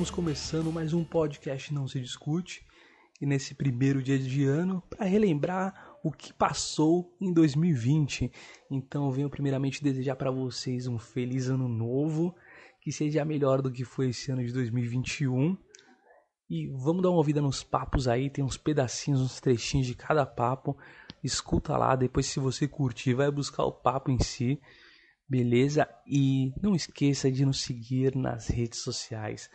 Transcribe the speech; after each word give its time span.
Estamos 0.00 0.16
começando 0.16 0.72
mais 0.72 0.94
um 0.94 1.04
podcast 1.04 1.74
Não 1.74 1.86
Se 1.86 2.00
Discute. 2.00 2.66
E 3.20 3.26
nesse 3.26 3.54
primeiro 3.54 4.02
dia 4.02 4.18
de 4.18 4.46
ano, 4.46 4.82
para 4.88 5.04
relembrar 5.04 5.98
o 6.02 6.10
que 6.10 6.32
passou 6.32 7.14
em 7.20 7.30
2020. 7.34 8.32
Então, 8.70 9.12
venho 9.12 9.28
primeiramente 9.28 9.84
desejar 9.84 10.16
para 10.16 10.30
vocês 10.30 10.86
um 10.86 10.98
feliz 10.98 11.48
ano 11.48 11.68
novo, 11.68 12.34
que 12.80 12.90
seja 12.90 13.26
melhor 13.26 13.60
do 13.60 13.70
que 13.70 13.84
foi 13.84 14.08
esse 14.08 14.32
ano 14.32 14.42
de 14.42 14.54
2021. 14.54 15.54
E 16.48 16.66
vamos 16.68 17.02
dar 17.02 17.10
uma 17.10 17.18
ouvida 17.18 17.42
nos 17.42 17.62
papos 17.62 18.08
aí, 18.08 18.30
tem 18.30 18.42
uns 18.42 18.56
pedacinhos, 18.56 19.20
uns 19.20 19.38
trechinhos 19.38 19.86
de 19.86 19.94
cada 19.94 20.24
papo. 20.24 20.78
Escuta 21.22 21.76
lá, 21.76 21.94
depois 21.94 22.24
se 22.24 22.40
você 22.40 22.66
curtir, 22.66 23.12
vai 23.12 23.30
buscar 23.30 23.64
o 23.64 23.72
papo 23.72 24.10
em 24.10 24.18
si. 24.18 24.58
Beleza? 25.28 25.86
E 26.06 26.54
não 26.60 26.74
esqueça 26.74 27.30
de 27.30 27.44
nos 27.44 27.60
seguir 27.60 28.16
nas 28.16 28.48
redes 28.48 28.78
sociais. 28.78 29.50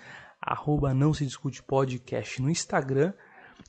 Arroba 0.46 0.94
não 0.94 1.12
se 1.12 1.26
discute 1.26 1.64
podcast 1.64 2.40
no 2.40 2.52
Instagram. 2.52 3.14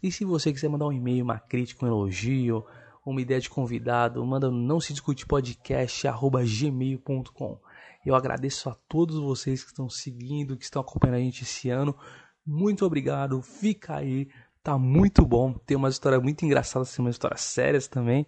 E 0.02 0.12
se 0.12 0.24
você 0.24 0.52
quiser 0.52 0.68
mandar 0.68 0.86
um 0.86 0.92
e-mail, 0.92 1.24
uma 1.24 1.38
crítica, 1.38 1.86
um 1.86 1.88
elogio, 1.88 2.66
uma 3.04 3.20
ideia 3.20 3.40
de 3.40 3.48
convidado, 3.48 4.24
manda 4.26 4.50
no 4.50 4.58
não 4.58 4.78
se 4.78 4.92
discute 4.92 5.24
podcast 5.24 6.06
arroba 6.06 6.42
gmail.com. 6.44 7.58
Eu 8.04 8.14
agradeço 8.14 8.68
a 8.68 8.74
todos 8.88 9.18
vocês 9.18 9.64
que 9.64 9.70
estão 9.70 9.88
seguindo, 9.88 10.56
que 10.56 10.64
estão 10.64 10.82
acompanhando 10.82 11.16
a 11.16 11.20
gente 11.20 11.44
esse 11.44 11.70
ano. 11.70 11.96
Muito 12.44 12.84
obrigado. 12.84 13.40
Fica 13.40 13.96
aí. 13.96 14.28
Tá 14.62 14.76
muito 14.76 15.24
bom. 15.24 15.54
Tem 15.54 15.76
uma 15.76 15.88
história 15.88 16.20
muito 16.20 16.44
engraçada, 16.44 16.84
tem 16.84 17.04
umas 17.04 17.14
histórias 17.14 17.40
sérias 17.40 17.88
também. 17.88 18.26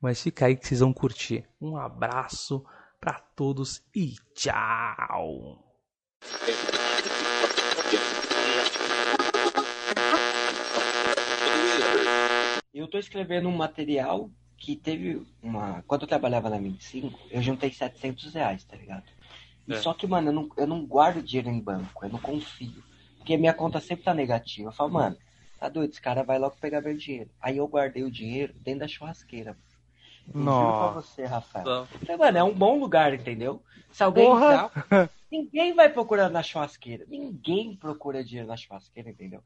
Mas 0.00 0.20
fica 0.20 0.46
aí 0.46 0.56
que 0.56 0.66
vocês 0.66 0.80
vão 0.80 0.92
curtir. 0.92 1.44
Um 1.60 1.76
abraço 1.76 2.64
para 3.00 3.14
todos 3.14 3.82
e 3.94 4.14
tchau. 4.34 5.64
Eu 12.72 12.86
tô 12.86 12.98
escrevendo 12.98 13.48
um 13.48 13.56
material 13.56 14.30
que 14.56 14.76
teve 14.76 15.26
uma. 15.42 15.82
Quando 15.86 16.02
eu 16.02 16.08
trabalhava 16.08 16.50
na 16.50 16.58
25, 16.58 17.18
eu 17.30 17.40
juntei 17.40 17.72
700 17.72 18.34
reais, 18.34 18.64
tá 18.64 18.76
ligado? 18.76 19.04
E 19.66 19.74
É. 19.74 19.76
Só 19.76 19.94
que, 19.94 20.06
mano, 20.06 20.28
eu 20.28 20.32
não, 20.32 20.48
eu 20.56 20.66
não 20.66 20.84
guardo 20.86 21.22
dinheiro 21.22 21.48
em 21.48 21.60
banco, 21.60 22.04
eu 22.04 22.10
não 22.10 22.18
confio. 22.18 22.82
Porque 23.18 23.36
minha 23.36 23.54
conta 23.54 23.80
sempre 23.80 24.04
tá 24.04 24.14
negativa. 24.14 24.68
Eu 24.68 24.72
falo, 24.72 24.90
mano, 24.90 25.16
tá 25.58 25.68
doido, 25.68 25.90
esse 25.90 26.00
cara 26.00 26.22
vai 26.22 26.38
logo 26.38 26.56
pegar 26.60 26.80
meu 26.80 26.96
dinheiro. 26.96 27.30
Aí 27.40 27.56
eu 27.56 27.68
guardei 27.68 28.02
o 28.02 28.10
dinheiro 28.10 28.54
dentro 28.60 28.80
da 28.80 28.88
churrasqueira. 28.88 29.56
Eu 30.26 30.34
Juro 30.34 30.34
pra 30.34 30.44
Nossa. 30.44 31.02
você, 31.02 31.24
Rafael. 31.24 31.86
Falei, 31.86 32.16
mano, 32.16 32.38
é 32.38 32.44
um 32.44 32.54
bom 32.54 32.78
lugar, 32.78 33.14
entendeu? 33.14 33.62
Se 33.90 34.02
alguém 34.02 34.26
Porra! 34.26 34.46
entrar, 34.46 35.10
ninguém 35.30 35.74
vai 35.74 35.88
procurar 35.88 36.28
na 36.28 36.42
churrasqueira. 36.42 37.04
Ninguém 37.08 37.76
procura 37.76 38.24
dinheiro 38.24 38.48
na 38.48 38.56
churrasqueira, 38.56 39.10
entendeu? 39.10 39.42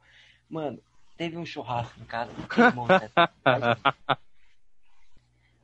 Mano, 0.48 0.80
teve 1.16 1.36
um 1.36 1.46
churrasco 1.46 2.00
em 2.00 2.04
casa, 2.04 2.32
cidade. 2.32 3.80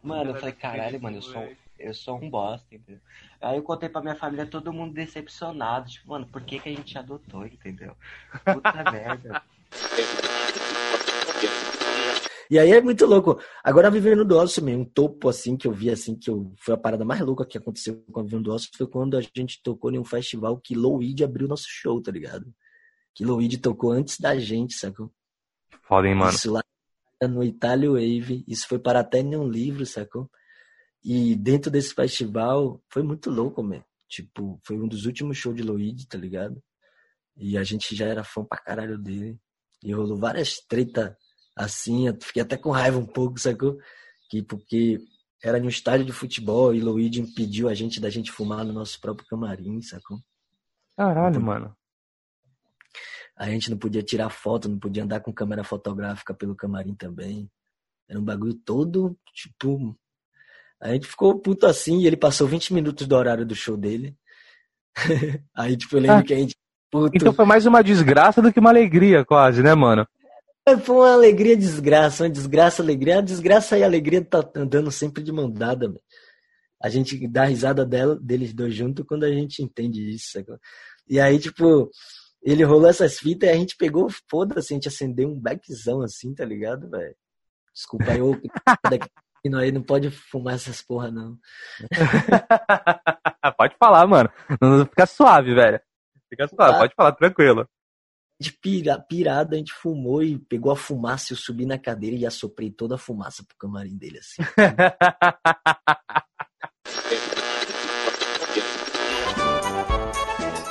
Mano, 0.02 0.30
eu 0.30 0.34
falei, 0.36 0.54
caralho, 0.54 1.02
mano, 1.02 1.16
eu 1.16 1.22
sou, 1.22 1.48
eu 1.78 1.92
sou 1.92 2.16
um 2.16 2.30
bosta, 2.30 2.66
entendeu? 2.72 3.00
Aí 3.40 3.56
eu 3.56 3.62
contei 3.62 3.88
pra 3.88 4.00
minha 4.00 4.14
família, 4.14 4.46
todo 4.46 4.72
mundo 4.72 4.94
decepcionado. 4.94 5.90
Tipo, 5.90 6.10
mano, 6.10 6.26
por 6.26 6.42
que, 6.42 6.58
que 6.58 6.68
a 6.68 6.72
gente 6.72 6.96
adotou, 6.96 7.44
entendeu? 7.44 7.96
Puta 8.44 8.84
merda. 8.90 9.42
E 12.50 12.58
aí 12.58 12.72
é 12.72 12.80
muito 12.80 13.04
louco. 13.04 13.38
Agora 13.62 13.88
a 13.88 13.90
Vivendo 13.90 14.24
do 14.24 14.36
Ócio, 14.36 14.62
também, 14.62 14.76
um 14.76 14.84
topo 14.84 15.28
assim 15.28 15.56
que 15.56 15.66
eu 15.66 15.72
vi 15.72 15.90
assim 15.90 16.14
que 16.14 16.30
eu, 16.30 16.50
foi 16.56 16.74
a 16.74 16.78
parada 16.78 17.04
mais 17.04 17.20
louca 17.20 17.44
que 17.44 17.58
aconteceu 17.58 18.02
com 18.10 18.20
a 18.20 18.22
Vivendo 18.22 18.44
do 18.44 18.52
Ócio 18.52 18.70
foi 18.74 18.86
quando 18.86 19.16
a 19.16 19.20
gente 19.20 19.62
tocou 19.62 19.92
em 19.92 19.98
um 19.98 20.04
festival 20.04 20.56
que 20.58 20.74
Louide 20.74 21.22
abriu 21.22 21.46
nosso 21.46 21.66
show, 21.68 22.00
tá 22.00 22.10
ligado? 22.10 22.46
Que 23.14 23.24
Louide 23.24 23.58
tocou 23.58 23.92
antes 23.92 24.18
da 24.18 24.38
gente, 24.38 24.74
sacou? 24.74 25.12
Foda, 25.88 26.06
hein, 26.06 26.14
mano. 26.14 26.30
Isso 26.30 26.52
lá 26.52 26.62
no 27.22 27.42
Itália 27.42 27.90
Wave, 27.90 28.44
isso 28.46 28.68
foi 28.68 28.78
para 28.78 29.00
até 29.00 29.20
em 29.20 29.34
um 29.34 29.48
livro, 29.48 29.84
sacou? 29.86 30.30
E 31.02 31.34
dentro 31.34 31.70
desse 31.70 31.94
festival 31.94 32.80
foi 32.90 33.02
muito 33.02 33.30
louco, 33.30 33.62
man. 33.62 33.82
Tipo, 34.06 34.60
foi 34.64 34.76
um 34.76 34.86
dos 34.86 35.06
últimos 35.06 35.38
shows 35.38 35.56
de 35.56 35.62
Louide, 35.62 36.06
tá 36.06 36.18
ligado? 36.18 36.62
E 37.36 37.56
a 37.56 37.64
gente 37.64 37.96
já 37.96 38.06
era 38.06 38.22
fã 38.22 38.44
pra 38.44 38.58
caralho 38.58 38.98
dele. 38.98 39.38
E 39.82 39.92
rolou 39.92 40.18
várias 40.18 40.60
treta 40.68 41.16
assim, 41.56 42.06
eu 42.06 42.16
fiquei 42.20 42.42
até 42.42 42.56
com 42.56 42.70
raiva 42.70 42.98
um 42.98 43.06
pouco, 43.06 43.38
sacou? 43.38 43.78
Que, 44.28 44.42
porque 44.42 44.98
era 45.42 45.58
em 45.58 45.62
um 45.62 45.68
estádio 45.68 46.04
de 46.04 46.12
futebol 46.12 46.74
e 46.74 46.80
Luigi 46.80 47.20
impediu 47.20 47.68
a 47.68 47.74
gente 47.74 48.00
da 48.00 48.10
gente 48.10 48.30
fumar 48.30 48.64
no 48.64 48.72
nosso 48.72 49.00
próprio 49.00 49.26
camarim, 49.26 49.80
sacou? 49.80 50.18
Caralho, 50.96 51.40
mano. 51.40 51.76
A 53.38 53.48
gente 53.48 53.70
não 53.70 53.78
podia 53.78 54.02
tirar 54.02 54.30
foto, 54.30 54.68
não 54.68 54.78
podia 54.78 55.04
andar 55.04 55.20
com 55.20 55.32
câmera 55.32 55.62
fotográfica 55.62 56.34
pelo 56.34 56.56
camarim 56.56 56.94
também. 56.94 57.48
Era 58.08 58.18
um 58.18 58.24
bagulho 58.24 58.54
todo, 58.54 59.16
tipo. 59.32 59.96
A 60.80 60.92
gente 60.92 61.06
ficou 61.06 61.38
puto 61.38 61.66
assim 61.66 62.00
e 62.00 62.06
ele 62.06 62.16
passou 62.16 62.48
20 62.48 62.74
minutos 62.74 63.06
do 63.06 63.14
horário 63.16 63.46
do 63.46 63.54
show 63.54 63.76
dele. 63.76 64.16
Aí, 65.54 65.76
tipo, 65.76 65.96
eu 65.96 66.00
lembro 66.00 66.16
Ah. 66.18 66.22
que 66.22 66.34
a 66.34 66.36
gente. 66.36 66.56
Puto, 66.90 67.10
Então 67.14 67.32
foi 67.34 67.44
mais 67.44 67.66
uma 67.66 67.82
desgraça 67.82 68.40
do 68.40 68.50
que 68.52 68.58
uma 68.58 68.70
alegria, 68.70 69.24
quase, 69.24 69.62
né, 69.62 69.74
mano? 69.74 70.06
Foi 70.84 70.96
uma 70.96 71.12
alegria 71.12 71.56
desgraça, 71.56 72.24
uma 72.24 72.30
desgraça, 72.30 72.82
alegria. 72.82 73.18
A 73.18 73.22
desgraça 73.22 73.78
e 73.78 73.82
a 73.82 73.86
alegria 73.86 74.24
tá 74.24 74.48
andando 74.56 74.90
sempre 74.90 75.22
de 75.22 75.30
mão 75.30 75.50
dada, 75.50 75.86
mano. 75.88 76.00
A 76.82 76.88
gente 76.88 77.26
dá 77.28 77.44
risada 77.44 77.84
dela, 77.84 78.18
deles 78.20 78.52
dois 78.54 78.74
juntos 78.74 79.04
quando 79.06 79.24
a 79.24 79.30
gente 79.30 79.62
entende 79.62 80.10
isso. 80.10 80.32
sacou? 80.32 80.58
E 81.08 81.18
aí, 81.20 81.38
tipo, 81.38 81.90
ele 82.42 82.64
rolou 82.64 82.88
essas 82.88 83.18
fitas 83.18 83.48
e 83.48 83.52
a 83.52 83.56
gente 83.56 83.76
pegou, 83.76 84.08
foda-se, 84.30 84.72
a 84.72 84.76
gente 84.76 84.88
acendeu 84.88 85.28
um 85.28 85.38
beckzão 85.38 86.02
assim, 86.02 86.34
tá 86.34 86.44
ligado, 86.44 86.88
velho? 86.90 87.14
Desculpa 87.74 88.06
aí, 88.10 88.20
daqui 88.90 89.08
aí 89.56 89.72
não 89.72 89.82
pode 89.82 90.10
fumar 90.10 90.54
essas 90.54 90.82
porra, 90.82 91.10
não. 91.10 91.38
pode 93.56 93.76
falar, 93.78 94.06
mano. 94.06 94.30
Fica 94.90 95.06
suave, 95.06 95.54
velho. 95.54 95.80
Fica 96.28 96.48
suave, 96.48 96.72
Tá. 96.72 96.78
pode 96.78 96.94
falar, 96.94 97.12
tranquilo. 97.12 97.66
A 98.40 98.44
gente 98.44 98.58
pira, 98.60 98.98
pirado, 99.00 99.54
a 99.54 99.58
gente 99.58 99.72
fumou 99.72 100.22
e 100.22 100.38
pegou 100.38 100.70
a 100.70 100.76
fumaça, 100.76 101.32
eu 101.32 101.36
subi 101.36 101.66
na 101.66 101.78
cadeira 101.78 102.16
e 102.16 102.26
assoprei 102.26 102.70
toda 102.70 102.94
a 102.94 102.98
fumaça 102.98 103.42
pro 103.44 103.56
camarim 103.56 103.96
dele, 103.96 104.18
assim. 104.18 104.42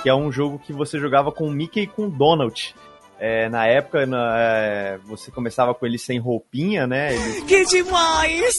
que 0.03 0.09
é 0.09 0.15
um 0.15 0.31
jogo 0.31 0.59
que 0.59 0.71
você 0.73 0.99
jogava 0.99 1.31
com 1.31 1.45
o 1.47 1.51
Mickey 1.51 1.81
e 1.81 1.87
com 1.87 2.03
o 2.07 2.09
Donald. 2.09 2.75
É, 3.19 3.49
na 3.49 3.65
época, 3.65 4.05
na- 4.05 4.35
é, 4.37 4.97
você 5.05 5.31
começava 5.31 5.73
com 5.73 5.85
eles 5.85 6.03
sem 6.03 6.19
roupinha, 6.19 6.85
né? 6.85 7.13
Eles, 7.15 7.43
Que 7.45 7.65
demais! 7.65 8.55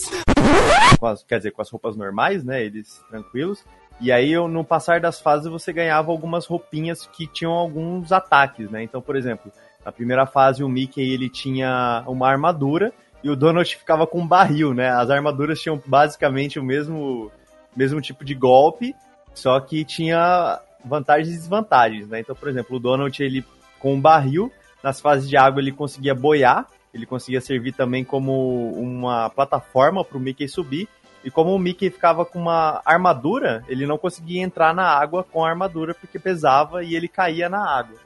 com 0.99 1.05
as- 1.07 1.23
quer 1.23 1.37
dizer, 1.37 1.51
com 1.51 1.61
as 1.61 1.69
roupas 1.69 1.95
normais, 1.95 2.43
né? 2.43 2.61
Eles 2.63 3.01
tranquilos. 3.09 3.63
E 4.01 4.11
aí, 4.11 4.35
no 4.35 4.63
passar 4.63 4.99
das 4.99 5.19
fases, 5.21 5.49
você 5.49 5.71
ganhava 5.73 6.11
algumas 6.11 6.45
roupinhas 6.45 7.05
que 7.07 7.25
tinham 7.27 7.51
alguns 7.53 8.11
ataques, 8.11 8.69
né? 8.69 8.83
Então, 8.83 9.01
por 9.01 9.15
exemplo, 9.15 9.51
na 9.85 9.91
primeira 9.91 10.25
fase, 10.25 10.63
o 10.63 10.69
Mickey 10.69 11.01
ele 11.13 11.29
tinha 11.29 12.03
uma 12.07 12.27
armadura 12.29 12.91
e 13.23 13.29
o 13.29 13.35
Donald 13.35 13.73
ficava 13.75 14.05
com 14.05 14.19
um 14.19 14.27
barril, 14.27 14.73
né? 14.73 14.89
As 14.89 15.09
armaduras 15.09 15.59
tinham 15.61 15.81
basicamente 15.85 16.59
o 16.59 16.63
mesmo, 16.63 17.31
mesmo 17.75 17.99
tipo 18.01 18.23
de 18.25 18.33
golpe, 18.35 18.93
só 19.33 19.57
que 19.59 19.83
tinha 19.85 20.59
vantagens 20.83 21.29
e 21.29 21.37
desvantagens, 21.37 22.07
né? 22.07 22.19
Então, 22.19 22.35
por 22.35 22.47
exemplo, 22.49 22.77
o 22.77 22.79
Donald, 22.79 23.23
ele 23.23 23.45
com 23.79 23.93
um 23.93 24.01
barril, 24.01 24.51
nas 24.83 24.99
fases 24.99 25.29
de 25.29 25.37
água 25.37 25.61
ele 25.61 25.71
conseguia 25.71 26.13
boiar, 26.13 26.67
ele 26.93 27.05
conseguia 27.05 27.41
servir 27.41 27.73
também 27.73 28.03
como 28.03 28.71
uma 28.73 29.29
plataforma 29.29 30.03
para 30.03 30.17
o 30.17 30.21
Mickey 30.21 30.47
subir, 30.47 30.87
e 31.23 31.29
como 31.29 31.53
o 31.53 31.59
Mickey 31.59 31.89
ficava 31.89 32.25
com 32.25 32.39
uma 32.39 32.81
armadura, 32.85 33.63
ele 33.67 33.85
não 33.85 33.97
conseguia 33.97 34.41
entrar 34.41 34.73
na 34.73 34.85
água 34.85 35.23
com 35.23 35.43
a 35.43 35.49
armadura 35.49 35.93
porque 35.93 36.17
pesava 36.17 36.83
e 36.83 36.95
ele 36.95 37.07
caía 37.07 37.49
na 37.49 37.59
água. 37.59 37.97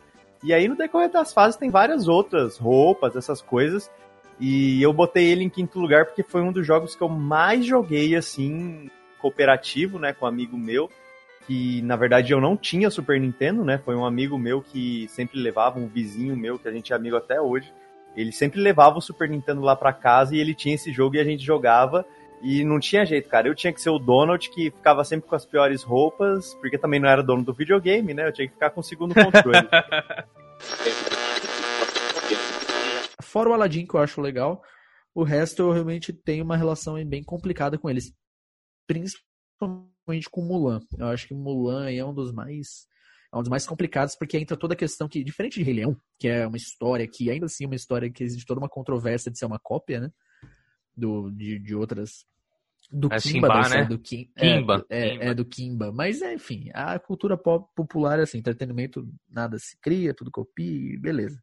E 0.44 0.53
aí 0.53 0.68
no 0.68 0.75
decorrer 0.75 1.12
das 1.12 1.33
fases 1.33 1.56
tem 1.56 1.69
várias 1.69 2.07
outras 2.07 2.57
roupas, 2.57 3.15
essas 3.15 3.42
coisas, 3.42 3.89
e 4.39 4.81
eu 4.81 4.92
botei 4.92 5.25
ele 5.31 5.44
em 5.44 5.50
quinto 5.50 5.80
lugar 5.80 6.06
porque 6.06 6.24
foi 6.24 6.42
um 6.42 6.51
dos 6.51 6.65
jogos 6.65 6.95
que 6.95 7.03
eu 7.03 7.09
mais 7.09 7.65
joguei 7.65 8.15
assim, 8.15 8.89
cooperativo, 9.19 10.00
né, 10.00 10.12
com 10.12 10.25
um 10.25 10.27
amigo 10.27 10.57
meu 10.57 10.89
que 11.48 11.81
na 11.81 11.95
verdade 11.95 12.34
eu 12.34 12.42
não 12.42 12.57
tinha 12.57 12.90
Super 12.90 13.19
Nintendo, 13.19 13.63
né? 13.63 13.78
Foi 13.78 13.95
um 13.95 14.06
amigo 14.06 14.38
meu 14.38 14.62
que 14.62 15.07
sempre 15.10 15.40
levava, 15.40 15.80
um 15.80 15.88
vizinho 15.88 16.36
meu, 16.36 16.57
que 16.57 16.68
a 16.68 16.72
gente 16.72 16.94
é 16.94 16.95
amigo 16.95 17.16
até 17.16 17.40
hoje. 17.42 17.72
Ele 18.16 18.31
sempre 18.31 18.62
levava 18.62 18.98
o 18.98 19.01
Super 19.01 19.30
Nintendo 19.30 19.62
lá 19.62 19.75
pra 19.75 19.92
casa 19.92 20.36
e 20.36 20.40
ele 20.40 20.54
tinha 20.54 20.75
esse 20.75 20.92
jogo 20.92 21.16
e 21.16 21.19
a 21.19 21.24
gente 21.24 21.44
jogava. 21.44 22.06
E 22.42 22.63
não 22.63 22.80
tinha 22.80 23.06
jeito, 23.06 23.30
cara. 23.30 23.48
Eu 23.48 23.56
tinha 23.56 23.72
que 23.72 23.81
ser 23.81 23.90
o 23.90 23.98
Donald 23.98 24.50
que 24.50 24.69
ficava 24.69 25.04
sempre 25.04 25.30
com 25.30 25.36
as 25.36 25.45
piores 25.45 25.81
roupas, 25.81 26.54
porque 26.56 26.78
também 26.78 27.00
não 27.00 27.07
era 27.07 27.24
dono 27.24 27.44
do 27.44 27.54
videogame, 27.54 28.13
né? 28.13 28.28
Eu 28.28 28.34
tinha 28.34 28.48
que 28.48 28.54
ficar 28.54 28.69
com 28.69 28.81
o 28.81 28.84
segundo 28.84 29.16
controle. 29.16 29.68
Fora 33.22 33.50
o 33.50 33.54
Aladdin, 33.54 33.86
que 33.88 33.95
eu 33.95 34.00
acho 34.01 34.22
legal, 34.22 34.62
o 35.16 35.24
resto 35.24 35.63
eu 35.63 35.72
realmente 35.72 36.13
tenho 36.13 36.44
uma 36.44 36.57
relação 36.57 37.04
bem 37.06 37.24
complicada 37.24 37.78
com 37.78 37.90
eles. 37.90 38.13
Principalmente 38.86 39.93
com 40.29 40.41
Mulan. 40.41 40.79
Eu 40.97 41.07
acho 41.07 41.27
que 41.27 41.33
Mulan 41.33 41.89
é 41.89 42.03
um 42.03 42.13
dos 42.13 42.31
mais 42.31 42.88
É 43.33 43.38
um 43.38 43.41
dos 43.41 43.50
mais 43.50 43.65
complicados 43.65 44.15
porque 44.15 44.38
entra 44.38 44.55
toda 44.57 44.73
a 44.73 44.77
questão 44.77 45.07
que, 45.07 45.23
diferente 45.23 45.59
de 45.59 45.63
Rei 45.63 45.75
Leão, 45.75 45.97
que 46.19 46.27
é 46.27 46.45
uma 46.45 46.57
história 46.57 47.07
que 47.07 47.29
ainda 47.29 47.45
assim 47.45 47.63
é 47.63 47.67
uma 47.67 47.75
história 47.75 48.09
que 48.11 48.23
existe 48.23 48.45
toda 48.45 48.59
uma 48.59 48.69
controvérsia 48.69 49.31
de 49.31 49.38
ser 49.38 49.45
uma 49.45 49.59
cópia, 49.59 50.00
né? 50.01 50.11
Do, 50.95 51.31
de, 51.31 51.59
de 51.59 51.75
outras. 51.75 52.25
Do 52.91 53.07
É 53.07 53.17
Kimba, 53.17 53.21
Simba, 53.21 53.47
história 53.61 53.83
né? 53.83 53.85
do 53.89 53.97
Kim, 53.97 54.29
Kimba, 54.38 54.85
É, 54.89 55.00
é, 55.00 55.11
Kimba. 55.11 55.23
é 55.23 55.33
do 55.33 55.45
Kimba. 55.45 55.91
Mas, 55.91 56.21
é, 56.21 56.33
enfim, 56.33 56.69
a 56.73 56.99
cultura 56.99 57.35
pop 57.38 57.67
popular 57.75 58.19
é 58.19 58.23
assim, 58.23 58.38
entretenimento, 58.38 59.07
nada 59.27 59.57
se 59.57 59.75
cria, 59.81 60.13
tudo 60.13 60.29
copia, 60.29 60.99
beleza. 60.99 61.41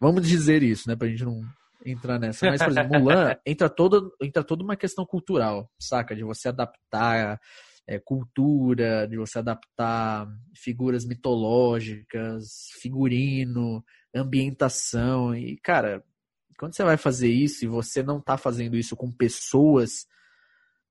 Vamos 0.00 0.26
dizer 0.26 0.62
isso, 0.62 0.88
né? 0.88 0.96
Pra 0.96 1.06
gente 1.06 1.24
não 1.24 1.42
entrar 1.84 2.18
nessa. 2.18 2.46
Mas, 2.46 2.60
por 2.62 2.70
exemplo, 2.70 2.98
Mulan 2.98 3.36
entra 3.46 3.68
toda, 3.68 4.00
entra 4.20 4.42
toda 4.42 4.64
uma 4.64 4.76
questão 4.76 5.04
cultural, 5.04 5.70
saca? 5.78 6.16
De 6.16 6.24
você 6.24 6.48
adaptar 6.48 7.38
é, 7.86 7.98
cultura, 7.98 9.06
de 9.06 9.16
você 9.16 9.38
adaptar 9.38 10.26
figuras 10.56 11.04
mitológicas, 11.04 12.68
figurino, 12.80 13.84
ambientação. 14.14 15.34
E, 15.34 15.58
cara, 15.58 16.02
quando 16.58 16.74
você 16.74 16.84
vai 16.84 16.96
fazer 16.96 17.28
isso 17.28 17.64
e 17.64 17.68
você 17.68 18.02
não 18.02 18.20
tá 18.20 18.36
fazendo 18.36 18.76
isso 18.76 18.96
com 18.96 19.10
pessoas 19.10 20.06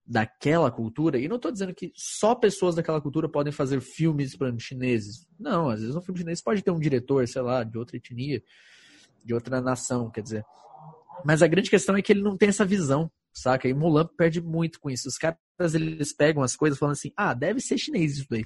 daquela 0.06 0.69
cultura, 0.69 1.18
e 1.18 1.30
não 1.30 1.40
tô 1.40 1.50
dizendo 1.50 1.74
que 1.74 1.92
só 1.95 2.36
pessoas 2.36 2.75
daquela 2.75 3.00
cultura 3.00 3.30
podem 3.30 3.54
fazer 3.54 3.80
filmes, 3.80 4.34
exemplo, 4.34 4.60
chineses. 4.60 5.25
Não, 5.39 5.69
às 5.69 5.80
vezes 5.80 5.96
um 5.96 6.01
filme 6.01 6.19
chinês 6.19 6.42
pode 6.42 6.62
ter 6.62 6.72
um 6.72 6.80
diretor, 6.80 7.25
sei 7.25 7.42
lá, 7.42 7.63
de 7.63 7.78
outra 7.78 7.96
etnia, 7.96 8.44
de 9.24 9.34
outra 9.34 9.62
nação, 9.62 10.12
quer 10.12 10.22
dizer. 10.22 10.46
Mas 11.24 11.42
a 11.42 11.48
grande 11.48 11.69
questão 11.69 11.96
é 11.96 12.01
que 12.01 12.12
ele 12.12 12.22
não 12.22 12.36
tem 12.36 12.50
essa 12.50 12.66
visão, 12.66 13.10
saca? 13.34 13.68
E 13.68 13.74
Mulan 13.74 14.08
perde 14.18 14.42
muito 14.42 14.80
com 14.80 14.90
isso. 14.90 15.08
Os 15.08 15.18
caras, 15.18 15.38
eles 15.74 16.14
pegam 16.14 16.44
as 16.44 16.56
coisas 16.56 16.78
falando 16.78 16.94
assim, 16.94 17.12
ah, 17.18 17.34
deve 17.34 17.60
ser 17.60 17.78
chinês 17.78 18.18
isso 18.18 18.28
daí. 18.30 18.44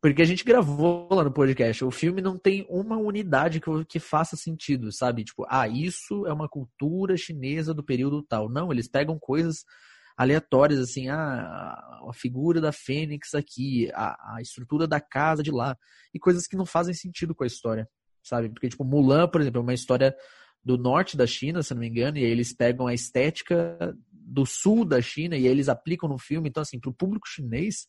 Porque 0.00 0.20
a 0.20 0.26
gente 0.26 0.44
gravou 0.44 1.08
lá 1.10 1.24
no 1.24 1.32
podcast. 1.32 1.82
O 1.82 1.90
filme 1.90 2.20
não 2.20 2.38
tem 2.38 2.66
uma 2.68 2.98
unidade 2.98 3.58
que, 3.58 3.70
que 3.86 3.98
faça 3.98 4.36
sentido, 4.36 4.92
sabe? 4.92 5.24
Tipo, 5.24 5.46
ah, 5.48 5.66
isso 5.66 6.26
é 6.26 6.32
uma 6.32 6.48
cultura 6.48 7.16
chinesa 7.16 7.72
do 7.72 7.82
período 7.82 8.22
tal. 8.22 8.50
Não, 8.50 8.70
eles 8.70 8.86
pegam 8.86 9.18
coisas 9.18 9.64
aleatórias, 10.16 10.78
assim, 10.78 11.08
ah, 11.08 11.74
a 12.08 12.12
figura 12.12 12.60
da 12.60 12.70
Fênix 12.70 13.34
aqui, 13.34 13.90
a, 13.94 14.36
a 14.36 14.42
estrutura 14.42 14.86
da 14.86 15.00
casa 15.00 15.42
de 15.42 15.50
lá, 15.50 15.76
e 16.12 16.18
coisas 16.18 16.46
que 16.46 16.56
não 16.56 16.66
fazem 16.66 16.94
sentido 16.94 17.34
com 17.34 17.42
a 17.42 17.46
história, 17.46 17.88
sabe? 18.22 18.48
Porque, 18.50 18.68
tipo, 18.68 18.84
Mulan, 18.84 19.26
por 19.28 19.40
exemplo, 19.40 19.60
é 19.60 19.62
uma 19.62 19.74
história 19.74 20.14
do 20.64 20.78
norte 20.78 21.16
da 21.16 21.26
China, 21.26 21.62
se 21.62 21.74
não 21.74 21.80
me 21.80 21.88
engano, 21.88 22.16
e 22.16 22.24
aí 22.24 22.30
eles 22.30 22.52
pegam 22.52 22.86
a 22.86 22.94
estética 22.94 23.94
do 24.10 24.46
sul 24.46 24.84
da 24.84 25.00
China 25.02 25.36
e 25.36 25.46
aí 25.46 25.46
eles 25.46 25.68
aplicam 25.68 26.08
no 26.08 26.18
filme. 26.18 26.48
Então, 26.48 26.62
assim, 26.62 26.80
pro 26.80 26.92
público 26.92 27.28
chinês, 27.28 27.86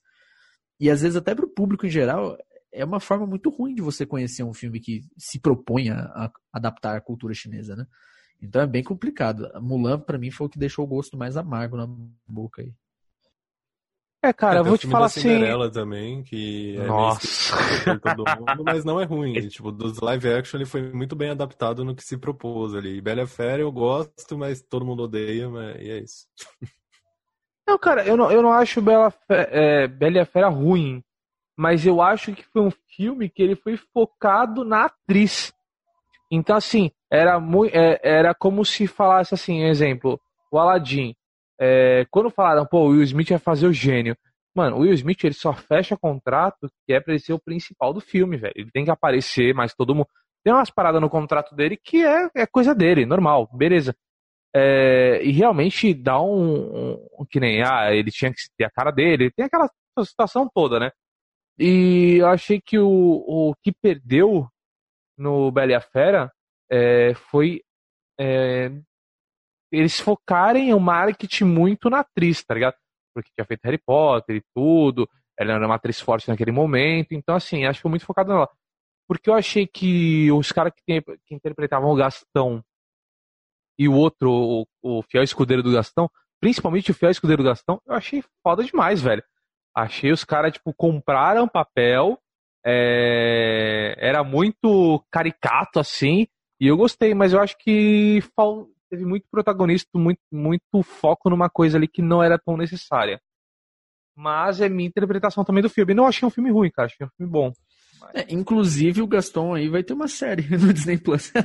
e 0.79 0.89
às 0.89 1.01
vezes 1.01 1.15
até 1.15 1.33
pro 1.33 1.47
público 1.47 1.85
em 1.85 1.89
geral, 1.89 2.37
é 2.71 2.83
uma 2.83 2.99
forma 2.99 3.25
muito 3.25 3.49
ruim 3.49 3.73
de 3.73 3.81
você 3.81 4.05
conhecer 4.05 4.43
um 4.43 4.53
filme 4.53 4.79
que 4.79 5.01
se 5.17 5.39
propõe 5.39 5.89
a, 5.89 6.29
adaptar 6.51 6.97
a 6.97 7.01
cultura 7.01 7.33
chinesa, 7.33 7.75
né? 7.75 7.87
Então 8.41 8.61
é 8.61 8.67
bem 8.67 8.83
complicado. 8.83 9.49
Mulan, 9.61 9.99
pra 9.99 10.17
mim, 10.17 10.29
foi 10.29 10.47
o 10.47 10.49
que 10.49 10.59
deixou 10.59 10.83
o 10.83 10.87
gosto 10.87 11.17
mais 11.17 11.37
amargo 11.37 11.77
na 11.77 11.87
boca 12.27 12.61
aí. 12.61 12.73
É, 14.25 14.33
cara, 14.33 14.55
É, 14.55 14.59
eu 14.59 14.65
vou 14.65 14.77
te 14.77 14.87
falar 14.87 15.05
assim. 15.05 15.21
Cinderela 15.21 15.71
também, 15.71 16.23
que 16.23 16.77
é 16.77 16.87
Nossa. 16.87 17.27
todo 18.01 18.25
mundo, 18.27 18.63
mas 18.65 18.83
não 18.83 18.99
é 18.99 19.05
ruim. 19.05 19.35
Tipo, 19.49 19.71
dos 19.71 19.99
live 19.99 20.27
action 20.33 20.57
ele 20.59 20.65
foi 20.65 20.81
muito 20.93 21.15
bem 21.15 21.29
adaptado 21.29 21.83
no 21.85 21.95
que 21.95 22.03
se 22.03 22.17
propôs 22.17 22.73
ali. 22.73 23.01
Bela 23.01 23.25
Fera 23.27 23.61
eu 23.61 23.71
gosto, 23.71 24.37
mas 24.37 24.61
todo 24.61 24.85
mundo 24.85 25.03
odeia, 25.03 25.49
mas 25.49 25.75
e 25.81 25.89
é 25.89 25.99
isso. 25.99 26.25
Não, 27.67 27.77
cara, 27.77 28.05
eu 28.05 28.15
não, 28.15 28.31
eu 28.31 28.41
não 28.41 28.51
acho 28.51 28.81
Bela, 28.81 29.09
Fe- 29.09 29.47
é, 29.51 29.87
Bela 29.87 30.25
Fera 30.25 30.49
ruim, 30.49 31.03
mas 31.57 31.85
eu 31.85 32.01
acho 32.01 32.33
que 32.35 32.43
foi 32.43 32.61
um 32.63 32.71
filme 32.95 33.29
que 33.29 33.41
ele 33.43 33.55
foi 33.55 33.77
focado 33.93 34.65
na 34.65 34.85
atriz. 34.85 35.53
Então, 36.31 36.55
assim, 36.55 36.91
era, 37.11 37.39
mui- 37.39 37.71
é, 37.73 37.99
era 38.03 38.35
como 38.35 38.65
se 38.65 38.87
falasse 38.87 39.33
assim, 39.33 39.63
exemplo, 39.63 40.19
o 40.51 40.59
Aladdin. 40.59 41.15
É, 41.59 42.05
quando 42.11 42.29
falaram, 42.29 42.65
pô, 42.65 42.81
o 42.85 42.89
Will 42.89 43.03
Smith 43.03 43.29
vai 43.29 43.39
fazer 43.39 43.67
o 43.67 43.73
gênio. 43.73 44.15
Mano, 44.55 44.77
o 44.77 44.79
Will 44.81 44.93
Smith 44.93 45.23
ele 45.23 45.33
só 45.33 45.53
fecha 45.53 45.97
contrato 45.97 46.69
que 46.87 46.93
é 46.93 46.99
pra 46.99 47.13
ele 47.13 47.21
ser 47.21 47.33
o 47.33 47.39
principal 47.39 47.93
do 47.93 48.01
filme, 48.01 48.37
velho. 48.37 48.53
Ele 48.55 48.71
tem 48.71 48.85
que 48.85 48.91
aparecer, 48.91 49.53
mas 49.53 49.73
todo 49.75 49.93
mundo. 49.95 50.07
Tem 50.43 50.53
umas 50.53 50.69
paradas 50.69 51.01
no 51.01 51.09
contrato 51.09 51.55
dele 51.55 51.77
que 51.83 52.05
é, 52.05 52.29
é 52.35 52.45
coisa 52.45 52.73
dele, 52.75 53.05
normal, 53.05 53.49
beleza. 53.53 53.95
É, 54.55 55.21
e 55.23 55.31
realmente 55.31 55.93
dá 55.93 56.21
um, 56.21 56.93
um- 57.19 57.25
Que 57.29 57.39
nem, 57.39 57.63
ah, 57.63 57.93
ele 57.93 58.11
tinha 58.11 58.31
que 58.31 58.37
ter 58.57 58.65
a 58.65 58.71
cara 58.71 58.91
dele, 58.91 59.31
tem 59.31 59.45
aquela 59.45 59.69
situação 60.05 60.49
toda, 60.53 60.79
né? 60.79 60.91
E 61.59 62.17
eu 62.19 62.27
achei 62.27 62.61
que 62.61 62.77
o, 62.79 62.89
o 62.89 63.55
que 63.63 63.71
perdeu 63.71 64.47
no 65.17 65.51
Bela 65.51 65.71
e 65.71 65.75
a 65.75 65.81
Fera 65.81 66.31
é, 66.71 67.13
foi 67.15 67.61
é, 68.19 68.71
eles 69.77 69.99
focarem 69.99 70.73
o 70.73 70.79
marketing 70.79 71.45
muito 71.45 71.89
na 71.89 71.99
atriz, 71.99 72.43
tá 72.43 72.53
ligado? 72.53 72.75
Porque 73.13 73.31
tinha 73.33 73.45
feito 73.45 73.61
Harry 73.63 73.79
Potter 73.85 74.37
e 74.37 74.43
tudo, 74.53 75.09
ela 75.37 75.53
era 75.53 75.65
uma 75.65 75.75
atriz 75.75 75.99
forte 75.99 76.27
naquele 76.27 76.51
momento, 76.51 77.13
então 77.13 77.35
assim, 77.35 77.65
acho 77.65 77.79
que 77.79 77.83
foi 77.83 77.89
muito 77.89 78.05
focado 78.05 78.31
nela. 78.31 78.49
Porque 79.07 79.29
eu 79.29 79.33
achei 79.33 79.67
que 79.67 80.31
os 80.31 80.51
caras 80.51 80.73
que, 80.85 81.01
que 81.01 81.35
interpretavam 81.35 81.89
o 81.91 81.95
Gastão 81.95 82.63
e 83.77 83.87
o 83.87 83.93
outro, 83.93 84.31
o, 84.31 84.67
o 84.81 85.01
fiel 85.03 85.23
escudeiro 85.23 85.61
do 85.61 85.71
Gastão, 85.71 86.09
principalmente 86.39 86.91
o 86.91 86.93
fiel 86.93 87.11
escudeiro 87.11 87.43
do 87.43 87.49
Gastão, 87.49 87.81
eu 87.85 87.93
achei 87.93 88.23
foda 88.43 88.63
demais, 88.63 89.01
velho. 89.01 89.23
Achei 89.75 90.11
os 90.11 90.23
caras, 90.23 90.53
tipo, 90.53 90.73
compraram 90.73 91.47
papel, 91.47 92.17
é, 92.65 93.95
era 93.97 94.23
muito 94.23 95.03
caricato, 95.11 95.79
assim, 95.79 96.27
e 96.59 96.67
eu 96.67 96.77
gostei, 96.77 97.13
mas 97.13 97.33
eu 97.33 97.41
acho 97.41 97.57
que 97.57 98.21
fal- 98.35 98.67
teve 98.89 99.05
muito 99.05 99.25
protagonista, 99.31 99.89
muito, 99.95 100.19
muito 100.31 100.81
foco 100.83 101.29
numa 101.29 101.49
coisa 101.49 101.77
ali 101.77 101.87
que 101.87 102.01
não 102.01 102.21
era 102.23 102.37
tão 102.37 102.55
necessária. 102.57 103.19
Mas 104.17 104.61
é 104.61 104.69
minha 104.69 104.87
interpretação 104.87 105.43
também 105.43 105.61
do 105.61 105.69
filme. 105.69 105.93
Não 105.93 106.07
achei 106.07 106.25
um 106.25 106.31
filme 106.31 106.49
ruim, 106.51 106.71
cara, 106.71 106.85
achei 106.87 107.05
um 107.05 107.09
filme 107.17 107.31
bom. 107.31 107.51
É, 108.13 108.25
inclusive, 108.33 109.01
o 109.01 109.07
Gaston 109.07 109.55
aí 109.55 109.67
vai 109.67 109.83
ter 109.83 109.93
uma 109.93 110.07
série 110.07 110.43
no 110.57 110.71
Disney 110.73 110.97
Plus. 110.97 111.31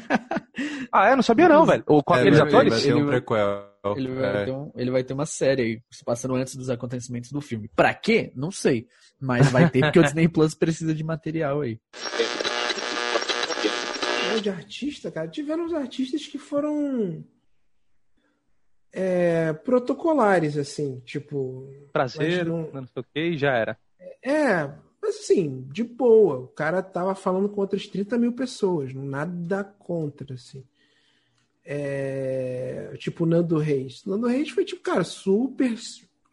Ah, 0.92 1.08
é? 1.08 1.16
Não 1.16 1.22
sabia 1.22 1.48
não, 1.48 1.64
velho. 1.64 1.84
Ou 1.86 2.02
com 2.02 2.14
É, 2.14 2.20
aqueles 2.20 2.40
atores? 2.40 2.72
Vai 2.72 2.82
ter 2.82 2.88
Ele 2.88 3.00
um 3.00 3.06
vai- 3.06 3.20
prequel. 3.20 3.70
Ele 3.96 4.12
vai, 4.14 4.42
É. 4.42 4.44
ter 4.44 4.50
um- 4.50 4.72
ele 4.74 4.90
vai 4.90 5.04
ter 5.04 5.14
uma 5.14 5.24
série 5.24 5.62
aí, 5.62 5.82
se 5.90 6.04
passando 6.04 6.34
antes 6.34 6.56
dos 6.56 6.68
acontecimentos 6.68 7.30
do 7.30 7.40
filme. 7.40 7.70
Pra 7.76 7.94
quê? 7.94 8.32
Não 8.34 8.50
sei. 8.50 8.86
Mas 9.20 9.50
vai 9.52 9.70
ter 9.70 9.80
porque 9.80 10.00
o 10.00 10.02
Disney 10.02 10.28
Plus 10.28 10.54
precisa 10.54 10.92
de 10.92 11.04
material 11.04 11.60
aí. 11.60 11.78
Falando 14.30 14.42
de 14.42 14.50
artista, 14.50 15.10
cara, 15.10 15.28
tiveram 15.28 15.64
uns 15.64 15.72
artistas 15.74 16.26
que 16.26 16.38
foram 16.38 17.24
é, 18.92 19.52
protocolares, 19.52 20.56
assim, 20.56 21.00
tipo. 21.00 21.68
Prazer, 21.92 22.44
mas 22.44 22.46
não- 22.46 22.70
não 22.72 22.86
sei 22.86 23.00
o 23.00 23.04
que, 23.04 23.20
e 23.20 23.38
já 23.38 23.52
era. 23.52 23.78
É, 24.22 24.70
mas 25.02 25.16
assim, 25.16 25.66
de 25.72 25.82
boa. 25.82 26.38
O 26.40 26.48
cara 26.48 26.82
tava 26.82 27.14
falando 27.14 27.48
com 27.48 27.60
outras 27.60 27.86
30 27.86 28.16
mil 28.18 28.32
pessoas, 28.32 28.92
nada 28.94 29.64
contra, 29.64 30.34
assim. 30.34 30.64
É, 31.64 32.92
tipo, 32.98 33.24
o 33.24 33.26
Nando 33.26 33.58
Reis. 33.58 34.04
Nando 34.04 34.26
Reis 34.26 34.50
foi, 34.50 34.64
tipo, 34.64 34.82
cara, 34.82 35.04
super 35.04 35.74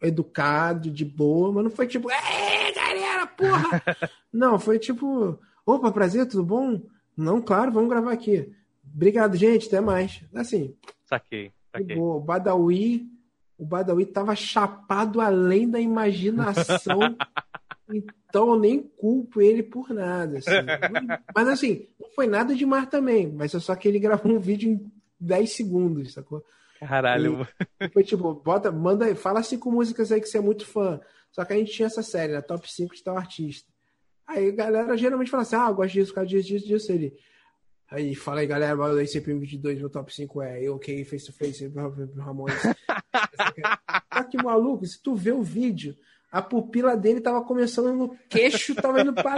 educado, 0.00 0.90
de 0.90 1.04
boa, 1.04 1.52
mas 1.52 1.64
não 1.64 1.70
foi 1.70 1.86
tipo, 1.86 2.08
é, 2.10 2.72
galera, 2.72 3.26
porra! 3.26 3.82
não, 4.32 4.58
foi 4.58 4.78
tipo, 4.78 5.38
opa, 5.66 5.90
prazer, 5.92 6.26
tudo 6.26 6.44
bom? 6.44 6.80
Não, 7.18 7.42
claro, 7.42 7.72
vamos 7.72 7.90
gravar 7.90 8.12
aqui. 8.12 8.48
Obrigado, 8.94 9.36
gente, 9.36 9.66
até 9.66 9.80
mais. 9.80 10.22
Assim, 10.32 10.76
Saquei, 11.04 11.50
saquei. 11.72 11.96
O 11.96 12.20
Badawi, 12.20 13.08
o 13.56 13.64
Badawi 13.64 14.06
tava 14.06 14.36
chapado 14.36 15.20
além 15.20 15.68
da 15.68 15.80
imaginação. 15.80 17.16
então 17.88 18.50
eu 18.50 18.58
nem 18.58 18.82
culpo 18.82 19.40
ele 19.40 19.62
por 19.62 19.88
nada. 19.88 20.38
assim. 20.38 20.50
Mas 21.34 21.48
assim, 21.48 21.88
não 21.98 22.10
foi 22.10 22.26
nada 22.26 22.54
demais 22.54 22.88
também. 22.88 23.32
Mas 23.32 23.54
é 23.54 23.58
só 23.58 23.74
que 23.74 23.88
ele 23.88 23.98
gravou 23.98 24.32
um 24.32 24.38
vídeo 24.38 24.70
em 24.70 24.92
10 25.18 25.50
segundos, 25.50 26.12
sacou? 26.12 26.44
Caralho. 26.78 27.48
E 27.80 27.88
foi 27.88 28.04
tipo, 28.04 28.34
bota, 28.34 28.70
manda, 28.70 29.06
aí, 29.06 29.14
fala 29.14 29.42
cinco 29.42 29.72
músicas 29.72 30.12
aí 30.12 30.20
que 30.20 30.28
você 30.28 30.38
é 30.38 30.42
muito 30.42 30.66
fã. 30.66 31.00
Só 31.32 31.44
que 31.44 31.52
a 31.52 31.56
gente 31.56 31.72
tinha 31.72 31.86
essa 31.86 32.02
série, 32.02 32.34
né? 32.34 32.42
Top 32.42 32.70
5 32.70 32.94
de 32.94 33.02
tal 33.02 33.16
artista. 33.16 33.68
Aí 34.28 34.50
a 34.50 34.52
galera 34.52 34.96
geralmente 34.96 35.30
fala 35.30 35.42
assim: 35.42 35.56
ah, 35.56 35.68
eu 35.70 35.74
gosto 35.74 35.94
disso, 35.94 36.12
causa 36.12 36.28
disso, 36.28 36.48
disso, 36.48 36.66
disso. 36.66 36.92
Ele. 36.92 37.16
Aí 37.90 38.14
fala 38.14 38.40
aí, 38.40 38.46
galera, 38.46 38.74
aí 38.74 39.06
CP22, 39.06 39.78
meu 39.78 39.88
top 39.88 40.14
5 40.14 40.42
é 40.42 40.62
eu, 40.62 40.74
ok, 40.76 41.02
face 41.06 41.24
to 41.24 41.32
face, 41.32 41.72
Ramones. 42.18 42.54
Só 44.12 44.22
que 44.24 44.36
maluco, 44.36 44.84
se 44.84 45.02
tu 45.02 45.14
vê 45.14 45.32
o 45.32 45.42
vídeo, 45.42 45.96
a 46.30 46.42
pupila 46.42 46.94
dele 46.94 47.22
tava 47.22 47.42
começando 47.42 47.94
no 47.94 48.14
queixo, 48.28 48.74
tava 48.74 49.00
indo 49.00 49.14
pra. 49.14 49.36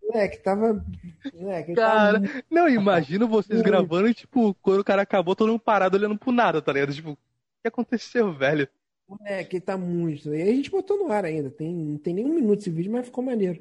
Moleque, 0.00 0.38
tava. 0.38 0.86
Moleque, 1.34 1.72
ele 1.72 1.80
tava 1.80 2.20
Cara, 2.20 2.44
não, 2.48 2.68
imagino 2.68 3.26
vocês 3.26 3.60
gravando 3.62 4.08
e, 4.08 4.14
tipo, 4.14 4.54
quando 4.62 4.78
o 4.78 4.84
cara 4.84 5.02
acabou, 5.02 5.34
todo 5.34 5.48
mundo 5.48 5.60
parado 5.60 5.96
olhando 5.96 6.16
pro 6.16 6.30
nada, 6.30 6.62
tá 6.62 6.72
ligado? 6.72 6.94
Tipo, 6.94 7.10
o 7.10 7.18
que 7.60 7.66
aconteceu, 7.66 8.32
velho? 8.32 8.68
Moleque, 9.08 9.56
ele 9.56 9.60
tá 9.60 9.76
muito. 9.76 10.34
E 10.34 10.42
a 10.42 10.46
gente 10.46 10.70
botou 10.70 10.98
no 10.98 11.10
ar 11.10 11.24
ainda. 11.24 11.50
Tem, 11.50 11.74
não 11.74 11.98
tem 11.98 12.12
nem 12.12 12.26
um 12.26 12.34
minuto 12.34 12.60
esse 12.60 12.70
vídeo, 12.70 12.92
mas 12.92 13.06
ficou 13.06 13.24
maneiro. 13.24 13.58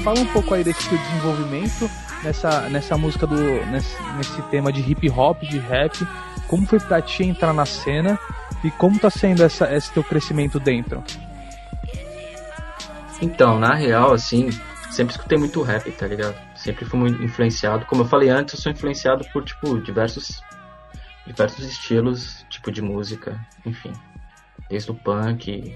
Fala 0.00 0.20
um 0.20 0.26
pouco 0.26 0.54
aí 0.54 0.64
desse 0.64 0.88
teu 0.88 0.98
desenvolvimento 0.98 1.90
nessa, 2.22 2.68
nessa 2.68 2.96
música 2.96 3.26
do. 3.26 3.36
Nesse, 3.66 4.02
nesse 4.16 4.42
tema 4.42 4.72
de 4.72 4.80
hip 4.80 5.08
hop, 5.10 5.42
de 5.42 5.58
rap. 5.58 6.06
Como 6.48 6.66
foi 6.66 6.80
pra 6.80 7.00
ti 7.00 7.24
entrar 7.24 7.52
na 7.52 7.64
cena 7.64 8.18
e 8.64 8.70
como 8.72 8.98
tá 8.98 9.08
sendo 9.08 9.44
essa, 9.44 9.72
esse 9.74 9.92
teu 9.92 10.02
crescimento 10.02 10.58
dentro? 10.58 11.02
Então, 13.22 13.58
na 13.58 13.74
real, 13.74 14.12
assim, 14.12 14.50
sempre 14.90 15.14
escutei 15.14 15.38
muito 15.38 15.62
rap, 15.62 15.90
tá 15.92 16.06
ligado? 16.06 16.34
Sempre 16.56 16.84
fui 16.84 16.98
muito 16.98 17.22
influenciado. 17.22 17.86
Como 17.86 18.02
eu 18.02 18.06
falei 18.06 18.30
antes, 18.30 18.54
eu 18.54 18.60
sou 18.60 18.72
influenciado 18.72 19.24
por, 19.32 19.44
tipo, 19.44 19.80
diversos, 19.80 20.42
diversos 21.26 21.64
estilos, 21.64 22.44
tipo 22.48 22.72
de 22.72 22.82
música, 22.82 23.38
enfim. 23.64 23.92
Desde 24.68 24.90
o 24.90 24.94
punk, 24.94 25.74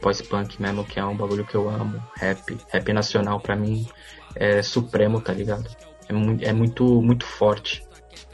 pós-punk 0.00 0.60
mesmo, 0.60 0.84
que 0.84 0.98
é 0.98 1.04
um 1.04 1.16
bagulho 1.16 1.44
que 1.44 1.54
eu 1.54 1.68
amo. 1.68 2.02
Rap, 2.16 2.56
rap 2.68 2.92
nacional 2.92 3.40
pra 3.40 3.56
mim 3.56 3.86
é 4.34 4.62
supremo, 4.62 5.20
tá 5.20 5.32
ligado? 5.32 5.68
É, 6.08 6.12
mu 6.12 6.38
é 6.40 6.52
muito, 6.52 7.02
muito 7.02 7.24
forte. 7.26 7.84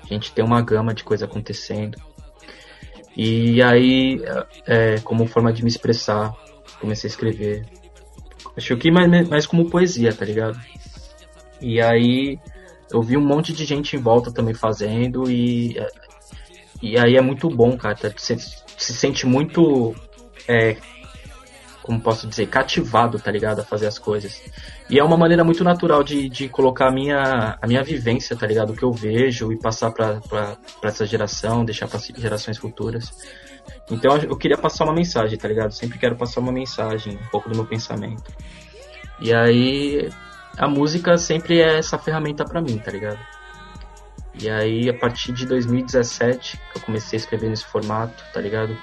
A 0.02 0.06
gente 0.06 0.32
tem 0.32 0.44
uma 0.44 0.62
gama 0.62 0.94
de 0.94 1.04
coisa 1.04 1.24
acontecendo. 1.24 1.98
E 3.16 3.62
aí, 3.62 4.20
é, 4.66 4.98
como 5.00 5.26
forma 5.26 5.52
de 5.52 5.62
me 5.62 5.68
expressar, 5.68 6.34
comecei 6.80 7.08
a 7.08 7.12
escrever. 7.12 7.64
Acho 8.56 8.76
que 8.76 8.90
mais, 8.90 9.28
mais 9.28 9.46
como 9.46 9.70
poesia, 9.70 10.12
tá 10.12 10.24
ligado? 10.24 10.60
E 11.60 11.80
aí 11.80 12.38
eu 12.92 13.02
vi 13.02 13.16
um 13.16 13.24
monte 13.24 13.52
de 13.52 13.64
gente 13.64 13.96
em 13.96 13.98
volta 13.98 14.30
também 14.30 14.54
fazendo 14.54 15.30
e 15.30 15.76
e 16.82 16.98
aí 16.98 17.16
é 17.16 17.20
muito 17.20 17.48
bom, 17.48 17.76
cara. 17.78 17.96
Você 18.14 18.36
se 18.36 18.92
sente 18.92 19.26
muito 19.26 19.94
é, 20.46 20.76
como 21.84 22.00
posso 22.00 22.26
dizer, 22.26 22.46
cativado, 22.46 23.18
tá 23.18 23.30
ligado? 23.30 23.60
A 23.60 23.62
fazer 23.62 23.86
as 23.86 23.98
coisas. 23.98 24.42
E 24.88 24.98
é 24.98 25.04
uma 25.04 25.18
maneira 25.18 25.44
muito 25.44 25.62
natural 25.62 26.02
de, 26.02 26.30
de 26.30 26.48
colocar 26.48 26.88
a 26.88 26.90
minha, 26.90 27.58
a 27.60 27.66
minha 27.66 27.82
vivência, 27.82 28.34
tá 28.34 28.46
ligado? 28.46 28.70
O 28.70 28.74
que 28.74 28.82
eu 28.82 28.90
vejo 28.90 29.52
e 29.52 29.58
passar 29.58 29.90
pra, 29.90 30.18
essa 30.82 31.04
geração, 31.04 31.62
deixar 31.62 31.86
para 31.86 32.00
gerações 32.16 32.56
futuras. 32.56 33.12
Então 33.90 34.16
eu 34.16 34.34
queria 34.34 34.56
passar 34.56 34.84
uma 34.84 34.94
mensagem, 34.94 35.36
tá 35.36 35.46
ligado? 35.46 35.72
Sempre 35.72 35.98
quero 35.98 36.16
passar 36.16 36.40
uma 36.40 36.50
mensagem, 36.50 37.16
um 37.16 37.30
pouco 37.30 37.50
do 37.50 37.54
meu 37.54 37.66
pensamento. 37.66 38.32
E 39.20 39.34
aí 39.34 40.10
a 40.56 40.66
música 40.66 41.18
sempre 41.18 41.60
é 41.60 41.76
essa 41.76 41.98
ferramenta 41.98 42.46
para 42.46 42.62
mim, 42.62 42.78
tá 42.78 42.90
ligado? 42.90 43.20
E 44.40 44.48
aí 44.48 44.88
a 44.88 44.94
partir 44.94 45.32
de 45.32 45.44
2017 45.44 46.56
que 46.56 46.78
eu 46.78 46.82
comecei 46.82 47.18
a 47.18 47.20
escrever 47.20 47.50
nesse 47.50 47.66
formato, 47.66 48.24
tá 48.32 48.40
ligado? 48.40 48.74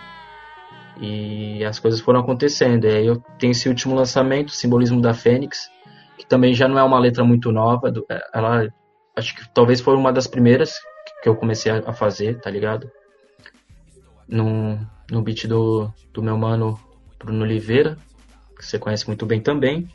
E 0.99 1.63
as 1.63 1.79
coisas 1.79 1.99
foram 1.99 2.19
acontecendo. 2.19 2.85
E 2.85 2.89
aí 2.89 3.05
eu 3.05 3.21
tenho 3.39 3.51
esse 3.51 3.69
último 3.69 3.95
lançamento, 3.95 4.51
Simbolismo 4.51 5.01
da 5.01 5.13
Fênix, 5.13 5.69
que 6.17 6.25
também 6.25 6.53
já 6.53 6.67
não 6.67 6.77
é 6.77 6.83
uma 6.83 6.99
letra 6.99 7.23
muito 7.23 7.51
nova. 7.51 7.91
Ela, 8.33 8.67
acho 9.15 9.35
que 9.35 9.53
talvez 9.53 9.81
foi 9.81 9.95
uma 9.95 10.11
das 10.11 10.27
primeiras 10.27 10.73
que 11.21 11.29
eu 11.29 11.35
comecei 11.35 11.71
a 11.71 11.93
fazer, 11.93 12.39
tá 12.39 12.49
ligado? 12.49 12.89
No, 14.27 14.79
no 15.09 15.21
beat 15.21 15.47
do, 15.47 15.91
do 16.13 16.21
meu 16.21 16.37
mano 16.37 16.79
Bruno 17.17 17.43
Oliveira, 17.43 17.97
que 18.57 18.65
você 18.65 18.79
conhece 18.79 19.07
muito 19.07 19.25
bem 19.25 19.41
também. 19.41 19.87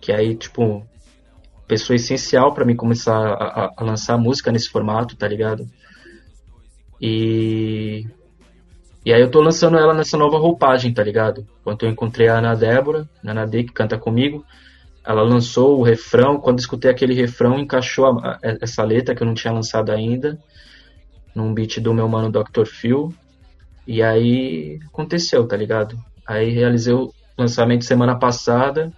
Que 0.00 0.12
aí, 0.12 0.34
tipo, 0.34 0.86
pessoa 1.66 1.96
essencial 1.96 2.52
para 2.52 2.64
mim 2.64 2.76
começar 2.76 3.16
a, 3.16 3.72
a 3.76 3.84
lançar 3.84 4.18
música 4.18 4.52
nesse 4.52 4.68
formato, 4.68 5.16
tá 5.16 5.26
ligado? 5.26 5.66
E 7.00 8.06
e 9.04 9.12
aí 9.12 9.20
eu 9.20 9.30
tô 9.30 9.40
lançando 9.40 9.76
ela 9.76 9.92
nessa 9.92 10.16
nova 10.16 10.38
roupagem, 10.38 10.92
tá 10.92 11.02
ligado? 11.02 11.46
Quando 11.64 11.84
eu 11.84 11.90
encontrei 11.90 12.28
a 12.28 12.38
Ana 12.38 12.54
Débora, 12.54 13.08
a 13.24 13.30
Ana 13.30 13.46
D, 13.46 13.64
que 13.64 13.72
canta 13.72 13.98
comigo, 13.98 14.44
ela 15.04 15.22
lançou 15.22 15.80
o 15.80 15.82
refrão, 15.82 16.38
quando 16.38 16.60
escutei 16.60 16.90
aquele 16.90 17.14
refrão, 17.14 17.58
encaixou 17.58 18.06
a, 18.06 18.34
a, 18.34 18.38
essa 18.60 18.84
letra 18.84 19.14
que 19.14 19.22
eu 19.22 19.26
não 19.26 19.34
tinha 19.34 19.52
lançado 19.52 19.90
ainda, 19.90 20.38
num 21.34 21.52
beat 21.52 21.80
do 21.80 21.92
meu 21.92 22.08
mano 22.08 22.30
Dr. 22.30 22.66
Phil, 22.66 23.12
e 23.86 24.02
aí 24.02 24.78
aconteceu, 24.86 25.46
tá 25.48 25.56
ligado? 25.56 25.98
Aí 26.24 26.50
realizei 26.50 26.94
o 26.94 27.12
lançamento 27.36 27.84
semana 27.84 28.16
passada, 28.16 28.92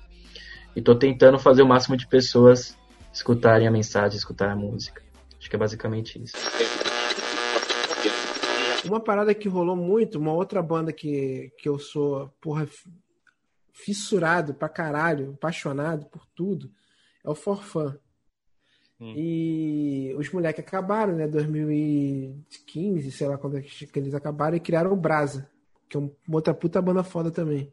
e 0.76 0.82
tô 0.82 0.94
tentando 0.94 1.38
fazer 1.38 1.62
o 1.62 1.68
máximo 1.68 1.96
de 1.96 2.06
pessoas 2.06 2.76
escutarem 3.12 3.66
a 3.66 3.70
mensagem, 3.70 4.18
escutarem 4.18 4.54
a 4.54 4.56
música. 4.56 5.02
Acho 5.38 5.48
que 5.48 5.56
é 5.56 5.58
basicamente 5.58 6.20
isso. 6.22 6.34
Uma 8.86 9.00
parada 9.00 9.34
que 9.34 9.48
rolou 9.48 9.76
muito, 9.76 10.18
uma 10.18 10.32
outra 10.32 10.62
banda 10.62 10.92
que, 10.92 11.52
que 11.58 11.68
eu 11.68 11.78
sou, 11.78 12.28
porra, 12.40 12.68
fissurado 13.72 14.54
pra 14.54 14.68
caralho, 14.68 15.32
apaixonado 15.32 16.06
por 16.06 16.26
tudo, 16.34 16.70
é 17.24 17.28
o 17.28 17.34
Forfã. 17.34 17.98
Hum. 19.00 19.12
E 19.16 20.14
os 20.16 20.30
moleques 20.30 20.64
acabaram, 20.64 21.16
né? 21.16 21.26
2015, 21.26 23.10
sei 23.10 23.28
lá 23.28 23.36
quando 23.36 23.58
é 23.58 23.60
que 23.60 23.98
eles 23.98 24.14
acabaram, 24.14 24.56
e 24.56 24.60
criaram 24.60 24.92
o 24.92 24.96
Brasa, 24.96 25.50
que 25.88 25.96
é 25.96 26.00
uma 26.00 26.12
outra 26.30 26.54
puta 26.54 26.80
banda 26.80 27.02
foda 27.02 27.30
também. 27.30 27.72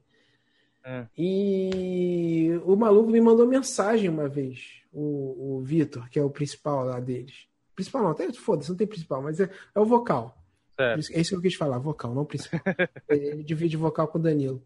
É. 0.84 1.06
E 1.16 2.60
o 2.66 2.76
maluco 2.76 3.12
me 3.12 3.22
mandou 3.22 3.46
mensagem 3.46 4.10
uma 4.10 4.28
vez, 4.28 4.82
o, 4.92 5.58
o 5.58 5.62
Vitor, 5.62 6.10
que 6.10 6.18
é 6.18 6.24
o 6.24 6.30
principal 6.30 6.86
lá 6.86 7.00
deles. 7.00 7.48
Principal 7.76 8.04
não, 8.04 8.12
até 8.12 8.32
foda-se, 8.34 8.70
não 8.70 8.78
tem 8.78 8.88
principal, 8.88 9.22
mas 9.22 9.40
é, 9.40 9.50
é 9.76 9.80
o 9.80 9.86
vocal. 9.86 10.41
É 10.78 10.98
isso 10.98 11.30
que 11.30 11.36
eu 11.36 11.42
quis 11.42 11.56
falar, 11.56 11.78
vocal, 11.78 12.14
não 12.14 12.26
principal. 12.26 12.60
ele 13.10 13.44
divide 13.44 13.78
vocal 13.78 14.08
com 14.08 14.18
o 14.18 14.22
Danilo. 14.22 14.64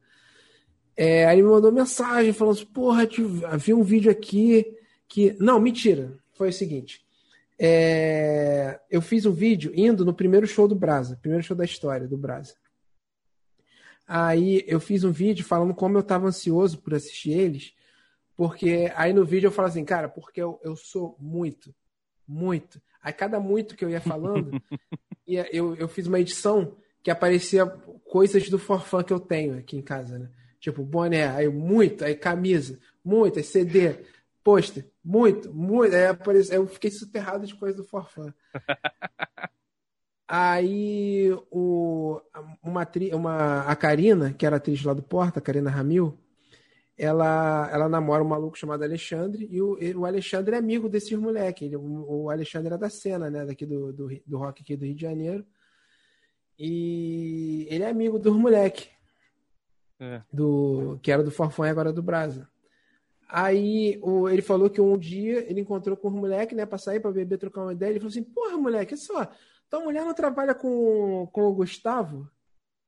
É, 0.95 1.25
aí 1.25 1.41
me 1.41 1.49
mandou 1.49 1.71
mensagem 1.71 2.31
falando 2.31 2.55
assim, 2.55 2.65
porra, 2.65 3.07
vi 3.57 3.73
um 3.73 3.83
vídeo 3.83 4.09
aqui 4.09 4.77
que. 5.07 5.35
Não, 5.39 5.59
mentira. 5.59 6.17
Foi 6.33 6.49
o 6.49 6.53
seguinte. 6.53 7.05
É, 7.57 8.79
eu 8.89 9.01
fiz 9.01 9.25
um 9.25 9.31
vídeo 9.31 9.71
indo 9.73 10.03
no 10.03 10.13
primeiro 10.13 10.45
show 10.45 10.67
do 10.67 10.75
Brasa, 10.75 11.17
primeiro 11.21 11.43
show 11.43 11.55
da 11.55 11.63
história 11.63 12.07
do 12.07 12.17
Brasa. 12.17 12.55
Aí 14.07 14.63
eu 14.67 14.79
fiz 14.79 15.03
um 15.03 15.11
vídeo 15.11 15.43
falando 15.43 15.73
como 15.73 15.97
eu 15.97 16.03
tava 16.03 16.27
ansioso 16.27 16.77
por 16.79 16.93
assistir 16.93 17.31
eles, 17.31 17.73
porque 18.35 18.91
aí 18.95 19.13
no 19.13 19.25
vídeo 19.25 19.47
eu 19.47 19.51
falo 19.51 19.69
assim, 19.69 19.85
cara, 19.85 20.09
porque 20.09 20.41
eu, 20.41 20.59
eu 20.63 20.75
sou 20.75 21.15
muito, 21.19 21.73
muito. 22.27 22.81
Aí 23.01 23.13
cada 23.13 23.39
muito 23.39 23.75
que 23.75 23.83
eu 23.83 23.89
ia 23.89 24.01
falando, 24.01 24.51
eu, 25.27 25.75
eu 25.75 25.87
fiz 25.87 26.07
uma 26.07 26.19
edição 26.19 26.75
que 27.01 27.09
aparecia 27.09 27.65
coisas 28.05 28.49
do 28.49 28.59
forfã 28.59 29.03
que 29.03 29.13
eu 29.13 29.19
tenho 29.19 29.57
aqui 29.57 29.77
em 29.77 29.81
casa, 29.81 30.19
né? 30.19 30.29
Tipo, 30.59 30.83
boné, 30.83 31.27
aí 31.27 31.47
muito, 31.47 32.03
aí 32.03 32.15
camisa, 32.15 32.79
muito, 33.03 33.37
aí 33.37 33.43
CD, 33.43 33.95
pôster, 34.43 34.89
muito, 35.03 35.53
muito. 35.53 35.95
Aí 35.95 36.07
apareceu, 36.07 36.55
eu 36.55 36.67
fiquei 36.67 36.89
soterrado 36.91 37.45
de 37.45 37.55
coisa 37.55 37.77
do 37.77 37.83
forfã. 37.83 38.33
aí 40.27 41.31
o, 41.51 42.19
uma, 42.63 42.87
uma, 43.13 43.59
a 43.61 43.75
Karina, 43.75 44.33
que 44.33 44.45
era 44.45 44.55
atriz 44.55 44.83
lá 44.83 44.93
do 44.93 45.03
Porta, 45.03 45.39
a 45.39 45.41
Karina 45.41 45.69
Ramil, 45.69 46.17
ela, 46.97 47.69
ela 47.71 47.89
namora 47.89 48.23
um 48.23 48.27
maluco 48.27 48.57
chamado 48.57 48.83
Alexandre, 48.83 49.47
e 49.51 49.61
o, 49.61 49.77
o 49.99 50.05
Alexandre 50.05 50.55
é 50.55 50.57
amigo 50.57 50.87
desses 50.87 51.17
moleques. 51.17 51.63
Ele, 51.63 51.75
o, 51.75 52.23
o 52.23 52.29
Alexandre 52.29 52.73
é 52.73 52.77
da 52.77 52.89
cena, 52.89 53.29
né? 53.29 53.45
Daqui 53.45 53.65
do, 53.65 53.91
do, 53.91 54.09
do 54.25 54.37
rock 54.37 54.61
aqui 54.61 54.77
do 54.77 54.85
Rio 54.85 54.95
de 54.95 55.01
Janeiro. 55.01 55.45
E 56.57 57.67
ele 57.69 57.83
é 57.83 57.89
amigo 57.89 58.17
dos 58.17 58.35
moleques. 58.35 58.89
É. 59.99 60.21
Do, 60.31 60.99
que 61.01 61.11
era 61.11 61.23
do 61.23 61.31
Forfã 61.31 61.67
e 61.67 61.69
agora 61.69 61.91
do 61.91 62.01
Brasa. 62.01 62.49
Aí 63.27 63.99
o, 64.01 64.29
ele 64.29 64.41
falou 64.41 64.69
que 64.69 64.79
um 64.79 64.97
dia 64.97 65.49
ele 65.49 65.61
encontrou 65.61 65.97
com 65.97 66.07
os 66.07 66.13
moleques, 66.13 66.55
né? 66.55 66.65
Pra 66.65 66.77
sair, 66.77 66.99
pra 66.99 67.11
beber, 67.11 67.37
trocar 67.37 67.63
uma 67.63 67.73
ideia. 67.73 67.89
Ele 67.89 67.99
falou 67.99 68.11
assim: 68.11 68.23
Porra, 68.23 68.57
moleque, 68.57 68.93
é 68.93 68.97
só. 68.97 69.27
Tua 69.69 69.81
mulher 69.81 70.05
não 70.05 70.13
trabalha 70.13 70.53
com, 70.53 71.27
com 71.31 71.43
o 71.43 71.53
Gustavo? 71.53 72.29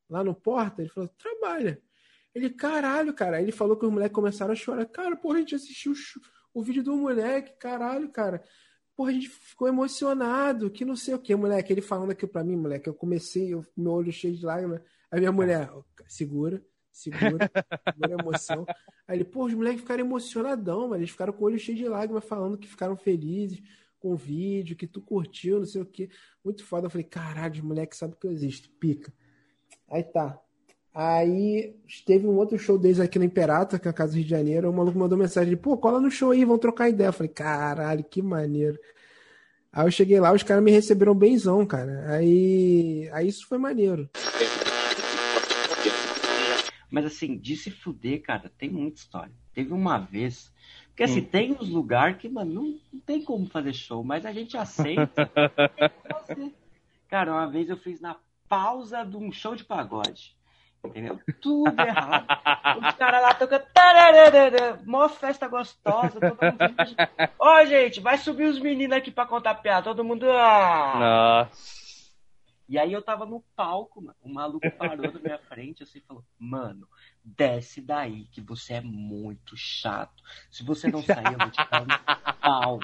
Lá 0.10 0.24
no 0.24 0.34
Porta? 0.34 0.82
Ele 0.82 0.90
falou: 0.90 1.10
Trabalha. 1.18 1.82
Ele, 2.34 2.50
caralho, 2.50 3.14
cara. 3.14 3.42
Ele 3.42 3.52
falou 3.52 3.78
que 3.78 3.86
os 3.86 3.92
moleques 3.92 4.16
começaram 4.16 4.54
a 4.54 4.56
chorar. 4.56 4.86
Cara, 4.86 5.16
porra, 5.16 5.36
a 5.36 5.40
gente 5.40 5.56
assistiu 5.56 5.94
o, 6.54 6.62
vídeo 6.62 6.84
do 6.84 6.96
moleque, 6.96 7.58
caralho, 7.60 8.10
cara. 8.10 8.44
Porra, 8.96 9.12
a 9.12 9.14
gente 9.14 9.30
ficou 9.30 9.68
emocionado, 9.68 10.72
que 10.72 10.86
não 10.86 10.96
sei 10.96 11.14
o 11.14 11.20
que, 11.20 11.36
moleque. 11.36 11.72
Ele 11.72 11.82
falando 11.82 12.12
aqui 12.12 12.26
pra 12.28 12.44
mim, 12.44 12.56
moleque, 12.56 12.88
eu 12.90 12.94
comecei, 12.94 13.54
eu, 13.54 13.66
meu 13.76 13.92
olho 13.92 14.12
cheio 14.12 14.36
de 14.36 14.46
lágrimas. 14.46 14.82
Aí 15.12 15.20
minha 15.20 15.32
mulher, 15.32 15.72
segura, 16.08 16.64
Segura, 16.98 17.52
segura 17.94 18.16
a 18.16 18.20
emoção. 18.20 18.66
Aí 19.08 19.18
ele, 19.18 19.24
pô, 19.24 19.46
os 19.46 19.54
moleques 19.54 19.82
ficaram 19.82 20.04
emocionadão. 20.04 20.96
Eles 20.96 21.12
ficaram 21.12 21.32
com 21.32 21.44
o 21.44 21.46
olho 21.46 21.60
cheio 21.60 21.78
de 21.78 21.88
lágrimas, 21.88 22.26
falando 22.26 22.58
que 22.58 22.68
ficaram 22.68 22.98
felizes 22.98 23.62
com 24.00 24.14
o 24.14 24.18
vídeo, 24.18 24.76
que 24.76 24.88
tu 24.88 25.00
curtiu, 25.00 25.60
não 25.60 25.66
sei 25.66 25.82
o 25.82 25.86
quê. 25.86 26.10
Muito 26.44 26.66
foda. 26.66 26.88
Eu 26.88 26.90
falei, 26.90 27.06
caralho, 27.06 27.54
os 27.54 27.62
moleques 27.62 28.00
sabem 28.00 28.18
que 28.20 28.26
eu 28.26 28.32
existo. 28.32 28.72
Pica. 28.80 29.14
Aí 29.88 30.04
tá. 30.04 30.42
Aí 31.00 31.76
teve 32.08 32.26
um 32.26 32.36
outro 32.38 32.58
show 32.58 32.76
deles 32.76 33.00
aqui 33.00 33.20
no 33.20 33.26
Imperato, 33.26 33.80
que 33.80 33.88
é 33.88 33.92
a 33.92 33.94
casa 33.94 34.14
do 34.14 34.16
Rio 34.16 34.24
de 34.24 34.32
Janeiro. 34.32 34.68
O 34.68 34.74
maluco 34.74 34.98
mandou 34.98 35.16
mensagem, 35.16 35.56
pô, 35.56 35.78
cola 35.78 36.02
no 36.02 36.10
show 36.10 36.32
aí, 36.32 36.44
vamos 36.44 36.60
trocar 36.60 36.90
ideia. 36.90 37.10
Eu 37.10 37.14
falei, 37.14 37.32
caralho, 37.32 38.04
que 38.04 38.20
maneiro. 38.20 38.80
Aí 39.72 39.86
eu 39.86 39.92
cheguei 39.92 40.20
lá, 40.20 40.34
os 40.34 40.42
caras 40.42 40.64
me 40.64 40.72
receberam 40.72 41.14
benzão, 41.14 41.64
cara. 41.68 42.16
Aí, 42.16 43.08
aí 43.14 43.28
isso 43.28 43.46
foi 43.48 43.60
maneiro. 43.60 44.10
Mas 46.90 47.06
assim, 47.06 47.38
de 47.38 47.56
se 47.56 47.70
fuder, 47.70 48.24
cara, 48.24 48.52
tem 48.58 48.68
muita 48.68 48.98
história. 48.98 49.34
Teve 49.54 49.74
uma 49.74 50.00
vez. 50.00 50.52
Porque 50.88 51.04
assim, 51.04 51.22
tem 51.22 51.52
uns 51.52 51.70
lugares 51.70 52.18
que, 52.18 52.28
mano, 52.28 52.52
não, 52.52 52.80
não 52.92 53.00
tem 53.02 53.24
como 53.24 53.46
fazer 53.46 53.74
show, 53.74 54.04
mas 54.04 54.26
a 54.26 54.34
gente 54.34 54.58
aceita. 54.58 55.30
cara, 57.08 57.34
uma 57.34 57.46
vez 57.46 57.70
eu 57.70 57.78
fiz 57.78 58.02
na 58.02 58.18
pausa 58.50 59.04
de 59.04 59.16
um 59.16 59.32
show 59.32 59.56
de 59.56 59.64
pagode. 59.64 60.37
Entendeu? 60.84 61.20
Tudo 61.42 61.82
errado. 61.82 62.28
Os 62.80 62.96
caras 62.96 63.22
lá 63.22 63.34
tocam. 63.34 63.60
Mó 64.86 65.10
festa 65.10 65.48
gostosa. 65.48 66.20
Mundo... 66.20 66.38
Ó, 67.40 67.66
gente, 67.66 68.00
vai 68.00 68.18
subir 68.18 68.46
os 68.46 68.60
meninos 68.60 68.98
aqui 68.98 69.12
pra 69.12 69.26
contar 69.26 69.56
piada. 69.56 69.84
Todo 69.84 70.04
mundo. 70.04 70.30
Ah. 70.32 71.48
Nossa. 71.50 71.88
E 72.70 72.78
aí 72.78 72.92
eu 72.92 73.02
tava 73.02 73.26
no 73.26 73.42
palco, 73.56 74.02
mano. 74.02 74.18
O 74.22 74.30
maluco 74.30 74.70
parou 74.72 75.12
na 75.12 75.20
minha 75.20 75.40
frente 75.40 75.84
assim 75.84 76.00
e 76.00 76.02
falou: 76.02 76.24
Mano, 76.38 76.88
desce 77.24 77.82
daí, 77.82 78.26
que 78.26 78.42
você 78.42 78.74
é 78.74 78.82
muito 78.82 79.56
chato. 79.56 80.22
Se 80.52 80.64
você 80.64 80.90
não 80.90 81.02
sair, 81.02 81.34
eu 81.34 81.38
vou 81.38 81.50
te 81.50 81.70
dar 81.70 81.82
um 81.82 82.34
pau. 82.42 82.80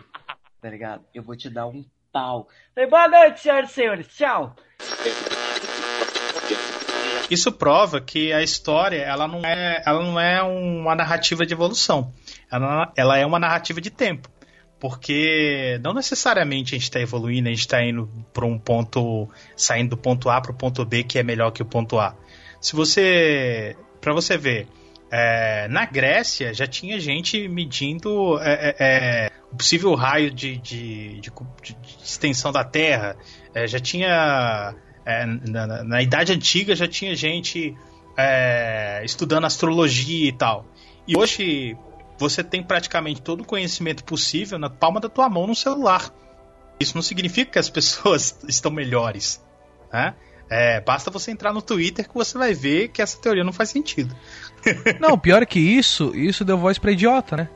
Tá 0.62 0.70
ligado? 0.70 1.06
Eu 1.14 1.22
vou 1.22 1.36
te 1.36 1.50
dar 1.50 1.68
um 1.68 1.84
pau. 2.14 2.48
Falei, 2.74 2.90
boa 2.90 3.08
noite, 3.10 3.42
senhoras 3.42 3.72
e 3.72 3.74
senhores. 3.74 4.08
Tchau. 4.08 4.56
Isso 7.34 7.52
prova 7.52 8.00
que 8.00 8.32
a 8.32 8.44
história 8.44 9.02
ela 9.02 9.28
não 9.28 9.44
é, 9.44 9.82
ela 9.84 10.04
não 10.04 10.20
é 10.20 10.44
uma 10.44 10.94
narrativa 10.94 11.44
de 11.44 11.52
evolução. 11.52 12.14
Ela, 12.52 12.94
ela 12.96 13.18
é 13.18 13.26
uma 13.26 13.40
narrativa 13.40 13.82
de 13.82 13.90
tempo. 13.90 14.30
Porque 14.80 15.80
não 15.82 15.96
necessariamente 15.96 16.76
a 16.76 16.78
gente 16.78 16.84
está 16.84 17.00
evoluindo, 17.00 17.48
a 17.48 17.52
gente 17.52 17.62
está 17.62 17.84
indo 17.84 18.08
para 18.32 18.46
um 18.46 18.60
ponto, 18.60 19.28
saindo 19.56 19.92
do 19.92 19.98
ponto 19.98 20.30
A 20.30 20.40
para 20.40 20.52
o 20.52 20.56
ponto 20.56 20.86
B 20.86 21.04
que 21.04 21.18
é 21.18 21.24
melhor 21.24 21.50
que 21.50 21.64
o 21.64 21.66
ponto 21.66 21.98
A. 21.98 22.16
Se 22.62 22.76
você, 22.76 23.76
para 24.00 24.14
você 24.14 24.38
ver, 24.38 24.68
é, 25.10 25.68
na 25.70 25.86
Grécia 25.88 26.54
já 26.54 26.68
tinha 26.68 27.00
gente 27.00 27.48
medindo 27.48 28.38
é, 28.42 28.76
é, 28.80 29.32
o 29.52 29.56
possível 29.56 29.96
raio 29.96 30.30
de, 30.30 30.58
de, 30.58 31.20
de, 31.20 31.32
de 31.62 31.78
extensão 32.04 32.52
da 32.52 32.64
Terra, 32.64 33.16
é, 33.56 33.66
já 33.66 33.80
tinha 33.80 34.76
é, 35.06 35.26
na, 35.26 35.84
na, 35.84 36.02
Idade 36.02 36.32
Antiga 36.32 36.76
já 36.76 36.88
tinha 36.88 37.16
gente 37.16 37.76
é, 38.18 39.02
estudando 39.04 39.46
astrologia 39.46 40.30
e 40.30 40.34
tal. 40.34 40.66
E 41.08 41.18
hoje 41.18 41.78
você 42.18 42.44
tem 42.44 42.64
praticamente 42.64 43.22
todo 43.22 43.42
o 43.42 43.46
conhecimento 43.46 44.04
possível 44.04 44.58
na 44.58 44.70
palma 44.70 45.00
da 45.00 45.10
tua 45.10 45.30
mão 45.30 45.48
no 45.48 45.56
celular. 45.56 46.14
Isso 46.80 46.96
não 46.96 47.02
significa 47.02 47.52
que 47.52 47.60
as 47.60 47.70
pessoas 47.70 48.38
estão 48.48 48.72
melhores. 48.72 49.44
Né? 49.92 50.14
É, 50.50 50.82
basta 50.82 51.10
você 51.12 51.32
entrar 51.32 51.54
no 51.54 51.62
Twitter 51.62 52.08
que 52.08 52.14
você 52.14 52.38
vai 52.38 52.54
ver 52.54 52.90
que 52.90 53.02
essa 53.02 53.20
teoria 53.20 53.44
não 53.44 53.54
faz 53.54 53.70
sentido. 53.70 54.16
não, 55.00 55.18
pior 55.18 55.46
que 55.46 55.60
isso, 55.60 56.16
isso 56.16 56.46
deu 56.46 56.58
voz 56.58 56.78
para 56.78 56.92
idiota, 56.92 57.36
né? 57.36 57.50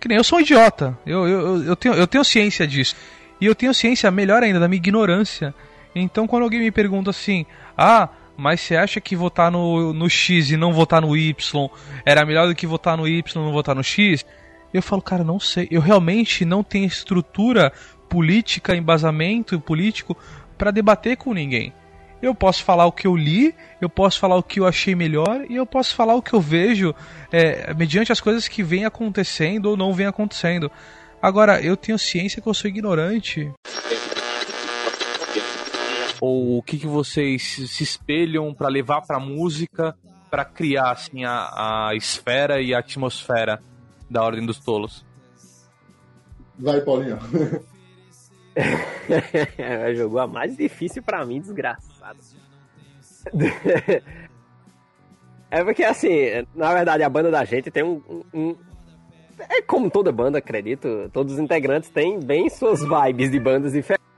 Que 0.00 0.08
nem 0.08 0.18
eu 0.18 0.24
sou 0.24 0.38
um 0.38 0.42
idiota. 0.42 0.98
Eu, 1.06 1.26
eu, 1.26 1.64
eu, 1.64 1.76
tenho, 1.76 1.94
eu 1.94 2.06
tenho 2.06 2.24
ciência 2.24 2.66
disso. 2.66 2.94
E 3.40 3.46
eu 3.46 3.54
tenho 3.54 3.72
ciência, 3.72 4.10
melhor 4.10 4.42
ainda, 4.42 4.60
da 4.60 4.68
minha 4.68 4.78
ignorância. 4.78 5.54
Então 5.94 6.26
quando 6.26 6.42
alguém 6.42 6.60
me 6.60 6.70
pergunta 6.70 7.10
assim, 7.10 7.46
ah, 7.76 8.08
mas 8.36 8.60
você 8.60 8.76
acha 8.76 9.00
que 9.00 9.14
votar 9.14 9.50
no, 9.50 9.92
no 9.92 10.08
X 10.10 10.50
e 10.50 10.56
não 10.56 10.72
votar 10.72 11.00
no 11.00 11.16
Y 11.16 11.68
era 12.04 12.26
melhor 12.26 12.48
do 12.48 12.54
que 12.54 12.66
votar 12.66 12.96
no 12.96 13.06
Y 13.06 13.22
e 13.40 13.44
não 13.44 13.52
votar 13.52 13.74
no 13.74 13.84
X? 13.84 14.24
Eu 14.72 14.82
falo, 14.82 15.00
cara, 15.00 15.22
não 15.22 15.38
sei. 15.38 15.68
Eu 15.70 15.80
realmente 15.80 16.44
não 16.44 16.64
tenho 16.64 16.84
estrutura 16.84 17.72
política, 18.08 18.74
embasamento 18.74 19.60
político 19.60 20.16
para 20.58 20.72
debater 20.72 21.16
com 21.16 21.32
ninguém. 21.32 21.72
Eu 22.20 22.34
posso 22.34 22.64
falar 22.64 22.86
o 22.86 22.92
que 22.92 23.06
eu 23.06 23.14
li, 23.14 23.54
eu 23.80 23.88
posso 23.88 24.18
falar 24.18 24.36
o 24.36 24.42
que 24.42 24.58
eu 24.58 24.66
achei 24.66 24.94
melhor 24.94 25.44
e 25.48 25.56
eu 25.56 25.66
posso 25.66 25.94
falar 25.94 26.14
o 26.14 26.22
que 26.22 26.32
eu 26.32 26.40
vejo 26.40 26.94
é, 27.30 27.72
mediante 27.74 28.10
as 28.10 28.20
coisas 28.20 28.48
que 28.48 28.62
vêm 28.62 28.84
acontecendo 28.84 29.66
ou 29.66 29.76
não 29.76 29.92
vêm 29.92 30.06
acontecendo. 30.06 30.70
Agora, 31.20 31.60
eu 31.60 31.76
tenho 31.76 31.98
ciência 31.98 32.40
que 32.42 32.48
eu 32.48 32.54
sou 32.54 32.68
ignorante 32.68 33.52
ou 36.24 36.58
o 36.58 36.62
que, 36.62 36.78
que 36.78 36.86
vocês 36.86 37.42
se 37.42 37.82
espelham 37.82 38.54
para 38.54 38.68
levar 38.68 39.02
para 39.02 39.20
música 39.20 39.94
para 40.30 40.42
criar 40.42 40.92
assim 40.92 41.22
a, 41.24 41.88
a 41.88 41.94
esfera 41.94 42.62
e 42.62 42.74
a 42.74 42.78
atmosfera 42.78 43.62
da 44.10 44.22
Ordem 44.22 44.46
dos 44.46 44.58
Tolos? 44.58 45.04
Vai, 46.58 46.80
Paulinho. 46.80 47.18
Jogou 49.94 50.18
a 50.20 50.26
mais 50.26 50.56
difícil 50.56 51.02
para 51.02 51.24
mim, 51.26 51.40
desgraçado. 51.40 52.18
É 55.50 55.62
porque, 55.62 55.84
assim, 55.84 56.08
na 56.54 56.72
verdade, 56.72 57.02
a 57.02 57.08
banda 57.08 57.30
da 57.30 57.44
gente 57.44 57.70
tem 57.70 57.84
um, 57.84 58.02
um, 58.32 58.56
É 59.48 59.60
como 59.62 59.90
toda 59.90 60.10
banda, 60.10 60.38
acredito. 60.38 61.10
Todos 61.12 61.34
os 61.34 61.38
integrantes 61.38 61.90
têm 61.90 62.18
bem 62.18 62.48
suas 62.48 62.80
vibes 62.80 63.30
de 63.30 63.38
bandas 63.38 63.72
diferentes 63.72 64.13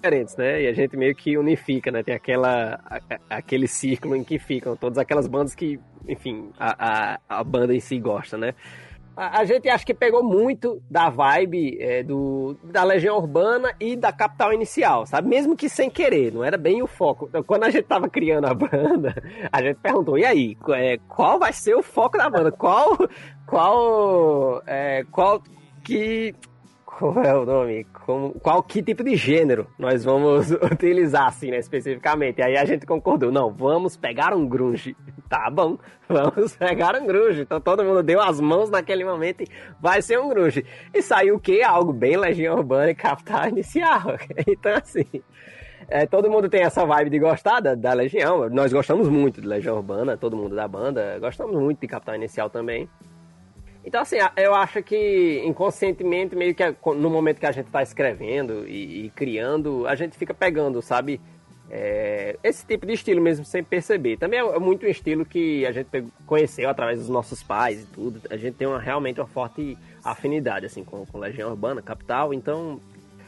diferentes, 0.00 0.36
né? 0.36 0.62
E 0.62 0.66
a 0.66 0.72
gente 0.72 0.96
meio 0.96 1.14
que 1.14 1.36
unifica, 1.36 1.90
né? 1.90 2.02
Tem 2.02 2.14
aquela, 2.14 2.80
a, 2.84 3.36
aquele 3.36 3.68
círculo 3.68 4.16
em 4.16 4.24
que 4.24 4.38
ficam 4.38 4.74
todas 4.74 4.98
aquelas 4.98 5.28
bandas 5.28 5.54
que, 5.54 5.78
enfim, 6.08 6.50
a, 6.58 7.14
a, 7.28 7.40
a 7.40 7.44
banda 7.44 7.74
em 7.74 7.80
si 7.80 7.98
gosta, 7.98 8.38
né? 8.38 8.54
A, 9.16 9.40
a, 9.40 9.44
gente 9.44 9.68
acha 9.68 9.84
que 9.84 9.92
pegou 9.92 10.22
muito 10.22 10.82
da 10.90 11.10
vibe 11.10 11.76
é, 11.80 12.02
do, 12.02 12.56
da 12.64 12.82
Legião 12.82 13.18
Urbana 13.18 13.74
e 13.78 13.94
da 13.94 14.10
Capital 14.10 14.52
Inicial, 14.52 15.04
sabe? 15.04 15.28
Mesmo 15.28 15.54
que 15.54 15.68
sem 15.68 15.90
querer, 15.90 16.32
não 16.32 16.42
era 16.42 16.56
bem 16.56 16.82
o 16.82 16.86
foco. 16.86 17.26
Então, 17.28 17.42
quando 17.42 17.64
a 17.64 17.70
gente 17.70 17.84
tava 17.84 18.08
criando 18.08 18.46
a 18.46 18.54
banda, 18.54 19.14
a 19.52 19.62
gente 19.62 19.76
perguntou, 19.76 20.18
e 20.18 20.24
aí, 20.24 20.56
é, 20.70 20.98
qual 21.08 21.38
vai 21.38 21.52
ser 21.52 21.74
o 21.74 21.82
foco 21.82 22.16
da 22.16 22.30
banda? 22.30 22.50
Qual, 22.50 22.96
qual, 23.46 24.62
é, 24.66 25.04
qual 25.10 25.42
que 25.84 26.34
qual 26.98 27.22
é 27.22 27.34
o 27.34 27.46
nome? 27.46 27.84
Como, 28.04 28.32
qual 28.40 28.62
que 28.62 28.82
tipo 28.82 29.02
de 29.02 29.16
gênero 29.16 29.66
nós 29.78 30.04
vamos 30.04 30.50
utilizar, 30.70 31.28
assim, 31.28 31.50
né, 31.50 31.58
especificamente? 31.58 32.42
Aí 32.42 32.56
a 32.56 32.64
gente 32.64 32.84
concordou, 32.84 33.30
não, 33.32 33.50
vamos 33.52 33.96
pegar 33.96 34.34
um 34.34 34.46
grunge. 34.46 34.96
Tá 35.30 35.48
bom, 35.48 35.78
vamos 36.10 36.56
pegar 36.56 37.00
um 37.00 37.06
grunge. 37.06 37.42
Então 37.42 37.60
todo 37.60 37.84
mundo 37.84 38.02
deu 38.02 38.20
as 38.20 38.40
mãos 38.40 38.68
naquele 38.68 39.04
momento 39.04 39.42
e 39.42 39.46
vai 39.80 40.02
ser 40.02 40.18
um 40.18 40.28
grunge. 40.28 40.66
E 40.92 41.00
saiu 41.00 41.36
o 41.36 41.38
quê? 41.38 41.62
Algo 41.64 41.92
bem 41.92 42.16
Legião 42.16 42.56
Urbana 42.56 42.90
e 42.90 42.96
Capital 42.96 43.46
Inicial. 43.46 44.16
Então, 44.44 44.74
assim, 44.74 45.04
é, 45.88 46.04
todo 46.04 46.28
mundo 46.28 46.48
tem 46.48 46.62
essa 46.62 46.84
vibe 46.84 47.10
de 47.10 47.20
gostar 47.20 47.60
da, 47.60 47.76
da 47.76 47.92
Legião. 47.92 48.50
Nós 48.50 48.72
gostamos 48.72 49.08
muito 49.08 49.40
de 49.40 49.46
Legião 49.46 49.76
Urbana, 49.76 50.16
todo 50.16 50.36
mundo 50.36 50.56
da 50.56 50.66
banda. 50.66 51.16
Gostamos 51.20 51.54
muito 51.54 51.80
de 51.80 51.86
Capital 51.86 52.16
Inicial 52.16 52.50
também. 52.50 52.88
Então, 53.90 54.02
assim, 54.02 54.18
eu 54.36 54.54
acho 54.54 54.84
que 54.84 55.42
inconscientemente, 55.44 56.36
meio 56.36 56.54
que 56.54 56.62
no 56.94 57.10
momento 57.10 57.40
que 57.40 57.46
a 57.46 57.50
gente 57.50 57.66
está 57.66 57.82
escrevendo 57.82 58.64
e, 58.64 59.06
e, 59.06 59.10
criando, 59.10 59.84
a 59.84 59.96
gente 59.96 60.16
fica 60.16 60.32
pegando, 60.32 60.80
sabe? 60.80 61.20
É, 61.68 62.38
esse 62.40 62.64
tipo 62.64 62.86
de 62.86 62.92
estilo 62.92 63.20
mesmo 63.20 63.44
sem 63.44 63.64
perceber. 63.64 64.16
Também 64.16 64.38
é 64.38 64.58
muito 64.60 64.86
um 64.86 64.88
estilo 64.88 65.26
que 65.26 65.66
a 65.66 65.72
gente 65.72 65.88
conheceu 66.24 66.70
através 66.70 67.00
dos 67.00 67.08
nossos 67.08 67.42
pais 67.42 67.82
e 67.82 67.86
tudo. 67.86 68.20
A 68.30 68.36
gente 68.36 68.54
tem 68.54 68.68
uma, 68.68 68.78
realmente 68.78 69.18
uma 69.20 69.26
forte 69.26 69.76
afinidade, 70.04 70.66
assim, 70.66 70.84
com, 70.84 71.04
com 71.04 71.18
Legião 71.18 71.50
Urbana, 71.50 71.82
Capital. 71.82 72.32
Então, 72.32 72.80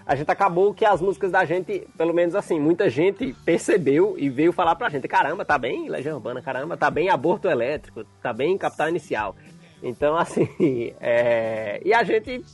a 0.07 0.15
gente 0.15 0.31
acabou 0.31 0.75
que 0.75 0.85
as 0.85 1.01
músicas 1.01 1.31
da 1.31 1.45
gente, 1.45 1.87
pelo 1.97 2.13
menos 2.13 2.35
assim, 2.35 2.59
muita 2.59 2.91
gente 2.91 3.35
percebeu 3.45 4.15
e 4.19 4.29
veio 4.29 4.53
falar 4.53 4.75
pra 4.75 4.89
gente: 4.89 5.07
caramba, 5.09 5.45
tá 5.45 5.57
bem 5.57 5.89
Legião 5.89 6.17
Urbana, 6.17 6.43
caramba, 6.43 6.77
tá 6.77 6.91
bem 6.91 7.09
Aborto 7.09 7.49
Elétrico, 7.49 8.05
tá 8.23 8.33
bem 8.33 8.57
Capital 8.57 8.89
Inicial. 8.89 9.35
Então, 9.83 10.17
assim, 10.17 10.49
é... 11.01 11.81
e 11.85 11.93
a 11.93 12.03
gente 12.03 12.45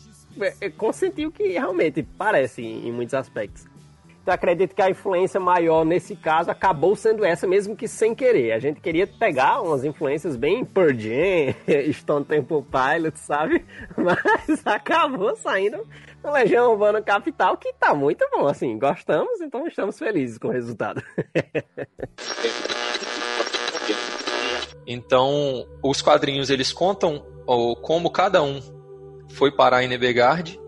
é, 0.61 0.71
consentiu 0.71 1.31
que 1.31 1.49
realmente 1.49 2.03
parece 2.03 2.63
em 2.63 2.93
muitos 2.93 3.15
aspectos. 3.15 3.67
Então, 4.29 4.35
acredito 4.35 4.75
que 4.75 4.83
a 4.83 4.91
influência 4.91 5.41
maior 5.41 5.87
nesse 5.87 6.15
caso 6.15 6.51
acabou 6.51 6.95
sendo 6.95 7.25
essa, 7.25 7.47
mesmo 7.47 7.75
que 7.75 7.89
sem 7.89 8.15
querer. 8.15 8.53
A 8.53 8.59
gente 8.59 8.79
queria 8.79 9.07
pegar 9.07 9.63
umas 9.63 9.85
influências 9.85 10.37
bem 10.37 10.67
Pearl 10.67 10.91
Stone 11.95 12.27
Temple 12.27 12.63
Pilots, 12.63 13.23
sabe? 13.23 13.65
Mas 13.97 14.67
acabou 14.67 15.35
saindo 15.35 15.83
no 16.23 16.31
Legião 16.31 16.73
Urbana 16.73 17.01
Capital, 17.01 17.57
que 17.57 17.73
tá 17.73 17.95
muito 17.95 18.23
bom, 18.31 18.47
assim, 18.47 18.79
gostamos, 18.79 19.41
então 19.41 19.67
estamos 19.67 19.99
felizes 19.99 20.37
com 20.37 20.49
o 20.49 20.53
resultado. 20.53 21.03
Então, 24.91 25.67
os 25.83 26.01
quadrinhos 26.01 26.49
eles 26.49 26.73
contam 26.73 27.23
ó, 27.47 27.75
como 27.75 28.11
cada 28.11 28.43
um 28.43 28.59
foi 29.33 29.53
parar 29.53 29.85
em 29.85 29.89
Nebegard. 29.89 30.59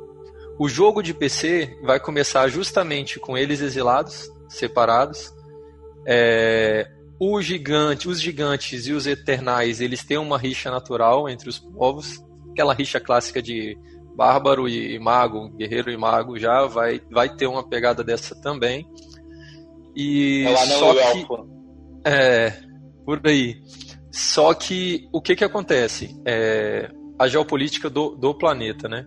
O 0.58 0.68
jogo 0.68 1.02
de 1.02 1.14
PC 1.14 1.78
vai 1.82 1.98
começar 1.98 2.46
justamente 2.48 3.18
com 3.18 3.36
eles 3.36 3.62
exilados, 3.62 4.30
separados. 4.46 5.34
É, 6.06 6.86
o 7.18 7.40
gigante, 7.40 8.10
os 8.10 8.20
gigantes 8.20 8.86
e 8.86 8.92
os 8.92 9.06
eternais, 9.06 9.80
eles 9.80 10.04
têm 10.04 10.18
uma 10.18 10.36
rixa 10.36 10.70
natural 10.70 11.26
entre 11.26 11.48
os 11.48 11.58
povos, 11.58 12.22
aquela 12.50 12.74
rixa 12.74 13.00
clássica 13.00 13.40
de 13.40 13.74
bárbaro 14.14 14.68
e 14.68 14.98
mago, 14.98 15.48
guerreiro 15.56 15.90
e 15.90 15.96
mago 15.96 16.38
já 16.38 16.66
vai 16.66 17.00
vai 17.10 17.34
ter 17.34 17.46
uma 17.46 17.66
pegada 17.66 18.04
dessa 18.04 18.38
também. 18.42 18.86
E 19.96 20.44
É 20.46 20.52
o 20.52 20.58
anão 20.58 20.78
só 20.78 20.94
que 20.94 21.00
é 22.04 22.70
por 23.06 23.20
aí. 23.26 23.56
Só 24.12 24.52
que 24.54 25.08
o 25.12 25.20
que 25.20 25.36
que 25.36 25.44
acontece? 25.44 26.20
É, 26.26 26.90
a 27.18 27.28
geopolítica 27.28 27.88
do, 27.88 28.16
do 28.16 28.34
planeta, 28.34 28.88
né? 28.88 29.06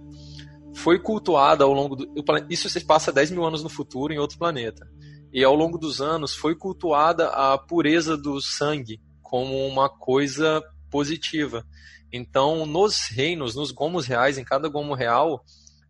Foi 0.75 0.99
cultuada 0.99 1.63
ao 1.63 1.73
longo 1.73 1.95
do. 1.95 2.07
Isso 2.49 2.69
se 2.69 2.85
passa 2.85 3.11
10 3.11 3.31
mil 3.31 3.45
anos 3.45 3.61
no 3.61 3.69
futuro 3.69 4.13
em 4.13 4.17
outro 4.17 4.37
planeta. 4.37 4.87
E 5.31 5.43
ao 5.43 5.55
longo 5.55 5.77
dos 5.77 5.99
anos 5.99 6.35
foi 6.35 6.55
cultuada 6.55 7.27
a 7.29 7.57
pureza 7.57 8.15
do 8.15 8.39
sangue 8.39 9.01
como 9.21 9.67
uma 9.67 9.89
coisa 9.89 10.63
positiva. 10.91 11.65
Então, 12.11 12.67
nos 12.67 13.07
reinos, 13.09 13.55
nos 13.55 13.71
gomos 13.71 14.05
reais, 14.05 14.37
em 14.37 14.43
cada 14.43 14.69
gomo 14.69 14.93
real, 14.93 15.43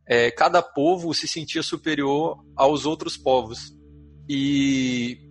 é, 0.07 0.31
cada 0.31 0.61
povo 0.61 1.13
se 1.13 1.27
sentia 1.27 1.61
superior 1.61 2.41
aos 2.55 2.85
outros 2.85 3.17
povos. 3.17 3.73
E 4.29 5.22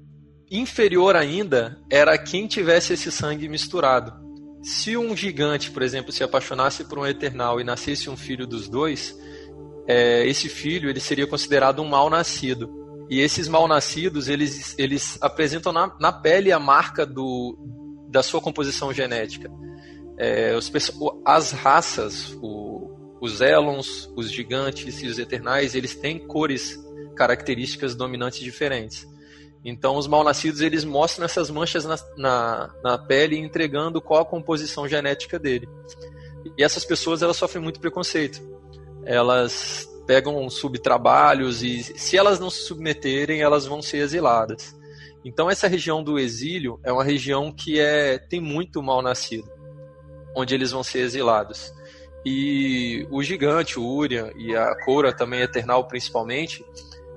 inferior 0.59 1.17
ainda 1.17 1.81
era 1.91 2.17
quem 2.19 2.47
tivesse 2.47 2.93
esse 2.93 3.11
sangue 3.11 3.49
misturado. 3.49 4.13
Se 4.63 4.97
um 4.97 5.17
gigante, 5.17 5.71
por 5.71 5.83
exemplo, 5.83 6.13
se 6.13 6.23
apaixonasse 6.23 6.85
por 6.85 6.99
um 6.99 7.07
eternal 7.07 7.61
e 7.61 7.65
nascesse 7.65 8.09
um 8.09 8.17
filho 8.17 8.47
dos 8.47 8.69
dois, 8.69 9.17
é, 9.89 10.25
esse 10.27 10.49
filho 10.49 10.89
ele 10.89 11.01
seria 11.01 11.27
considerado 11.27 11.83
um 11.83 11.89
mal 11.89 12.09
nascido. 12.09 12.71
E 13.11 13.21
esses 13.21 13.49
mal 13.49 13.67
nascidos 13.67 14.29
eles, 14.29 14.75
eles 14.79 15.19
apresentam 15.21 15.73
na, 15.73 15.95
na 15.99 16.13
pele 16.13 16.53
a 16.53 16.59
marca 16.59 17.05
do, 17.05 17.59
da 18.09 18.23
sua 18.23 18.41
composição 18.41 18.93
genética. 18.93 19.51
É, 20.17 20.55
os 20.55 20.71
as 21.25 21.51
raças, 21.51 22.37
o- 22.41 23.19
os 23.21 23.41
Elons, 23.41 24.11
os 24.17 24.31
gigantes 24.31 25.03
e 25.03 25.07
os 25.07 25.19
eternais, 25.19 25.75
eles 25.75 25.95
têm 25.95 26.19
cores 26.19 26.79
características 27.17 27.95
dominantes 27.95 28.41
diferentes. 28.41 29.07
Então, 29.65 29.97
os 29.97 30.09
mal-nascidos 30.09 30.61
eles 30.61 30.85
mostram 30.85 31.25
essas 31.25 31.49
manchas 31.49 31.85
na, 31.85 31.97
na, 32.17 32.75
na 32.83 32.99
pele, 32.99 33.39
entregando 33.39 34.01
qual 34.01 34.23
a 34.23 34.27
composição 34.27 34.89
genética 34.89 35.39
dele. 35.39 35.69
E 36.59 36.65
essas 36.65 36.85
pessoas 36.85 37.23
elas 37.23 37.37
sofrem 37.37 37.63
muito 37.63 37.81
preconceito. 37.81 38.43
Elas 39.05 39.89
pegam 40.07 40.49
subtrabalhos 40.51 41.63
e, 41.63 41.83
se 41.83 42.17
elas 42.17 42.41
não 42.41 42.51
se 42.51 42.63
submeterem, 42.63 43.41
elas 43.41 43.65
vão 43.65 43.81
ser 43.81 43.99
exiladas. 43.99 44.77
Então, 45.25 45.49
essa 45.49 45.69
região 45.69 46.03
do 46.03 46.19
exílio 46.19 46.81
é 46.83 46.93
uma 46.93 47.05
região 47.05 47.53
que 47.53 47.79
é, 47.79 48.19
tem 48.19 48.41
muito 48.41 48.83
mal-nascido, 48.83 49.49
onde 50.37 50.55
eles 50.55 50.73
vão 50.73 50.83
ser 50.83 50.99
exilados. 51.01 51.73
E 52.25 53.07
o 53.11 53.23
gigante, 53.23 53.79
o 53.79 53.85
Urian 53.85 54.31
e 54.37 54.57
a 54.57 54.75
Cora 54.85 55.13
também, 55.13 55.41
Eternal 55.41 55.87
principalmente, 55.87 56.65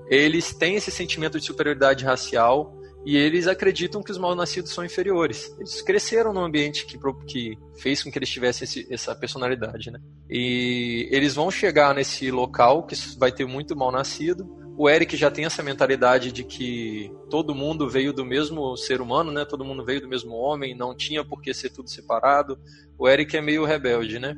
eles 0.09 0.53
têm 0.53 0.75
esse 0.75 0.91
sentimento 0.91 1.39
de 1.39 1.45
superioridade 1.45 2.05
racial 2.05 2.75
e 3.05 3.15
eles 3.17 3.47
acreditam 3.47 4.01
que 4.01 4.11
os 4.11 4.17
mal-nascidos 4.17 4.73
são 4.73 4.83
inferiores. 4.83 5.55
Eles 5.59 5.81
cresceram 5.81 6.33
num 6.33 6.43
ambiente 6.43 6.85
que, 6.87 6.97
que 7.27 7.57
fez 7.77 8.01
com 8.01 8.11
que 8.11 8.17
eles 8.17 8.29
tivessem 8.29 8.65
esse- 8.65 8.87
essa 8.91 9.15
personalidade, 9.15 9.91
né? 9.91 9.99
E 10.29 11.07
eles 11.11 11.35
vão 11.35 11.51
chegar 11.51 11.93
nesse 11.93 12.31
local 12.31 12.83
que 12.85 12.95
vai 13.17 13.31
ter 13.31 13.45
muito 13.45 13.75
mal-nascido. 13.75 14.49
O 14.77 14.89
Eric 14.89 15.15
já 15.15 15.29
tem 15.29 15.45
essa 15.45 15.61
mentalidade 15.61 16.31
de 16.31 16.43
que 16.43 17.11
todo 17.29 17.53
mundo 17.55 17.87
veio 17.87 18.11
do 18.11 18.25
mesmo 18.25 18.75
ser 18.75 18.99
humano, 19.01 19.31
né? 19.31 19.45
Todo 19.45 19.63
mundo 19.63 19.85
veio 19.85 20.01
do 20.01 20.07
mesmo 20.09 20.33
homem, 20.33 20.75
não 20.75 20.95
tinha 20.95 21.23
por 21.23 21.41
que 21.41 21.53
ser 21.53 21.69
tudo 21.69 21.89
separado. 21.89 22.57
O 22.97 23.07
Eric 23.07 23.37
é 23.37 23.41
meio 23.41 23.63
rebelde, 23.65 24.17
né? 24.19 24.35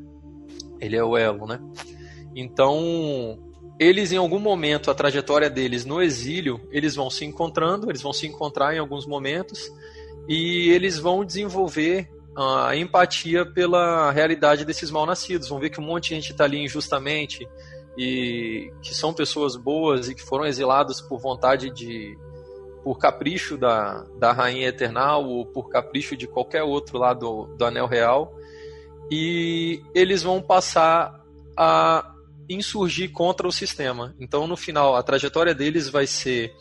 Ele 0.79 0.95
é 0.97 1.03
o 1.03 1.15
elo, 1.17 1.47
né? 1.47 1.59
Então, 2.35 3.39
eles 3.79 4.11
em 4.11 4.17
algum 4.17 4.39
momento, 4.39 4.89
a 4.89 4.95
trajetória 4.95 5.49
deles 5.49 5.85
no 5.85 6.01
exílio, 6.01 6.59
eles 6.71 6.95
vão 6.95 7.09
se 7.09 7.25
encontrando, 7.25 7.89
eles 7.89 8.01
vão 8.01 8.13
se 8.13 8.25
encontrar 8.25 8.75
em 8.75 8.79
alguns 8.79 9.05
momentos 9.05 9.71
e 10.27 10.69
eles 10.69 10.97
vão 10.97 11.23
desenvolver 11.23 12.09
a 12.35 12.75
empatia 12.75 13.45
pela 13.45 14.11
realidade 14.11 14.65
desses 14.65 14.91
mal-nascidos. 14.91 15.47
Vão 15.47 15.59
ver 15.59 15.69
que 15.69 15.79
um 15.79 15.83
monte 15.83 16.09
de 16.09 16.15
gente 16.15 16.31
está 16.31 16.43
ali 16.43 16.63
injustamente 16.63 17.47
e 17.97 18.71
que 18.81 18.93
são 18.93 19.13
pessoas 19.13 19.55
boas 19.55 20.07
e 20.07 20.15
que 20.15 20.21
foram 20.21 20.45
exilados 20.45 21.01
por 21.01 21.19
vontade 21.19 21.69
de 21.71 22.17
por 22.83 22.99
capricho 22.99 23.57
da, 23.57 24.05
da 24.17 24.31
rainha 24.31 24.67
eternal 24.67 25.25
ou 25.25 25.45
por 25.45 25.67
capricho 25.67 26.15
de 26.15 26.27
qualquer 26.27 26.63
outro 26.63 26.97
lá 26.97 27.13
do, 27.13 27.47
do 27.57 27.65
anel 27.65 27.85
real 27.85 28.33
e 29.11 29.81
eles 29.93 30.23
vão 30.23 30.41
passar 30.41 31.25
a 31.55 32.13
insurgir 32.49 33.11
contra 33.11 33.47
o 33.47 33.51
sistema. 33.51 34.15
Então, 34.19 34.47
no 34.47 34.55
final, 34.55 34.95
a 34.95 35.03
trajetória 35.03 35.53
deles 35.53 35.89
vai 35.89 36.07
ser 36.07 36.53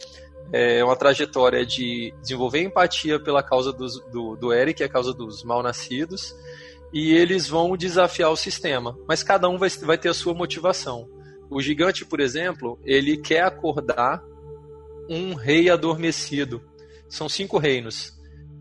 é, 0.53 0.85
uma 0.85 0.97
trajetória 0.97 1.65
de 1.65 2.13
desenvolver 2.21 2.63
empatia 2.63 3.19
pela 3.19 3.43
causa 3.43 3.73
dos, 3.73 4.01
do, 4.11 4.37
do 4.37 4.53
Eric, 4.53 4.83
a 4.83 4.89
causa 4.89 5.13
dos 5.13 5.43
mal-nascidos, 5.45 6.35
e 6.93 7.13
eles 7.13 7.49
vão 7.49 7.77
desafiar 7.77 8.31
o 8.31 8.37
sistema. 8.37 8.97
Mas 9.09 9.23
cada 9.23 9.49
um 9.49 9.59
vai, 9.59 9.69
vai 9.69 9.99
ter 9.99 10.09
a 10.09 10.15
sua 10.15 10.35
motivação. 10.35 11.09
O 11.51 11.61
gigante, 11.61 12.05
por 12.05 12.21
exemplo, 12.21 12.79
ele 12.85 13.17
quer 13.17 13.43
acordar 13.43 14.23
um 15.09 15.35
rei 15.35 15.71
adormecido. 15.71 16.63
São 17.09 17.29
cinco 17.29 17.59
reinos. 17.59 18.13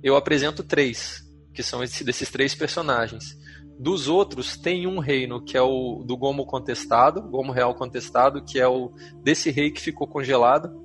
Eu 0.04 0.16
apresento 0.16 0.64
três, 0.64 1.24
que 1.54 1.64
são 1.64 1.84
esse, 1.84 2.04
desses 2.04 2.30
três 2.30 2.54
personagens. 2.54 3.38
Dos 3.78 4.08
outros, 4.08 4.56
tem 4.56 4.88
um 4.88 5.00
reino 5.00 5.44
que 5.44 5.58
é 5.58 5.62
o 5.62 6.02
do 6.06 6.16
Gomo 6.16 6.46
contestado, 6.46 7.22
Gomo 7.22 7.52
real 7.52 7.76
contestado, 7.76 8.44
que 8.44 8.60
é 8.60 8.68
o 8.68 8.94
desse 9.22 9.52
rei 9.52 9.70
que 9.70 9.82
ficou 9.82 10.08
congelado. 10.08 10.84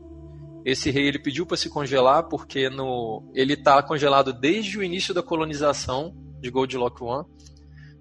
Esse 0.65 0.91
rei 0.91 1.07
ele 1.07 1.19
pediu 1.19 1.47
para 1.47 1.57
se 1.57 1.71
congelar 1.71 2.29
porque 2.29 2.69
no, 2.69 3.31
ele 3.35 3.55
está 3.55 3.83
congelado 3.83 4.33
desde 4.33 4.77
o 4.77 4.83
início 4.83 5.15
da 5.15 5.23
colonização 5.23 6.15
de 6.41 6.51
Goldlock 6.51 7.03
One, 7.03 7.25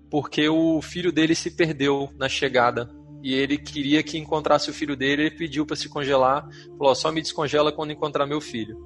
porque 0.10 0.49
o 0.49 0.82
filho 0.82 1.12
dele 1.12 1.36
se 1.36 1.52
perdeu 1.52 2.10
na 2.17 2.28
chegada 2.28 2.89
e 3.21 3.34
ele 3.34 3.58
queria 3.58 4.02
que 4.02 4.17
encontrasse 4.17 4.69
o 4.69 4.73
filho 4.73 4.95
dele. 4.95 5.23
Ele 5.23 5.36
pediu 5.36 5.65
para 5.65 5.75
se 5.75 5.89
congelar, 5.89 6.47
falou: 6.78 6.95
só 6.95 7.12
me 7.12 7.21
descongela 7.21 7.71
quando 7.71 7.91
encontrar 7.91 8.25
meu 8.25 8.41
filho. 8.41 8.78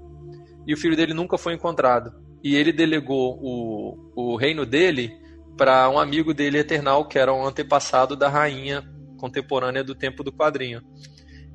E 0.68 0.74
o 0.74 0.78
filho 0.78 0.96
dele 0.96 1.14
nunca 1.14 1.38
foi 1.38 1.54
encontrado. 1.54 2.14
E 2.44 2.56
ele 2.56 2.72
delegou 2.72 3.40
o, 3.42 4.12
o 4.16 4.36
reino 4.36 4.66
dele 4.66 5.23
para 5.58 5.90
um 5.90 6.00
amigo 6.00 6.34
dele 6.34 6.58
eternal, 6.58 7.08
que 7.08 7.20
era 7.20 7.34
um 7.34 7.46
antepassado 7.46 8.16
da 8.16 8.30
rainha 8.30 8.84
contemporânea 9.18 9.84
do 9.84 9.96
tempo 9.96 10.24
do 10.24 10.32
quadrinho. 10.32 10.82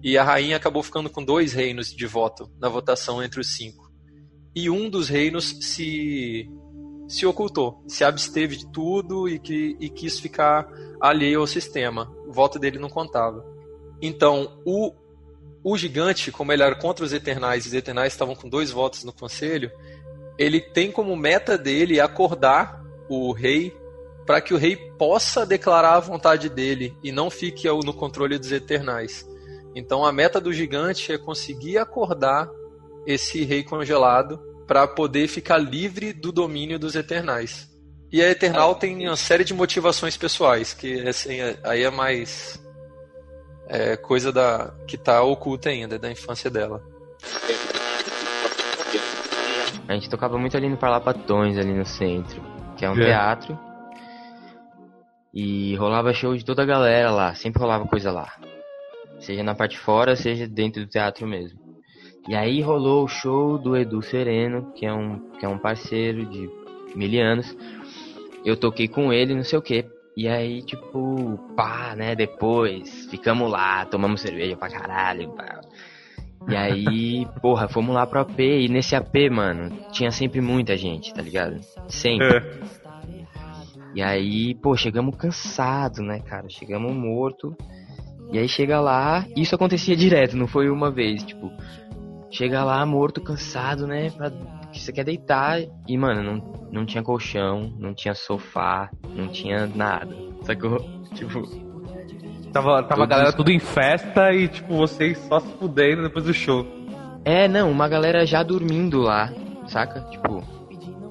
E 0.03 0.17
a 0.17 0.23
rainha 0.23 0.57
acabou 0.57 0.83
ficando 0.83 1.11
com 1.11 1.25
dois 1.25 1.53
reinos 1.53 1.93
de 1.93 2.07
voto 2.07 2.51
na 2.61 2.69
votação 2.69 3.23
entre 3.23 3.41
os 3.41 3.57
cinco. 3.57 3.91
E 4.55 4.71
um 4.71 4.89
dos 4.89 5.09
reinos 5.09 5.57
se 5.61 6.49
se 7.09 7.25
ocultou, 7.25 7.83
se 7.89 8.05
absteve 8.05 8.55
de 8.55 8.71
tudo 8.71 9.27
e, 9.29 9.39
que, 9.39 9.77
e 9.81 9.89
quis 9.89 10.21
ficar 10.21 10.69
alheio 11.01 11.41
ao 11.41 11.47
sistema. 11.47 12.15
O 12.27 12.33
voto 12.33 12.59
dele 12.59 12.79
não 12.79 12.91
contava. 12.91 13.43
Então, 14.01 14.61
o, 14.65 14.93
o 15.65 15.77
gigante, 15.79 16.31
como 16.31 16.53
ele 16.53 16.63
era 16.63 16.75
contra 16.75 17.05
os 17.05 17.13
Eternais, 17.15 17.65
e 17.65 17.69
os 17.69 17.75
Eternais 17.75 18.13
estavam 18.13 18.35
com 18.35 18.47
dois 18.47 18.71
votos 18.71 19.05
no 19.05 19.13
conselho, 19.13 19.71
ele 20.37 20.61
tem 20.61 20.93
como 20.93 21.17
meta 21.17 21.57
dele 21.57 21.99
acordar 21.99 22.85
o 23.09 23.33
rei 23.33 23.75
para 24.29 24.43
que 24.43 24.53
o 24.53 24.59
rei 24.59 24.77
possa 24.77 25.47
declarar 25.47 25.95
a 25.95 26.01
vontade 26.01 26.51
dele 26.51 26.95
e 27.03 27.11
não 27.11 27.31
fique 27.31 27.67
no 27.67 27.95
controle 27.95 28.39
dos 28.39 28.53
Eternais. 28.53 29.27
Então, 29.75 30.05
a 30.05 30.13
meta 30.13 30.39
do 30.39 30.53
gigante 30.53 31.11
é 31.11 31.17
conseguir 31.17 31.79
acordar 31.79 32.47
esse 33.07 33.43
rei 33.43 33.65
congelado 33.65 34.39
para 34.67 34.87
poder 34.87 35.29
ficar 35.29 35.57
livre 35.57 36.13
do 36.13 36.31
domínio 36.31 36.79
dos 36.79 36.95
Eternais. 36.95 37.71
E 38.13 38.23
a 38.23 38.29
Eternal 38.29 38.75
tem 38.75 39.09
uma 39.09 39.17
série 39.17 39.45
de 39.45 39.55
motivações 39.55 40.15
pessoais, 40.15 40.75
que 40.75 41.09
assim, 41.09 41.39
aí 41.65 41.83
é 41.83 41.91
mais 41.91 42.63
é, 43.67 43.97
coisa 43.97 44.31
da 44.31 44.75
que 44.87 44.99
tá 44.99 45.23
oculta 45.23 45.71
ainda, 45.71 45.99
da 45.99 46.11
infância 46.11 46.51
dela. 46.51 46.83
A 49.89 49.95
gente 49.95 50.11
tocava 50.11 50.39
muito 50.39 50.55
ali 50.55 50.69
no 50.69 50.77
Parlapatões, 50.77 51.57
ali 51.57 51.73
no 51.73 51.87
centro, 51.87 52.43
que 52.77 52.85
é 52.85 52.91
um 52.91 52.99
É. 53.01 53.07
teatro. 53.07 53.68
E 55.33 55.77
rolava 55.77 56.13
show 56.13 56.37
de 56.37 56.45
toda 56.45 56.63
a 56.63 56.67
galera 56.67 57.11
lá, 57.11 57.35
sempre 57.35 57.61
rolava 57.61 57.87
coisa 57.87 58.11
lá. 58.11 58.33
Seja 59.21 59.43
na 59.43 59.55
parte 59.55 59.79
fora, 59.79 60.17
seja 60.17 60.47
dentro 60.47 60.83
do 60.83 60.89
teatro 60.89 61.27
mesmo. 61.27 61.59
E 62.29 62.35
aí 62.35 62.61
rolou 62.61 63.05
o 63.05 63.09
show 63.09 63.59
do 63.59 63.77
Edu 63.77 64.03
Sereno, 64.03 64.73
que 64.75 64.85
é 64.85 64.93
um, 64.93 65.19
que 65.39 65.47
é 65.47 65.49
um 65.49 65.59
parceiro 65.59 66.27
de 66.27 66.49
mil 66.95 67.23
anos. 67.23 67.57
eu 68.45 68.57
toquei 68.57 68.89
com 68.89 69.13
ele, 69.13 69.35
não 69.35 69.45
sei 69.45 69.59
o 69.59 69.63
que. 69.63 69.85
E 70.17 70.27
aí, 70.29 70.63
tipo, 70.63 71.39
pá, 71.57 71.95
né, 71.97 72.15
depois, 72.15 73.07
ficamos 73.07 73.51
lá, 73.51 73.85
tomamos 73.87 74.21
cerveja 74.21 74.57
pra 74.57 74.69
caralho, 74.69 75.31
pá. 75.31 75.61
E 76.49 76.57
aí, 76.57 77.27
porra, 77.41 77.69
fomos 77.69 77.95
lá 77.95 78.07
pro 78.07 78.21
AP, 78.21 78.41
e 78.41 78.69
nesse 78.69 78.97
AP, 78.97 79.31
mano, 79.31 79.71
tinha 79.93 80.11
sempre 80.11 80.41
muita 80.41 80.77
gente, 80.77 81.15
tá 81.15 81.23
ligado? 81.23 81.61
Sempre. 81.89 82.43
E 83.99 84.03
aí, 84.03 84.55
pô, 84.55 84.77
chegamos 84.77 85.17
cansado, 85.17 86.05
né, 86.05 86.21
cara? 86.21 86.49
Chegamos 86.49 86.95
morto. 86.95 87.57
E 88.33 88.39
aí 88.39 88.49
chega 88.49 88.81
lá, 88.81 89.27
isso 89.37 89.57
acontecia 89.57 89.97
direto, 89.97 90.37
não 90.37 90.47
foi 90.47 90.71
uma 90.71 90.89
vez, 90.89 91.25
tipo, 91.25 91.51
chega 92.31 92.63
lá 92.63 92.87
morto, 92.87 93.21
cansado, 93.21 93.89
né, 93.89 94.09
pra, 94.11 94.31
que 94.71 94.79
você 94.79 94.93
quer 94.93 95.03
deitar 95.03 95.59
e, 95.89 95.99
mano, 95.99 96.23
não, 96.23 96.53
não 96.71 96.87
tinha 96.87 97.03
colchão, 97.03 97.75
não 97.77 97.93
tinha 97.93 98.15
sofá, 98.15 98.89
não 99.17 99.27
tinha 99.27 99.67
nada, 99.67 100.15
sacou? 100.43 100.79
Tipo, 101.15 101.43
Tava, 102.53 102.83
tava 102.85 103.03
a 103.03 103.07
galera 103.07 103.33
tudo 103.33 103.51
em 103.51 103.59
festa 103.59 104.33
e, 104.33 104.47
tipo, 104.47 104.77
vocês 104.77 105.19
só 105.27 105.41
se 105.41 105.53
fudendo 105.55 106.03
depois 106.03 106.25
do 106.25 106.33
show. 106.33 106.65
É, 107.25 107.49
não, 107.49 107.69
uma 107.69 107.89
galera 107.89 108.25
já 108.25 108.45
dormindo 108.45 109.01
lá, 109.01 109.33
saca? 109.67 110.03
Tipo, 110.03 110.58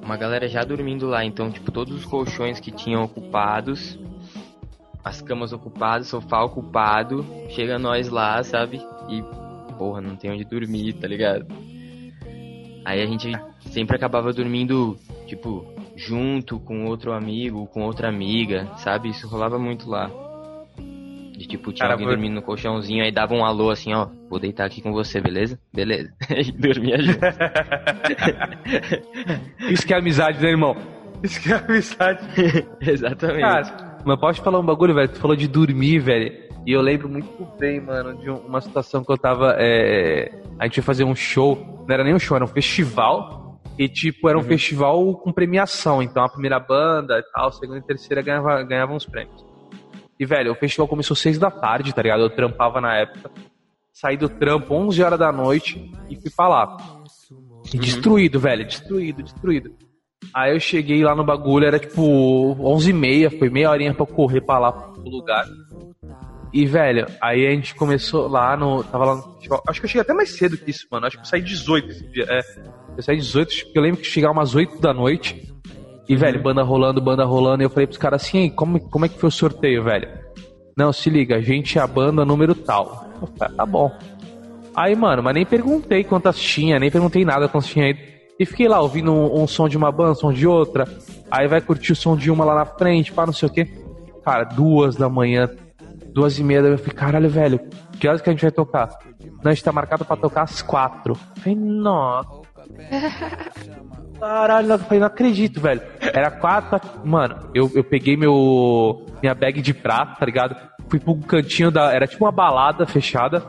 uma 0.08 0.16
galera 0.16 0.48
já 0.48 0.64
dormindo 0.64 1.06
lá. 1.06 1.22
Então, 1.22 1.50
tipo, 1.50 1.70
todos 1.70 1.94
os 1.94 2.06
colchões 2.06 2.58
que 2.58 2.70
tinham 2.70 3.04
ocupados, 3.04 3.98
as 5.04 5.20
camas 5.20 5.52
ocupadas, 5.52 6.08
sofá 6.08 6.42
ocupado, 6.42 7.26
chega 7.50 7.78
nós 7.78 8.08
lá, 8.08 8.42
sabe? 8.42 8.80
E, 9.10 9.22
porra, 9.76 10.00
não 10.00 10.16
tem 10.16 10.30
onde 10.30 10.46
dormir, 10.46 10.94
tá 10.94 11.06
ligado? 11.06 11.46
Aí 12.86 13.02
a 13.02 13.06
gente 13.06 13.30
sempre 13.70 13.96
acabava 13.96 14.32
dormindo, 14.32 14.96
tipo, 15.26 15.66
junto 15.94 16.58
com 16.58 16.86
outro 16.86 17.12
amigo, 17.12 17.66
com 17.66 17.82
outra 17.82 18.08
amiga, 18.08 18.66
sabe? 18.78 19.10
Isso 19.10 19.28
rolava 19.28 19.58
muito 19.58 19.90
lá. 19.90 20.10
De 21.38 21.46
tipo, 21.46 21.72
tinha 21.72 21.84
Cara, 21.84 21.94
alguém 21.94 22.06
foi- 22.08 22.16
dormindo 22.16 22.34
no 22.34 22.42
colchãozinho, 22.42 23.04
aí 23.04 23.12
dava 23.12 23.32
um 23.32 23.44
alô 23.44 23.70
assim, 23.70 23.94
ó, 23.94 24.08
vou 24.28 24.40
deitar 24.40 24.64
aqui 24.66 24.82
com 24.82 24.92
você, 24.92 25.20
beleza? 25.20 25.56
Beleza. 25.72 26.12
E 26.28 26.50
dormia 26.50 27.00
junto. 27.00 27.20
Isso 29.70 29.86
que 29.86 29.94
é 29.94 29.98
amizade, 29.98 30.42
né, 30.42 30.50
irmão? 30.50 30.76
Isso 31.22 31.40
que 31.40 31.52
é 31.52 31.56
amizade. 31.56 32.20
Exatamente. 32.80 33.40
Cara, 33.40 33.98
mas 34.04 34.20
pode 34.20 34.40
falar 34.40 34.58
um 34.60 34.64
bagulho, 34.66 34.94
velho? 34.94 35.08
Tu 35.08 35.18
falou 35.18 35.36
de 35.36 35.48
dormir, 35.48 35.98
velho. 36.00 36.48
E 36.66 36.72
eu 36.72 36.80
lembro 36.80 37.08
muito 37.08 37.46
bem, 37.58 37.80
mano, 37.80 38.16
de 38.18 38.30
um- 38.30 38.38
uma 38.46 38.60
situação 38.60 39.04
que 39.04 39.12
eu 39.12 39.18
tava. 39.18 39.54
é, 39.58 40.30
A 40.58 40.64
gente 40.64 40.78
ia 40.78 40.82
fazer 40.82 41.04
um 41.04 41.14
show. 41.14 41.84
Não 41.86 41.94
era 41.94 42.02
nem 42.04 42.14
um 42.14 42.18
show, 42.18 42.36
era 42.36 42.44
um 42.44 42.48
festival. 42.48 43.60
E, 43.78 43.88
tipo, 43.88 44.28
era 44.28 44.36
um 44.36 44.42
festival 44.42 45.14
com 45.18 45.32
premiação. 45.32 46.02
Então 46.02 46.24
a 46.24 46.28
primeira 46.28 46.58
banda 46.58 47.16
e 47.18 47.22
tal, 47.32 47.48
a 47.48 47.52
segunda 47.52 47.78
e 47.78 47.82
terceira 47.82 48.20
ganhava, 48.22 48.60
ganhava 48.64 48.92
uns 48.92 49.06
prêmios. 49.06 49.46
E, 50.18 50.26
velho, 50.26 50.52
o 50.52 50.54
festival 50.54 50.88
começou 50.88 51.16
seis 51.16 51.38
da 51.38 51.50
tarde, 51.50 51.94
tá 51.94 52.02
ligado? 52.02 52.22
Eu 52.22 52.30
trampava 52.30 52.80
na 52.80 52.96
época. 52.96 53.30
Saí 53.92 54.16
do 54.16 54.28
trampo 54.28 54.74
11 54.74 55.02
horas 55.02 55.18
da 55.18 55.32
noite 55.32 55.90
e 56.08 56.16
fui 56.16 56.30
pra 56.30 56.48
lá. 56.48 56.76
E 57.72 57.78
destruído, 57.78 58.40
velho, 58.40 58.64
destruído, 58.64 59.22
destruído. 59.22 59.74
Aí 60.34 60.52
eu 60.54 60.60
cheguei 60.60 61.02
lá 61.02 61.14
no 61.14 61.24
bagulho, 61.24 61.66
era 61.66 61.78
tipo 61.78 62.02
11 62.02 62.90
e 62.90 62.92
meia, 62.92 63.30
foi 63.30 63.48
meia 63.48 63.70
horinha 63.70 63.94
pra 63.94 64.02
eu 64.02 64.06
correr 64.06 64.40
pra 64.40 64.58
lá 64.58 64.72
pro 64.72 65.02
lugar. 65.02 65.46
E, 66.52 66.64
velho, 66.64 67.06
aí 67.20 67.46
a 67.46 67.50
gente 67.50 67.74
começou 67.74 68.26
lá 68.26 68.56
no. 68.56 68.82
Tava 68.84 69.04
lá 69.04 69.16
no 69.16 69.34
festival. 69.34 69.62
Acho 69.68 69.80
que 69.80 69.86
eu 69.86 69.88
cheguei 69.90 70.02
até 70.02 70.14
mais 70.14 70.30
cedo 70.30 70.56
que 70.56 70.70
isso, 70.70 70.86
mano. 70.90 71.06
Acho 71.06 71.16
que 71.16 71.22
eu 71.22 71.26
saí 71.26 71.42
18 71.42 71.90
esse 71.90 72.08
dia. 72.08 72.26
É. 72.28 72.40
Eu 72.96 73.02
saí 73.02 73.16
18, 73.16 73.64
porque 73.64 73.78
eu 73.78 73.82
lembro 73.82 74.00
que 74.00 74.06
chegava 74.06 74.32
umas 74.32 74.54
8 74.54 74.80
da 74.80 74.94
noite. 74.94 75.52
E, 76.08 76.16
velho, 76.16 76.42
banda 76.42 76.62
rolando, 76.62 77.00
banda 77.00 77.24
rolando. 77.24 77.62
E 77.62 77.66
eu 77.66 77.70
falei 77.70 77.86
pros 77.86 77.98
caras 77.98 78.22
assim, 78.22 78.38
"Ei, 78.38 78.50
como, 78.50 78.80
como 78.80 79.04
é 79.04 79.08
que 79.08 79.18
foi 79.18 79.28
o 79.28 79.32
sorteio, 79.32 79.84
velho? 79.84 80.08
Não, 80.76 80.92
se 80.92 81.10
liga, 81.10 81.36
a 81.36 81.40
gente 81.40 81.78
é 81.78 81.82
a 81.82 81.86
banda 81.86 82.24
número 82.24 82.54
tal. 82.54 83.06
Falei, 83.20 83.32
"Ah, 83.40 83.48
tá 83.48 83.66
bom. 83.66 83.92
Aí, 84.74 84.94
mano, 84.94 85.22
mas 85.22 85.34
nem 85.34 85.44
perguntei 85.44 86.04
quantas 86.04 86.38
tinha, 86.38 86.78
nem 86.78 86.90
perguntei 86.90 87.24
nada 87.24 87.48
quantas 87.48 87.68
tinha 87.68 87.86
aí. 87.86 87.96
E 88.38 88.46
fiquei 88.46 88.68
lá 88.68 88.80
ouvindo 88.80 89.12
um, 89.12 89.42
um 89.42 89.46
som 89.48 89.68
de 89.68 89.76
uma 89.76 89.90
banda, 89.90 90.12
um 90.12 90.14
som 90.14 90.32
de 90.32 90.46
outra. 90.46 90.86
Aí 91.30 91.48
vai 91.48 91.60
curtir 91.60 91.92
o 91.92 91.96
som 91.96 92.16
de 92.16 92.30
uma 92.30 92.44
lá 92.44 92.54
na 92.54 92.64
frente, 92.64 93.12
pá, 93.12 93.26
não 93.26 93.32
sei 93.32 93.48
o 93.48 93.52
quê. 93.52 93.66
Cara, 94.24 94.44
duas 94.44 94.94
da 94.94 95.08
manhã, 95.08 95.50
duas 96.14 96.38
e 96.38 96.44
meia, 96.44 96.62
da 96.62 96.68
manhã, 96.68 96.74
eu 96.76 96.78
falei, 96.78 96.94
caralho, 96.94 97.28
velho, 97.28 97.60
que 97.98 98.06
horas 98.06 98.20
que 98.22 98.30
a 98.30 98.32
gente 98.32 98.42
vai 98.42 98.52
tocar? 98.52 98.88
Não, 99.42 99.50
a 99.50 99.54
gente 99.54 99.64
tá 99.64 99.72
marcado 99.72 100.04
pra 100.04 100.16
tocar 100.16 100.42
às 100.42 100.62
quatro. 100.62 101.14
Eu 101.14 101.42
falei, 101.42 101.58
nossa. 101.58 102.37
Caralho, 104.20 104.72
eu 104.72 104.78
falei, 104.80 104.98
não 105.00 105.06
acredito, 105.06 105.60
velho. 105.60 105.80
Era 106.00 106.30
quatro, 106.30 106.80
mano, 107.04 107.50
eu, 107.54 107.70
eu 107.74 107.84
peguei 107.84 108.16
meu 108.16 109.04
minha 109.22 109.34
bag 109.34 109.60
de 109.62 109.72
prata, 109.72 110.16
tá 110.18 110.26
ligado? 110.26 110.56
Fui 110.88 110.98
pro 110.98 111.14
cantinho 111.18 111.70
da, 111.70 111.92
era 111.92 112.06
tipo 112.06 112.24
uma 112.24 112.32
balada 112.32 112.86
fechada. 112.86 113.42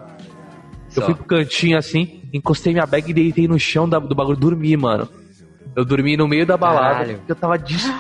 Eu 0.96 1.02
Só. 1.02 1.06
fui 1.06 1.16
pro 1.16 1.26
cantinho 1.26 1.78
assim, 1.78 2.24
encostei 2.34 2.74
minha 2.74 2.86
bag 2.86 3.10
e 3.10 3.14
deitei 3.14 3.48
no 3.48 3.60
chão 3.60 3.88
da- 3.88 4.00
do 4.00 4.14
bagulho, 4.16 4.38
dormi, 4.38 4.76
mano. 4.78 5.08
Eu 5.76 5.86
dormi 5.86 6.18
no 6.18 6.28
meio 6.28 6.46
da 6.46 6.58
balada, 6.58 6.94
Caralho. 7.06 7.22
eu 7.28 7.36
tava 7.36 7.58
destruído, 7.58 7.92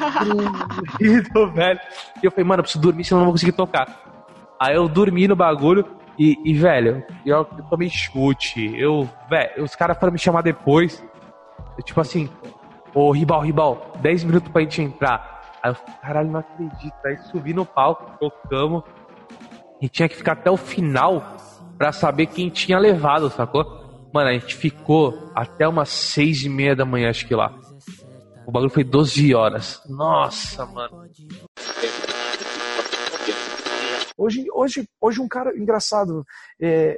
velho. 1.53 1.79
E 2.21 2.25
eu 2.25 2.31
falei, 2.31 2.45
mano, 2.45 2.59
eu 2.59 2.63
preciso 2.63 2.81
dormir, 2.81 3.03
senão 3.03 3.19
eu 3.19 3.21
não 3.21 3.25
vou 3.27 3.33
conseguir 3.33 3.51
tocar. 3.53 3.87
Aí 4.59 4.75
eu 4.75 4.87
dormi 4.89 5.27
no 5.27 5.35
bagulho 5.35 5.85
e, 6.17 6.35
e, 6.43 6.53
velho, 6.53 7.03
eu, 7.25 7.37
eu 7.37 7.45
tomei 7.69 7.89
chute. 7.89 8.73
Eu, 8.77 9.07
velho, 9.29 9.63
os 9.63 9.75
caras 9.75 9.97
foram 9.97 10.11
me 10.11 10.19
chamar 10.19 10.41
depois. 10.41 11.01
Tipo 11.83 12.01
assim, 12.01 12.29
ô 12.93 13.11
Ribal, 13.11 13.41
Ribal, 13.41 13.93
10 14.01 14.23
minutos 14.23 14.51
pra 14.51 14.61
gente 14.61 14.81
entrar. 14.81 15.57
Aí 15.61 15.71
eu 15.71 15.75
caralho, 16.01 16.31
não 16.31 16.39
acredito. 16.39 16.95
Aí 17.05 17.17
subi 17.31 17.53
no 17.53 17.65
palco, 17.65 18.17
tocamos. 18.19 18.83
E 19.81 19.87
tinha 19.87 20.09
que 20.09 20.15
ficar 20.15 20.33
até 20.33 20.51
o 20.51 20.57
final 20.57 21.37
pra 21.77 21.91
saber 21.91 22.27
quem 22.27 22.49
tinha 22.49 22.77
levado, 22.77 23.29
sacou? 23.29 23.63
Mano, 24.13 24.29
a 24.29 24.33
gente 24.33 24.55
ficou 24.55 25.31
até 25.35 25.67
umas 25.67 25.89
seis 25.89 26.43
e 26.43 26.49
meia 26.49 26.75
da 26.75 26.83
manhã, 26.83 27.09
acho 27.09 27.27
que 27.27 27.35
lá. 27.35 27.53
O 28.45 28.51
bagulho 28.51 28.71
foi 28.71 28.83
12 28.83 29.33
horas. 29.35 29.81
Nossa, 29.87 30.65
mano. 30.65 31.07
Hoje, 34.17 34.45
hoje, 34.53 34.89
hoje 34.99 35.21
um 35.21 35.27
cara 35.27 35.57
engraçado, 35.57 36.25
é, 36.59 36.97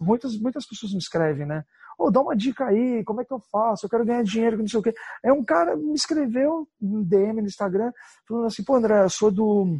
muitas, 0.00 0.38
muitas 0.38 0.64
pessoas 0.66 0.92
me 0.92 0.98
escrevem, 0.98 1.46
né? 1.46 1.64
Ô, 2.00 2.10
dá 2.10 2.22
uma 2.22 2.34
dica 2.34 2.64
aí, 2.64 3.04
como 3.04 3.20
é 3.20 3.26
que 3.26 3.32
eu 3.32 3.38
faço? 3.52 3.84
Eu 3.84 3.90
quero 3.90 4.06
ganhar 4.06 4.24
dinheiro, 4.24 4.56
não 4.56 4.66
sei 4.66 4.80
o 4.80 4.82
quê. 4.82 4.94
Aí 5.22 5.30
um 5.30 5.44
cara 5.44 5.76
me 5.76 5.92
escreveu 5.92 6.66
um 6.80 7.02
DM 7.02 7.42
no 7.42 7.46
Instagram, 7.46 7.92
falando 8.26 8.46
assim, 8.46 8.64
pô, 8.64 8.74
André, 8.74 9.04
eu 9.04 9.10
sou 9.10 9.30
do 9.30 9.78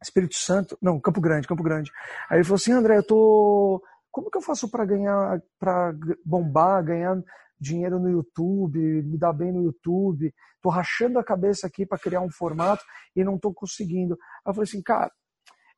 Espírito 0.00 0.36
Santo, 0.36 0.78
não, 0.80 1.00
Campo 1.00 1.20
Grande, 1.20 1.48
Campo 1.48 1.64
Grande. 1.64 1.90
Aí 2.30 2.36
ele 2.36 2.44
falou 2.44 2.54
assim, 2.54 2.70
André, 2.70 2.98
eu 2.98 3.02
tô... 3.02 3.82
Como 4.12 4.30
que 4.30 4.38
eu 4.38 4.42
faço 4.42 4.70
para 4.70 4.84
ganhar, 4.84 5.42
para 5.58 5.92
bombar, 6.24 6.84
ganhar 6.84 7.20
dinheiro 7.58 7.98
no 7.98 8.10
YouTube, 8.10 8.78
me 9.02 9.18
dar 9.18 9.32
bem 9.32 9.50
no 9.50 9.64
YouTube? 9.64 10.32
Tô 10.62 10.68
rachando 10.68 11.18
a 11.18 11.24
cabeça 11.24 11.66
aqui 11.66 11.84
para 11.84 11.98
criar 11.98 12.20
um 12.20 12.30
formato 12.30 12.84
e 13.16 13.24
não 13.24 13.40
tô 13.40 13.52
conseguindo. 13.52 14.14
Aí 14.44 14.50
eu 14.50 14.54
falei 14.54 14.68
assim, 14.68 14.80
cara, 14.80 15.10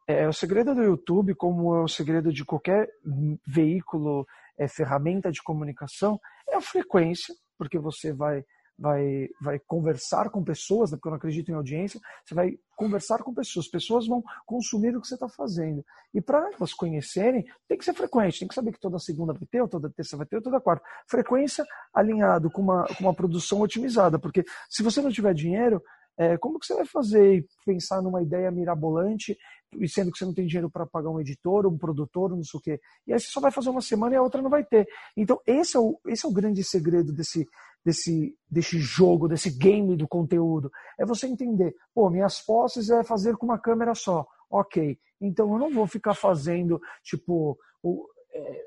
é, 0.07 0.29
o 0.29 0.35
segredo 0.35 0.75
do 0.75 0.83
YouTube, 0.83 1.35
como 1.35 1.75
é 1.77 1.83
o 1.83 1.89
segredo 1.89 2.31
de 2.31 2.45
qualquer 2.45 2.89
veículo, 3.47 4.27
é, 4.59 4.67
ferramenta 4.67 5.31
de 5.31 5.43
comunicação, 5.43 6.21
é 6.49 6.57
a 6.57 6.61
frequência, 6.61 7.35
porque 7.57 7.79
você 7.79 8.13
vai, 8.13 8.45
vai, 8.79 9.29
vai 9.41 9.59
conversar 9.59 10.31
com 10.31 10.43
pessoas, 10.43 10.91
né, 10.91 10.97
porque 10.97 11.09
eu 11.09 11.11
não 11.11 11.17
acredito 11.17 11.51
em 11.51 11.55
audiência, 11.55 12.01
você 12.25 12.35
vai 12.35 12.59
conversar 12.77 13.23
com 13.23 13.35
pessoas, 13.35 13.69
pessoas 13.69 14.07
vão 14.07 14.23
consumir 14.47 14.97
o 14.97 15.01
que 15.01 15.09
você 15.09 15.15
está 15.15 15.29
fazendo. 15.29 15.85
E 16.15 16.21
para 16.21 16.51
elas 16.55 16.73
conhecerem, 16.73 17.45
tem 17.69 17.79
que 17.79 17.85
ser 17.85 17.95
frequente, 17.95 18.39
tem 18.39 18.49
que 18.49 18.55
saber 18.55 18.73
que 18.73 18.81
toda 18.81 18.99
segunda 18.99 19.33
vai 19.33 19.47
ter, 19.51 19.61
ou 19.61 19.69
toda 19.69 19.91
terça 19.91 20.17
vai 20.17 20.27
ter, 20.27 20.37
ou 20.37 20.43
toda 20.43 20.61
quarta. 20.61 20.85
Frequência 21.09 21.65
alinhado 21.95 22.51
com 22.51 22.63
uma, 22.63 22.87
com 22.87 23.05
uma 23.05 23.15
produção 23.15 23.61
otimizada, 23.61 24.19
porque 24.19 24.45
se 24.69 24.83
você 24.83 25.01
não 25.01 25.11
tiver 25.11 25.35
dinheiro, 25.35 25.83
é, 26.19 26.37
como 26.37 26.59
que 26.59 26.67
você 26.67 26.75
vai 26.75 26.85
fazer 26.85 27.47
pensar 27.65 28.03
numa 28.03 28.21
ideia 28.21 28.51
mirabolante, 28.51 29.39
sendo 29.87 30.11
que 30.11 30.19
você 30.19 30.25
não 30.25 30.35
tem 30.35 30.47
dinheiro 30.47 30.69
para 30.69 30.85
pagar 30.85 31.11
um 31.11 31.21
editor, 31.21 31.67
um 31.67 31.79
produtor, 31.79 32.31
não 32.31 32.43
sei 32.43 32.59
o 32.59 32.61
quê. 32.61 32.81
E 33.07 33.13
aí 33.13 33.21
você 33.21 33.29
só 33.29 33.41
vai 33.41 33.53
fazer 33.53 33.71
uma 33.71 33.81
semana 33.81 34.15
e 34.15 34.17
a 34.17 34.23
outra 34.23 34.43
não 34.43 34.51
vai 34.51 34.65
ter. 34.65 34.89
Então, 35.17 35.41
esse 35.47 35.77
é 35.77 35.81
o, 35.81 35.99
esse 36.07 36.27
é 36.27 36.29
o 36.29 36.33
grande 36.33 36.65
segredo 36.65 37.13
desse, 37.13 37.47
desse, 37.85 38.37
desse 38.51 38.79
jogo, 38.81 39.29
desse 39.29 39.51
game 39.51 39.97
do 39.97 40.09
conteúdo. 40.09 40.71
É 40.99 41.07
você 41.07 41.29
entender, 41.29 41.73
pô, 41.95 42.11
minhas 42.11 42.41
posses 42.41 42.91
é 42.91 43.05
fazer 43.05 43.37
com 43.37 43.47
uma 43.47 43.59
câmera 43.59 43.95
só. 43.95 44.27
Ok, 44.51 44.99
então 45.21 45.53
eu 45.53 45.59
não 45.59 45.71
vou 45.71 45.87
ficar 45.87 46.15
fazendo, 46.15 46.81
tipo, 47.05 47.57
o, 47.83 48.09
é, 48.33 48.65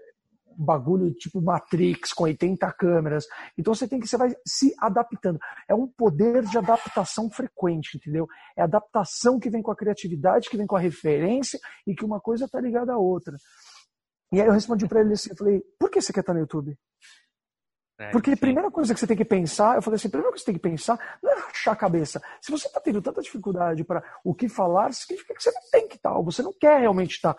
bagulho 0.61 1.13
tipo 1.13 1.41
Matrix 1.41 2.13
com 2.13 2.25
80 2.25 2.71
câmeras. 2.73 3.25
Então 3.57 3.73
você 3.73 3.87
tem 3.87 3.99
que 3.99 4.07
você 4.07 4.17
vai 4.17 4.33
se 4.45 4.73
adaptando. 4.79 5.39
É 5.67 5.73
um 5.73 5.87
poder 5.87 6.43
de 6.43 6.57
adaptação 6.57 7.29
frequente, 7.29 7.97
entendeu? 7.97 8.27
É 8.55 8.61
adaptação 8.61 9.39
que 9.39 9.49
vem 9.49 9.61
com 9.61 9.71
a 9.71 9.75
criatividade, 9.75 10.49
que 10.49 10.57
vem 10.57 10.67
com 10.67 10.75
a 10.75 10.79
referência 10.79 11.59
e 11.85 11.95
que 11.95 12.05
uma 12.05 12.19
coisa 12.19 12.47
tá 12.47 12.59
ligada 12.59 12.93
à 12.93 12.97
outra. 12.97 13.35
E 14.31 14.39
aí 14.39 14.47
eu 14.47 14.53
respondi 14.53 14.87
para 14.87 15.01
ele 15.01 15.13
assim, 15.13 15.31
eu 15.31 15.35
falei: 15.35 15.61
"Por 15.79 15.89
que 15.89 16.01
você 16.01 16.13
quer 16.13 16.21
estar 16.21 16.33
no 16.33 16.39
YouTube?" 16.39 16.77
Porque 18.09 18.31
a 18.31 18.37
primeira 18.37 18.71
coisa 18.71 18.93
que 18.93 18.99
você 18.99 19.07
tem 19.07 19.17
que 19.17 19.25
pensar, 19.25 19.75
eu 19.75 19.81
falei 19.81 19.95
assim, 19.95 20.07
a 20.07 20.11
primeira 20.11 20.31
coisa 20.31 20.43
que 20.43 20.45
você 20.45 20.51
tem 20.51 20.59
que 20.59 20.69
pensar 20.69 20.99
não 21.21 21.31
é 21.31 21.35
rachar 21.35 21.73
a 21.73 21.77
cabeça. 21.77 22.21
Se 22.41 22.51
você 22.51 22.67
está 22.67 22.79
tendo 22.79 23.01
tanta 23.01 23.21
dificuldade 23.21 23.83
para 23.83 24.03
o 24.23 24.33
que 24.33 24.47
falar, 24.49 24.93
significa 24.93 25.33
que 25.33 25.43
você 25.43 25.51
não 25.51 25.61
tem 25.71 25.87
que 25.87 25.95
estar, 25.95 26.13
ou 26.15 26.23
você 26.23 26.41
não 26.41 26.53
quer 26.53 26.79
realmente 26.79 27.15
estar. 27.15 27.35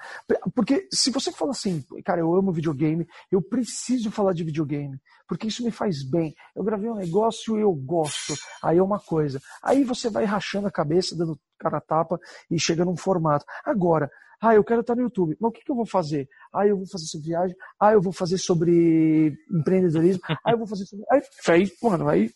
Porque 0.54 0.88
se 0.92 1.10
você 1.10 1.32
fala 1.32 1.52
assim, 1.52 1.84
cara, 2.04 2.20
eu 2.20 2.34
amo 2.34 2.52
videogame, 2.52 3.06
eu 3.30 3.42
preciso 3.42 4.10
falar 4.10 4.32
de 4.32 4.44
videogame, 4.44 5.00
porque 5.26 5.46
isso 5.46 5.64
me 5.64 5.70
faz 5.70 6.02
bem. 6.02 6.34
Eu 6.54 6.62
gravei 6.62 6.90
um 6.90 6.96
negócio 6.96 7.58
e 7.58 7.62
eu 7.62 7.72
gosto. 7.72 8.34
Aí 8.62 8.78
é 8.78 8.82
uma 8.82 9.00
coisa. 9.00 9.40
Aí 9.62 9.84
você 9.84 10.10
vai 10.10 10.24
rachando 10.24 10.66
a 10.66 10.70
cabeça, 10.70 11.16
dando 11.16 11.38
cara 11.58 11.78
a 11.78 11.80
tapa 11.80 12.20
e 12.50 12.58
chega 12.58 12.84
num 12.84 12.96
formato. 12.96 13.44
Agora, 13.64 14.10
ah, 14.42 14.54
eu 14.56 14.64
quero 14.64 14.80
estar 14.80 14.96
no 14.96 15.02
YouTube. 15.02 15.36
Mas 15.40 15.48
o 15.48 15.52
que, 15.52 15.62
que 15.64 15.70
eu 15.70 15.76
vou 15.76 15.86
fazer? 15.86 16.28
Ah, 16.52 16.66
eu 16.66 16.76
vou 16.76 16.86
fazer 16.86 17.06
sobre 17.06 17.28
viagem. 17.28 17.56
Ah, 17.80 17.92
eu 17.92 18.02
vou 18.02 18.12
fazer 18.12 18.38
sobre 18.38 19.32
empreendedorismo. 19.50 20.20
ah, 20.44 20.50
eu 20.50 20.58
vou 20.58 20.66
fazer 20.66 20.84
sobre. 20.84 21.04
Aí, 21.10 21.22
aí 21.48 21.72
mano, 21.80 22.08
aí. 22.08 22.30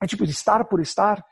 É 0.00 0.06
tipo, 0.06 0.24
estar 0.24 0.64
por 0.64 0.80
estar. 0.80 1.24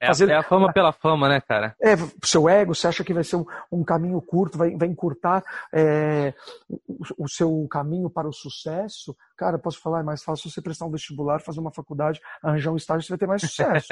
É, 0.00 0.06
a- 0.06 0.30
é 0.30 0.36
a 0.36 0.42
fama 0.42 0.72
pela 0.72 0.92
fama, 0.92 1.28
né, 1.28 1.40
cara? 1.40 1.74
É, 1.82 1.94
seu 2.24 2.48
ego, 2.48 2.74
você 2.74 2.86
acha 2.86 3.02
que 3.02 3.14
vai 3.14 3.24
ser 3.24 3.36
um, 3.36 3.44
um 3.70 3.84
caminho 3.84 4.20
curto, 4.20 4.56
vai, 4.56 4.76
vai 4.76 4.86
encurtar 4.88 5.42
é, 5.72 6.32
o, 6.68 7.24
o 7.24 7.28
seu 7.28 7.66
caminho 7.68 8.08
para 8.10 8.28
o 8.28 8.32
sucesso? 8.32 9.16
Cara, 9.38 9.56
posso 9.56 9.80
falar, 9.80 10.00
é 10.00 10.02
mais 10.02 10.20
fácil 10.20 10.50
você 10.50 10.60
prestar 10.60 10.84
um 10.84 10.90
vestibular, 10.90 11.40
fazer 11.40 11.60
uma 11.60 11.70
faculdade, 11.70 12.20
arranjar 12.42 12.72
um 12.72 12.76
estágio, 12.76 13.06
você 13.06 13.10
vai 13.10 13.18
ter 13.18 13.28
mais 13.28 13.40
sucesso. 13.40 13.86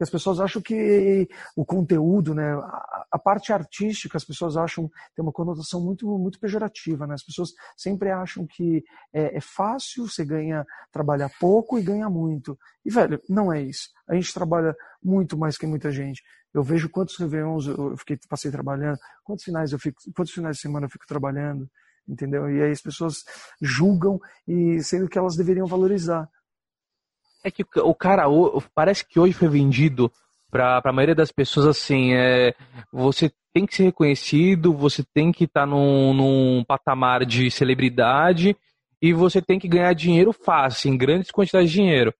As 0.00 0.08
pessoas 0.08 0.38
acham 0.38 0.62
que 0.62 1.28
o 1.56 1.64
conteúdo, 1.64 2.32
né, 2.32 2.54
a, 2.54 3.06
a 3.10 3.18
parte 3.18 3.52
artística, 3.52 4.16
as 4.16 4.24
pessoas 4.24 4.56
acham 4.56 4.88
tem 5.14 5.24
uma 5.24 5.32
conotação 5.32 5.84
muito, 5.84 6.06
muito 6.16 6.38
pejorativa, 6.38 7.04
né? 7.04 7.14
As 7.14 7.24
pessoas 7.24 7.50
sempre 7.76 8.12
acham 8.12 8.46
que 8.46 8.84
é, 9.12 9.36
é 9.36 9.40
fácil, 9.40 10.08
você 10.08 10.24
ganha, 10.24 10.64
trabalha 10.92 11.28
pouco 11.40 11.80
e 11.80 11.82
ganha 11.82 12.08
muito. 12.08 12.56
E, 12.84 12.90
velho, 12.90 13.20
não 13.28 13.52
é 13.52 13.60
isso. 13.60 13.88
A 14.08 14.14
gente 14.14 14.32
trabalha 14.32 14.72
muito 15.02 15.36
mais 15.36 15.58
que 15.58 15.66
muita 15.66 15.90
gente. 15.90 16.22
Eu 16.54 16.62
vejo 16.62 16.88
quantos 16.88 17.16
réveillons 17.18 17.66
eu 17.66 17.90
eu 17.90 17.96
fiquei, 17.96 18.16
passei 18.28 18.52
trabalhando, 18.52 18.98
quantos 19.24 19.44
finais 19.44 19.72
eu 19.72 19.80
fico, 19.80 20.00
quantos 20.14 20.32
finais 20.32 20.56
de 20.56 20.62
semana 20.62 20.86
eu 20.86 20.90
fico 20.90 21.06
trabalhando, 21.06 21.68
entendeu? 22.08 22.50
E 22.50 22.62
aí 22.62 22.70
as 22.70 22.80
pessoas 22.80 23.24
julgam 23.60 24.20
e 24.46 24.80
sendo 24.82 25.08
que 25.08 25.18
elas 25.18 25.36
deveriam 25.36 25.66
valorizar. 25.66 26.28
É 27.44 27.50
que 27.50 27.64
o 27.76 27.94
cara 27.94 28.24
parece 28.74 29.06
que 29.06 29.20
hoje 29.20 29.32
foi 29.32 29.48
vendido 29.48 30.10
para 30.50 30.80
a 30.84 30.92
maioria 30.92 31.14
das 31.14 31.30
pessoas 31.30 31.66
assim, 31.66 32.12
é, 32.14 32.54
você 32.92 33.30
tem 33.52 33.66
que 33.66 33.74
ser 33.74 33.84
reconhecido, 33.84 34.72
você 34.72 35.04
tem 35.14 35.32
que 35.32 35.44
estar 35.44 35.66
num, 35.66 36.12
num 36.14 36.64
patamar 36.64 37.24
de 37.24 37.50
celebridade 37.50 38.56
e 39.00 39.12
você 39.12 39.40
tem 39.40 39.58
que 39.58 39.68
ganhar 39.68 39.92
dinheiro 39.94 40.32
fácil, 40.32 40.90
em 40.90 40.96
grandes 40.96 41.30
quantidades 41.30 41.70
de 41.70 41.76
dinheiro. 41.76 42.12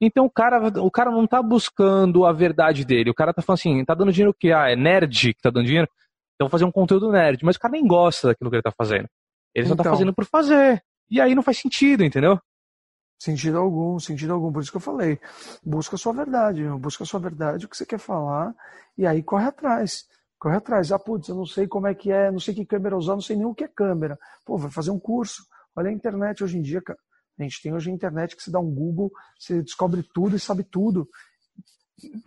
Então 0.00 0.24
o 0.24 0.30
cara, 0.30 0.68
o 0.82 0.90
cara 0.90 1.10
não 1.10 1.26
tá 1.26 1.42
buscando 1.42 2.24
a 2.24 2.32
verdade 2.32 2.84
dele, 2.84 3.10
o 3.10 3.14
cara 3.14 3.34
tá 3.34 3.42
falando 3.42 3.58
assim, 3.58 3.84
tá 3.84 3.94
dando 3.94 4.12
dinheiro 4.12 4.30
o 4.30 4.34
quê? 4.34 4.52
Ah, 4.52 4.70
é 4.70 4.76
nerd 4.76 5.34
que 5.34 5.42
tá 5.42 5.50
dando 5.50 5.66
dinheiro? 5.66 5.88
Então 6.34 6.48
fazer 6.48 6.64
um 6.64 6.72
conteúdo 6.72 7.12
nerd, 7.12 7.44
mas 7.44 7.56
o 7.56 7.60
cara 7.60 7.72
nem 7.72 7.86
gosta 7.86 8.28
daquilo 8.28 8.48
que 8.50 8.56
ele 8.56 8.62
tá 8.62 8.72
fazendo. 8.72 9.06
Ele 9.54 9.68
só 9.68 9.74
tá 9.76 9.82
Então. 9.82 9.92
fazendo 9.92 10.14
por 10.14 10.24
fazer. 10.24 10.82
E 11.10 11.20
aí 11.20 11.34
não 11.34 11.42
faz 11.42 11.58
sentido, 11.58 12.04
entendeu? 12.04 12.38
Sentido 13.18 13.58
algum, 13.58 13.98
sentido 13.98 14.32
algum. 14.32 14.52
Por 14.52 14.62
isso 14.62 14.70
que 14.70 14.76
eu 14.76 14.80
falei. 14.80 15.18
Busca 15.64 15.96
a 15.96 15.98
sua 15.98 16.12
verdade, 16.12 16.62
meu. 16.62 16.78
busca 16.78 17.04
a 17.04 17.06
sua 17.06 17.20
verdade, 17.20 17.66
o 17.66 17.68
que 17.68 17.76
você 17.76 17.84
quer 17.84 17.98
falar, 17.98 18.54
e 18.96 19.06
aí 19.06 19.22
corre 19.22 19.44
atrás. 19.46 20.06
Corre 20.38 20.56
atrás. 20.56 20.90
Ah, 20.90 20.98
putz, 20.98 21.28
eu 21.28 21.34
não 21.34 21.44
sei 21.44 21.66
como 21.68 21.86
é 21.86 21.94
que 21.94 22.10
é, 22.10 22.30
não 22.30 22.40
sei 22.40 22.54
que 22.54 22.64
câmera 22.64 22.96
usar, 22.96 23.12
não 23.12 23.20
sei 23.20 23.36
nem 23.36 23.44
o 23.44 23.54
que 23.54 23.64
é 23.64 23.68
câmera. 23.68 24.18
Pô, 24.46 24.56
vai 24.56 24.70
fazer 24.70 24.90
um 24.90 24.98
curso. 24.98 25.42
Olha 25.76 25.90
a 25.90 25.92
internet 25.92 26.42
hoje 26.42 26.56
em 26.56 26.62
dia, 26.62 26.80
cara. 26.80 26.98
A 27.38 27.42
gente 27.42 27.60
tem 27.62 27.72
hoje 27.74 27.90
a 27.90 27.92
internet 27.94 28.34
que 28.36 28.42
você 28.42 28.50
dá 28.50 28.58
um 28.60 28.70
Google, 28.70 29.10
você 29.38 29.62
descobre 29.62 30.02
tudo 30.14 30.36
e 30.36 30.40
sabe 30.40 30.62
tudo. 30.64 31.08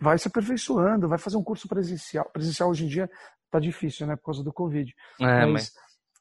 Vai 0.00 0.16
se 0.18 0.28
aperfeiçoando, 0.28 1.08
vai 1.08 1.18
fazer 1.18 1.36
um 1.36 1.42
curso 1.42 1.66
presencial. 1.66 2.24
Presencial 2.32 2.70
hoje 2.70 2.84
em 2.84 2.88
dia 2.88 3.10
tá 3.50 3.58
difícil, 3.58 4.06
né, 4.06 4.14
por 4.16 4.26
causa 4.26 4.42
do 4.44 4.52
Covid. 4.52 4.92
É, 5.20 5.46
mas- 5.46 5.72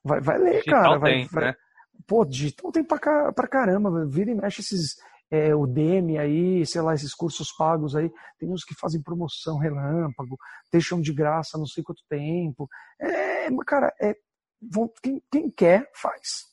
vai, 0.03 0.19
vai 0.21 0.37
ler, 0.37 0.53
Digital 0.59 0.81
cara. 0.83 0.99
Vai, 0.99 1.11
tem, 1.13 1.27
vai- 1.27 1.45
né? 1.45 1.55
Pô, 2.07 2.25
digital 2.25 2.71
tem 2.71 2.83
pra, 2.83 3.31
pra 3.31 3.47
caramba. 3.47 4.05
Vira 4.07 4.31
e 4.31 4.35
mexe 4.35 4.61
esses. 4.61 4.95
É, 5.31 5.55
o 5.55 5.65
Demi 5.65 6.17
aí, 6.19 6.63
sei 6.65 6.81
lá, 6.81 6.93
esses 6.93 7.13
cursos 7.15 7.51
pagos 7.57 7.95
aí. 7.95 8.11
Tem 8.37 8.49
uns 8.51 8.63
que 8.63 8.75
fazem 8.75 9.01
promoção 9.01 9.57
relâmpago, 9.57 10.37
deixam 10.71 11.01
de 11.01 11.11
graça 11.11 11.57
não 11.57 11.65
sei 11.65 11.83
quanto 11.83 12.03
tempo. 12.07 12.67
É, 13.01 13.47
cara, 13.65 13.91
é, 13.99 14.15
quem, 15.01 15.21
quem 15.31 15.49
quer, 15.49 15.89
faz. 15.95 16.43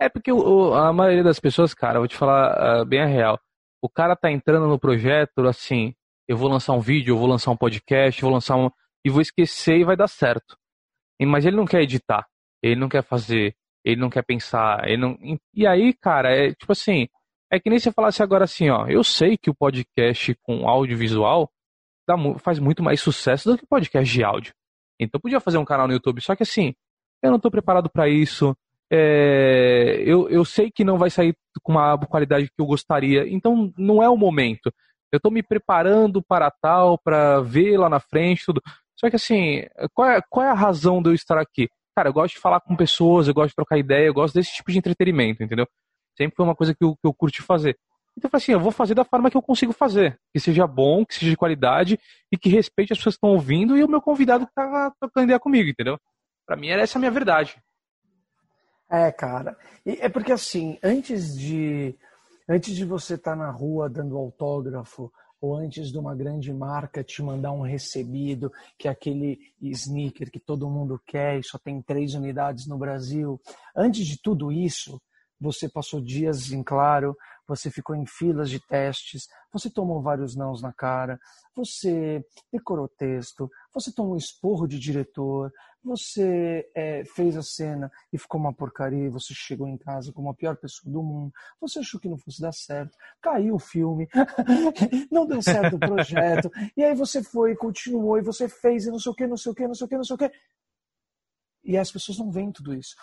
É 0.00 0.08
porque 0.08 0.30
o- 0.32 0.72
a 0.74 0.92
maioria 0.92 1.24
das 1.24 1.40
pessoas, 1.40 1.74
cara, 1.74 1.98
vou 1.98 2.06
te 2.08 2.16
falar 2.16 2.52
ah, 2.52 2.84
bem 2.84 3.00
a 3.02 3.06
real. 3.06 3.40
O 3.80 3.88
cara 3.88 4.14
tá 4.14 4.30
entrando 4.30 4.68
no 4.68 4.78
projeto 4.78 5.40
assim, 5.48 5.92
eu 6.28 6.36
vou 6.36 6.48
lançar 6.48 6.74
um 6.74 6.80
vídeo, 6.80 7.14
eu 7.14 7.18
vou 7.18 7.26
lançar 7.26 7.50
um 7.50 7.56
podcast, 7.56 8.22
eu 8.22 8.26
vou 8.28 8.34
lançar 8.34 8.56
um. 8.56 8.70
e 9.04 9.10
vou 9.10 9.20
esquecer 9.20 9.78
e 9.78 9.84
vai 9.84 9.96
dar 9.96 10.08
certo. 10.08 10.56
Mas 11.20 11.44
ele 11.44 11.56
não 11.56 11.64
quer 11.66 11.82
editar, 11.82 12.24
ele 12.62 12.76
não 12.76 12.88
quer 12.88 13.02
fazer, 13.02 13.54
ele 13.84 14.00
não 14.00 14.10
quer 14.10 14.22
pensar, 14.22 14.88
ele 14.88 14.98
não. 14.98 15.18
E 15.54 15.66
aí, 15.66 15.92
cara, 15.94 16.30
é 16.30 16.52
tipo 16.54 16.72
assim, 16.72 17.08
é 17.50 17.58
que 17.58 17.68
nem 17.68 17.78
você 17.78 17.92
falasse 17.92 18.22
agora 18.22 18.44
assim, 18.44 18.70
ó, 18.70 18.86
eu 18.86 19.02
sei 19.04 19.36
que 19.36 19.50
o 19.50 19.54
podcast 19.54 20.34
com 20.42 20.68
audiovisual 20.68 21.50
dá 22.06 22.16
faz 22.38 22.58
muito 22.58 22.82
mais 22.82 23.00
sucesso 23.00 23.50
do 23.50 23.58
que 23.58 23.64
o 23.64 23.68
podcast 23.68 24.12
de 24.12 24.24
áudio. 24.24 24.54
Então 24.98 25.20
podia 25.20 25.40
fazer 25.40 25.58
um 25.58 25.64
canal 25.64 25.86
no 25.86 25.92
YouTube, 25.92 26.20
só 26.20 26.36
que 26.36 26.44
assim, 26.44 26.74
eu 27.22 27.30
não 27.30 27.40
tô 27.40 27.50
preparado 27.50 27.90
para 27.90 28.08
isso. 28.08 28.56
é, 28.90 30.02
eu, 30.04 30.28
eu 30.28 30.44
sei 30.44 30.70
que 30.70 30.84
não 30.84 30.98
vai 30.98 31.10
sair 31.10 31.34
com 31.62 31.72
uma 31.72 31.98
qualidade 31.98 32.46
que 32.46 32.60
eu 32.60 32.66
gostaria, 32.66 33.26
então 33.28 33.72
não 33.76 34.02
é 34.02 34.08
o 34.08 34.16
momento. 34.16 34.72
Eu 35.12 35.20
tô 35.20 35.30
me 35.30 35.42
preparando 35.42 36.22
para 36.22 36.50
tal, 36.50 36.98
para 36.98 37.40
ver 37.40 37.76
lá 37.78 37.88
na 37.88 38.00
frente, 38.00 38.46
tudo. 38.46 38.62
Só 38.96 39.10
que 39.10 39.16
assim, 39.16 39.62
qual 39.92 40.08
é, 40.08 40.20
qual 40.28 40.46
é 40.46 40.50
a 40.50 40.54
razão 40.54 41.02
de 41.02 41.10
eu 41.10 41.14
estar 41.14 41.38
aqui? 41.38 41.68
Cara, 41.94 42.08
eu 42.08 42.12
gosto 42.12 42.34
de 42.34 42.40
falar 42.40 42.60
com 42.60 42.74
pessoas, 42.74 43.28
eu 43.28 43.34
gosto 43.34 43.50
de 43.50 43.56
trocar 43.56 43.78
ideia, 43.78 44.06
eu 44.06 44.14
gosto 44.14 44.34
desse 44.34 44.54
tipo 44.54 44.72
de 44.72 44.78
entretenimento, 44.78 45.42
entendeu? 45.42 45.66
Sempre 46.16 46.36
foi 46.36 46.44
uma 46.44 46.54
coisa 46.54 46.74
que 46.74 46.84
eu, 46.84 46.94
que 46.94 47.06
eu 47.06 47.12
curti 47.12 47.42
fazer. 47.42 47.78
Então 48.16 48.28
eu 48.28 48.30
falei 48.30 48.42
assim, 48.42 48.52
eu 48.52 48.60
vou 48.60 48.72
fazer 48.72 48.94
da 48.94 49.04
forma 49.04 49.30
que 49.30 49.36
eu 49.36 49.42
consigo 49.42 49.72
fazer. 49.72 50.18
Que 50.32 50.40
seja 50.40 50.66
bom, 50.66 51.04
que 51.04 51.14
seja 51.14 51.30
de 51.30 51.36
qualidade 51.36 51.98
e 52.30 52.36
que 52.36 52.48
respeite 52.48 52.92
as 52.92 52.98
pessoas 52.98 53.14
que 53.14 53.18
estão 53.18 53.30
ouvindo 53.30 53.76
e 53.76 53.84
o 53.84 53.88
meu 53.88 54.00
convidado 54.00 54.46
que 54.46 54.52
tá 54.54 54.92
trocando 55.00 55.24
ideia 55.24 55.40
comigo, 55.40 55.68
entendeu? 55.68 55.98
Pra 56.46 56.56
mim 56.56 56.68
era 56.68 56.82
essa 56.82 56.98
a 56.98 57.00
minha 57.00 57.10
verdade. 57.10 57.62
É, 58.90 59.10
cara. 59.10 59.56
E 59.86 59.92
é 60.00 60.08
porque 60.08 60.32
assim, 60.32 60.78
antes 60.82 61.34
de 61.34 61.96
antes 62.48 62.74
de 62.74 62.84
você 62.84 63.14
estar 63.14 63.34
na 63.34 63.50
rua 63.50 63.88
dando 63.88 64.18
autógrafo 64.18 65.10
ou 65.42 65.56
antes 65.56 65.90
de 65.90 65.98
uma 65.98 66.14
grande 66.14 66.54
marca 66.54 67.02
te 67.02 67.20
mandar 67.20 67.50
um 67.50 67.62
recebido, 67.62 68.52
que 68.78 68.86
é 68.86 68.90
aquele 68.92 69.40
sneaker 69.60 70.30
que 70.30 70.38
todo 70.38 70.70
mundo 70.70 71.02
quer 71.04 71.40
e 71.40 71.42
só 71.42 71.58
tem 71.58 71.82
três 71.82 72.14
unidades 72.14 72.68
no 72.68 72.78
Brasil, 72.78 73.40
antes 73.74 74.06
de 74.06 74.16
tudo 74.22 74.52
isso, 74.52 75.02
você 75.42 75.68
passou 75.68 76.00
dias 76.00 76.52
em 76.52 76.62
claro, 76.62 77.16
você 77.46 77.68
ficou 77.68 77.96
em 77.96 78.06
filas 78.06 78.48
de 78.48 78.60
testes, 78.60 79.26
você 79.52 79.68
tomou 79.68 80.00
vários 80.00 80.36
nãos 80.36 80.62
na 80.62 80.72
cara, 80.72 81.18
você 81.54 82.24
decorou 82.52 82.88
texto, 82.88 83.50
você 83.74 83.92
tomou 83.92 84.16
esporro 84.16 84.68
de 84.68 84.78
diretor, 84.78 85.52
você 85.84 86.70
é, 86.76 87.04
fez 87.04 87.36
a 87.36 87.42
cena 87.42 87.90
e 88.12 88.16
ficou 88.16 88.40
uma 88.40 88.54
porcaria, 88.54 89.10
você 89.10 89.34
chegou 89.34 89.66
em 89.66 89.76
casa 89.76 90.12
como 90.12 90.30
a 90.30 90.34
pior 90.34 90.56
pessoa 90.56 90.92
do 90.92 91.02
mundo, 91.02 91.32
você 91.60 91.80
achou 91.80 92.00
que 92.00 92.08
não 92.08 92.16
fosse 92.16 92.40
dar 92.40 92.52
certo, 92.52 92.96
caiu 93.20 93.56
o 93.56 93.58
filme, 93.58 94.08
não 95.10 95.26
deu 95.26 95.42
certo 95.42 95.74
o 95.74 95.80
projeto, 95.80 96.50
e 96.76 96.84
aí 96.84 96.94
você 96.94 97.20
foi, 97.20 97.56
continuou, 97.56 98.16
e 98.16 98.22
você 98.22 98.48
fez, 98.48 98.86
e 98.86 98.90
não 98.90 99.00
sei 99.00 99.10
o 99.10 99.14
que, 99.14 99.26
não 99.26 99.36
sei 99.36 99.50
o 99.50 99.54
que, 99.54 99.66
não 99.66 99.74
sei 99.74 99.84
o 99.84 99.88
que, 99.88 99.96
não 99.96 100.04
sei 100.04 100.14
o 100.14 100.18
que. 100.18 100.30
E 101.64 101.76
as 101.76 101.90
pessoas 101.90 102.18
não 102.18 102.30
veem 102.30 102.52
tudo 102.52 102.74
isso. 102.74 102.94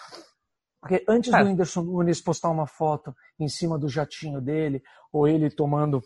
Porque 0.82 1.04
antes 1.08 1.34
É. 1.34 1.38
do 1.44 1.50
Whindersson 1.50 1.82
Nunes 1.84 2.22
postar 2.22 2.50
uma 2.50 2.66
foto 2.68 3.14
em 3.40 3.48
cima 3.48 3.78
do 3.78 3.90
jatinho 3.90 4.40
dele, 4.42 4.82
ou 5.12 5.28
ele 5.28 5.50
tomando 5.50 6.02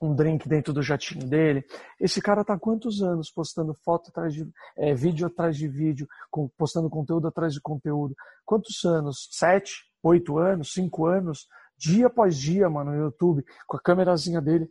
um 0.00 0.14
drink 0.14 0.46
dentro 0.48 0.72
do 0.74 0.82
jatinho 0.82 1.26
dele, 1.26 1.64
esse 1.98 2.20
cara 2.20 2.44
tá 2.44 2.52
há 2.54 2.58
quantos 2.58 3.00
anos 3.02 3.30
postando 3.30 3.74
foto 3.82 4.10
atrás 4.10 4.34
de 4.34 4.46
é, 4.76 4.94
vídeo 4.94 5.26
atrás 5.26 5.56
de 5.56 5.66
vídeo, 5.66 6.06
com- 6.30 6.48
postando 6.56 6.90
conteúdo 6.90 7.26
atrás 7.28 7.54
de 7.54 7.60
conteúdo? 7.60 8.14
Quantos 8.44 8.84
anos? 8.84 9.26
Sete? 9.32 9.72
Oito 10.02 10.38
anos? 10.38 10.72
Cinco 10.72 11.06
anos? 11.06 11.48
Dia 11.78 12.06
após 12.08 12.36
dia, 12.36 12.68
mano, 12.68 12.92
no 12.92 12.98
YouTube, 13.04 13.42
com 13.66 13.76
a 13.76 13.80
câmerazinha 13.80 14.40
dele 14.40 14.70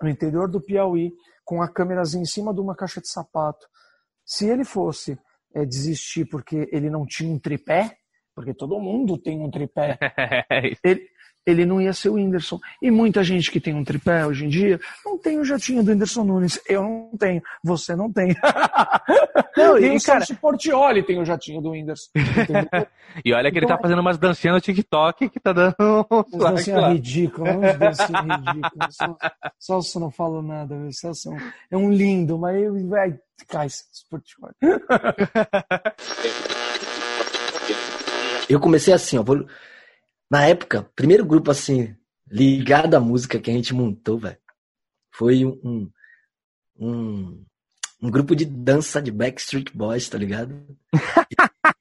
no 0.00 0.08
interior 0.08 0.48
do 0.48 0.60
Piauí, 0.60 1.12
com 1.44 1.62
a 1.62 1.68
câmerazinha 1.68 2.22
em 2.22 2.26
cima 2.26 2.52
de 2.54 2.60
uma 2.60 2.76
caixa 2.76 3.00
de 3.00 3.08
sapato. 3.08 3.66
Se 4.24 4.46
ele 4.46 4.64
fosse 4.64 5.18
é, 5.54 5.64
desistir 5.64 6.26
porque 6.26 6.68
ele 6.70 6.88
não 6.90 7.04
tinha 7.06 7.32
um 7.34 7.38
tripé, 7.38 7.96
porque 8.40 8.54
todo 8.54 8.80
mundo 8.80 9.18
tem 9.18 9.38
um 9.40 9.50
tripé, 9.50 9.98
ele, 10.82 11.02
ele 11.46 11.64
não 11.66 11.80
ia 11.80 11.92
ser 11.92 12.08
o 12.08 12.14
Whindersson. 12.14 12.58
E 12.82 12.90
muita 12.90 13.22
gente 13.22 13.50
que 13.50 13.60
tem 13.60 13.74
um 13.74 13.84
tripé 13.84 14.24
hoje 14.26 14.44
em 14.46 14.48
dia 14.48 14.80
não 15.04 15.18
tem 15.18 15.38
o 15.38 15.44
jatinho 15.44 15.82
do 15.82 15.90
Whindersson 15.90 16.24
Nunes. 16.24 16.58
Eu 16.68 16.82
não 16.82 17.10
tenho, 17.18 17.42
você 17.62 17.94
não 17.94 18.10
tem. 18.12 18.34
Não, 19.56 19.76
e, 19.76 19.90
o 19.96 20.00
cara- 20.02 20.20
Celso 20.24 20.36
Portioli 20.40 21.02
tem 21.02 21.20
o 21.20 21.24
jatinho 21.24 21.60
do 21.60 21.70
Whindersson. 21.72 22.10
E 23.24 23.34
olha 23.34 23.50
que 23.50 23.58
ele 23.58 23.66
Então, 23.66 23.76
tá 23.76 23.82
fazendo 23.82 23.98
umas 23.98 24.16
dancinhas 24.16 24.54
no 24.54 24.60
TikTok 24.60 25.28
que 25.28 25.40
tá 25.40 25.52
dando 25.52 25.74
likes 26.08 26.38
dancinhas 26.38 26.92
ridículas, 26.92 27.56
uns 27.56 27.78
dancinhas 27.78 28.24
ridículas. 28.46 28.96
Celso 29.58 29.98
não 30.00 30.10
falo 30.12 30.40
nada, 30.40 30.76
viu? 30.78 30.92
Celso 30.92 31.28
é 31.28 31.32
um- 31.32 31.38
é 31.72 31.76
um 31.76 31.92
lindo, 31.92 32.38
mas 32.38 32.56
ele 32.56 32.84
vai. 32.86 33.18
Cai, 33.48 33.66
Portioli. 34.08 34.54
Eu 38.50 38.58
comecei 38.58 38.92
assim, 38.92 39.16
ó. 39.16 39.22
vou- 39.22 39.46
Na 40.28 40.44
época, 40.44 40.90
primeiro 40.96 41.24
grupo 41.24 41.52
assim, 41.52 41.94
ligado 42.28 42.94
à 42.96 43.00
música 43.00 43.38
que 43.38 43.48
a 43.48 43.54
gente 43.54 43.72
montou, 43.72 44.18
velho, 44.18 44.36
foi 45.12 45.44
um, 45.44 45.90
um, 46.76 47.44
um, 48.02 48.10
grupo 48.10 48.34
de 48.34 48.44
dança 48.44 49.00
de 49.00 49.12
Backstreet 49.12 49.70
Boys, 49.72 50.08
tá 50.08 50.18
ligado? 50.18 50.66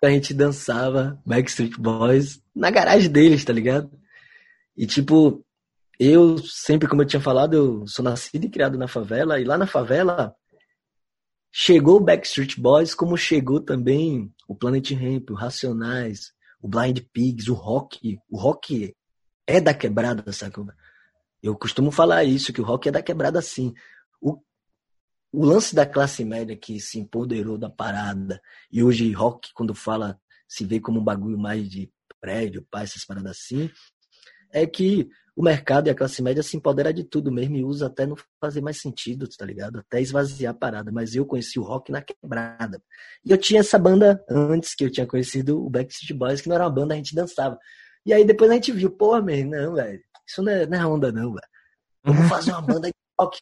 A 0.00 0.10
gente 0.10 0.32
dançava 0.32 1.20
Backstreet 1.26 1.76
Boys 1.76 2.40
na 2.54 2.70
garagem 2.70 3.10
deles, 3.10 3.44
tá 3.44 3.52
ligado? 3.52 3.90
E 4.76 4.86
tipo, 4.86 5.44
eu 5.98 6.38
sempre, 6.38 6.88
como 6.88 7.02
eu 7.02 7.06
tinha 7.06 7.20
falado, 7.20 7.54
eu 7.54 7.86
sou 7.86 8.04
nascido 8.04 8.44
e 8.44 8.48
criado 8.48 8.78
na 8.78 8.86
favela, 8.86 9.40
e 9.40 9.44
lá 9.44 9.58
na 9.58 9.66
favela 9.66 10.32
chegou 11.50 11.96
o 11.96 12.04
Backstreet 12.04 12.60
Boys, 12.60 12.94
como 12.94 13.16
chegou 13.16 13.60
também 13.60 14.32
o 14.46 14.54
Planet 14.54 14.90
Hemp, 14.90 15.30
o 15.30 15.34
Racionais, 15.34 16.32
o 16.60 16.68
Blind 16.68 17.00
Pigs, 17.12 17.48
o 17.50 17.54
rock. 17.54 18.18
O 18.30 18.38
rock 18.38 18.94
é 19.46 19.60
da 19.60 19.74
quebrada, 19.74 20.32
saca? 20.32 20.64
Eu 21.42 21.56
costumo 21.56 21.90
falar 21.90 22.24
isso, 22.24 22.52
que 22.52 22.60
o 22.60 22.64
rock 22.64 22.88
é 22.88 22.92
da 22.92 23.02
quebrada 23.02 23.40
sim. 23.40 23.72
O, 24.20 24.40
o 25.32 25.44
lance 25.44 25.74
da 25.74 25.86
classe 25.86 26.24
média 26.24 26.56
que 26.56 26.80
se 26.80 26.98
empoderou 26.98 27.56
da 27.56 27.70
parada, 27.70 28.40
e 28.70 28.82
hoje 28.82 29.12
rock, 29.12 29.50
quando 29.54 29.74
fala, 29.74 30.20
se 30.46 30.64
vê 30.64 30.80
como 30.80 31.00
um 31.00 31.04
bagulho 31.04 31.38
mais 31.38 31.68
de 31.68 31.90
prédio, 32.20 32.66
pá, 32.70 32.82
essas 32.82 33.04
paradas 33.04 33.38
assim, 33.38 33.70
é 34.52 34.66
que 34.66 35.08
o 35.36 35.42
mercado 35.42 35.86
e 35.86 35.90
a 35.90 35.94
classe 35.94 36.20
média 36.20 36.42
se 36.42 36.56
empodera 36.56 36.92
de 36.92 37.04
tudo 37.04 37.30
mesmo 37.30 37.56
e 37.56 37.64
usa 37.64 37.86
até 37.86 38.04
não 38.06 38.16
fazer 38.40 38.60
mais 38.60 38.80
sentido, 38.80 39.28
tá 39.28 39.46
ligado? 39.46 39.78
Até 39.78 40.00
esvaziar 40.00 40.52
a 40.52 40.58
parada. 40.58 40.90
Mas 40.90 41.14
eu 41.14 41.24
conheci 41.24 41.60
o 41.60 41.62
rock 41.62 41.92
na 41.92 42.02
quebrada. 42.02 42.82
E 43.24 43.30
eu 43.30 43.38
tinha 43.38 43.60
essa 43.60 43.78
banda 43.78 44.24
antes 44.28 44.74
que 44.74 44.84
eu 44.84 44.90
tinha 44.90 45.06
conhecido 45.06 45.64
o 45.64 45.70
Backstreet 45.70 46.18
Boys, 46.18 46.40
que 46.40 46.48
não 46.48 46.56
era 46.56 46.64
uma 46.64 46.70
banda, 46.70 46.94
a 46.94 46.96
gente 46.96 47.14
dançava. 47.14 47.56
E 48.04 48.12
aí 48.12 48.24
depois 48.24 48.50
a 48.50 48.54
gente 48.54 48.72
viu, 48.72 48.90
pô, 48.90 49.20
mesmo, 49.22 49.52
não, 49.52 49.74
velho, 49.74 50.02
isso 50.26 50.42
não 50.42 50.50
é, 50.52 50.66
não 50.66 50.78
é 50.78 50.86
onda 50.86 51.12
não, 51.12 51.32
velho. 51.32 51.48
Vamos 52.02 52.28
fazer 52.28 52.50
uma 52.52 52.62
banda 52.62 52.88
de 52.88 52.94
rock. 53.20 53.38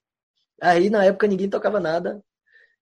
Aí 0.62 0.90
na 0.90 1.04
época 1.04 1.26
ninguém 1.26 1.48
tocava 1.48 1.80
nada. 1.80 2.22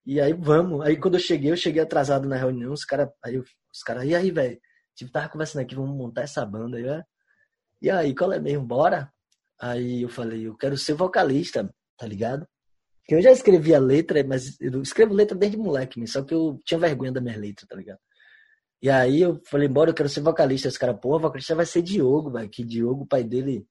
E 0.07 0.20
aí 0.20 0.33
vamos. 0.33 0.85
Aí 0.85 0.97
quando 0.97 1.14
eu 1.14 1.20
cheguei, 1.20 1.51
eu 1.53 1.57
cheguei 1.57 1.83
atrasado 1.83 2.29
na 2.29 2.37
reunião, 2.37 2.72
os 2.72 2.85
caras, 2.85 3.09
aí 3.25 3.37
eu- 3.37 3.45
os 3.72 3.83
caras, 3.83 4.05
e 4.05 4.14
aí, 4.14 4.31
velho? 4.31 4.59
Tipo, 4.95 5.12
tava 5.12 5.29
conversando 5.29 5.62
aqui, 5.62 5.75
vamos 5.75 5.97
montar 5.97 6.22
essa 6.22 6.45
banda 6.45 6.77
aí, 6.79 6.87
é? 6.87 7.05
E 7.85 7.91
aí, 7.91 8.14
qual 8.14 8.32
é 8.32 8.41
mesmo? 8.41 8.64
Bora? 8.64 9.12
Aí 9.61 10.01
eu 10.01 10.09
falei, 10.09 10.47
eu 10.47 10.57
quero 10.57 10.74
ser 10.74 10.95
vocalista, 10.95 11.70
tá 11.99 12.07
ligado? 12.07 12.47
Porque 13.01 13.14
eu 13.14 13.20
já 13.20 13.30
escrevia 13.30 13.78
letra, 13.78 14.24
mas 14.24 14.59
eu 14.59 14.80
escrevo 14.80 15.12
letra 15.12 15.37
desde 15.37 15.59
moleque, 15.59 16.07
só 16.07 16.22
que 16.22 16.32
eu 16.32 16.59
tinha 16.64 16.80
vergonha 16.80 17.12
da 17.12 17.20
minha 17.20 17.37
letra, 17.37 17.66
tá 17.68 17.76
ligado? 17.76 17.99
E 18.80 18.89
aí 18.89 19.20
eu 19.20 19.39
falei, 19.45 19.68
bora, 19.68 19.91
eu 19.91 19.95
quero 19.95 20.09
ser 20.09 20.22
vocalista. 20.22 20.66
Esse 20.66 20.78
cara, 20.78 20.95
porra, 20.95 21.18
vocalista 21.18 21.55
vai 21.55 21.66
ser 21.66 21.82
Diogo, 21.82 22.30
velho. 22.30 22.49
Que 22.49 22.64
Diogo, 22.64 23.03
o 23.03 23.07
pai 23.07 23.22
dele, 23.22 23.66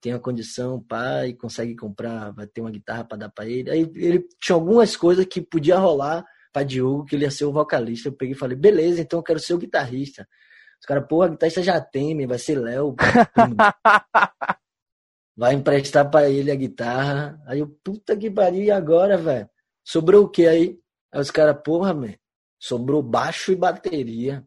tem 0.00 0.14
a 0.14 0.18
condição, 0.18 0.82
pai, 0.82 1.34
consegue 1.34 1.76
comprar, 1.76 2.30
vai 2.32 2.46
ter 2.46 2.62
uma 2.62 2.70
guitarra 2.70 3.04
pra 3.04 3.18
dar 3.18 3.28
pra 3.28 3.46
ele. 3.46 3.70
Aí 3.70 3.80
ele 3.94 4.26
tinha 4.40 4.56
algumas 4.56 4.96
coisas 4.96 5.26
que 5.26 5.42
podia 5.42 5.76
rolar 5.76 6.24
pra 6.50 6.62
Diogo, 6.62 7.04
que 7.04 7.14
ele 7.14 7.24
ia 7.26 7.30
ser 7.30 7.44
o 7.44 7.52
vocalista. 7.52 8.08
Eu 8.08 8.14
peguei 8.14 8.34
e 8.34 8.38
falei, 8.38 8.56
beleza, 8.56 9.02
então 9.02 9.18
eu 9.18 9.22
quero 9.22 9.38
ser 9.38 9.52
o 9.52 9.58
guitarrista. 9.58 10.26
Os 10.84 10.86
caras, 10.86 11.06
porra, 11.08 11.30
guitarrista 11.30 11.62
já 11.62 11.80
tem, 11.80 12.14
man, 12.14 12.26
vai 12.26 12.38
ser 12.38 12.58
Léo. 12.58 12.94
vai 15.34 15.54
emprestar 15.54 16.10
pra 16.10 16.28
ele 16.28 16.50
a 16.50 16.54
guitarra. 16.54 17.40
Aí 17.46 17.60
eu, 17.60 17.68
puta 17.82 18.14
que 18.14 18.30
pariu, 18.30 18.64
e 18.64 18.70
agora, 18.70 19.16
velho? 19.16 19.48
Sobrou 19.82 20.24
o 20.24 20.28
que 20.28 20.46
aí? 20.46 20.78
Aí 21.10 21.20
os 21.22 21.30
caras, 21.30 21.56
porra, 21.64 21.94
man, 21.94 22.12
sobrou 22.58 23.02
baixo 23.02 23.50
e 23.50 23.56
bateria. 23.56 24.46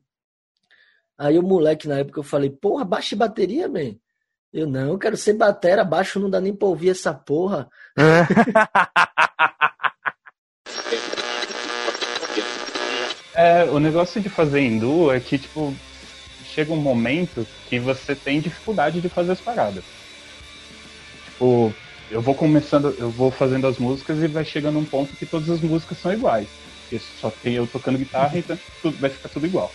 Aí 1.18 1.40
o 1.40 1.42
moleque, 1.42 1.88
na 1.88 1.98
época, 1.98 2.20
eu 2.20 2.24
falei, 2.24 2.52
porra, 2.52 2.86
baixo 2.86 3.16
e 3.16 3.18
bateria, 3.18 3.68
man? 3.68 3.96
Eu 4.54 4.68
não, 4.68 4.90
eu 4.90 5.00
quero 5.00 5.18
ser 5.18 5.34
batera, 5.34 5.84
baixo 5.84 6.20
não 6.20 6.30
dá 6.30 6.40
nem 6.40 6.56
pra 6.56 6.68
ouvir 6.68 6.92
essa 6.92 7.16
porra. 7.16 7.68
É, 13.40 13.66
o 13.66 13.80
negócio 13.80 14.20
de 14.20 14.30
fazer 14.30 14.62
hindu 14.62 15.12
é 15.12 15.20
que, 15.20 15.38
tipo, 15.38 15.72
chega 16.58 16.74
um 16.74 16.78
momento 16.78 17.45
que 17.70 17.78
você 17.78 18.16
tem 18.16 18.41
dificuldade 18.41 18.99
de 18.99 19.08
fazer 19.10 19.34
as 19.34 19.39
paradas. 19.39 19.84
Tipo, 21.26 21.72
eu 22.10 22.20
vou 22.20 22.34
começando, 22.34 22.95
eu 22.97 23.12
vou 23.12 23.30
fazendo 23.30 23.68
as 23.68 23.78
músicas 23.78 24.24
e 24.24 24.28
vai 24.28 24.43
chegando 24.43 24.80
um 24.80 24.86
ponto 24.86 25.16
que 25.16 25.28
todas 25.28 25.51
as 25.51 25.62
músicas 25.62 25.99
são 25.99 26.12
iguais. 26.12 26.47
Porque 26.82 26.97
só 27.22 27.30
tem 27.30 27.53
eu 27.53 27.68
tocando 27.68 27.99
guitarra, 27.99 28.39
então 28.39 28.58
tudo, 28.82 28.97
vai 28.97 29.12
ficar 29.12 29.30
tudo 29.30 29.45
igual. 29.45 29.72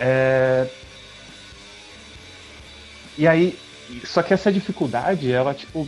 É... 0.00 0.66
E 3.18 3.28
aí, 3.28 3.58
só 4.04 4.22
que 4.22 4.32
essa 4.32 4.50
dificuldade, 4.50 5.30
ela, 5.30 5.52
tipo, 5.52 5.86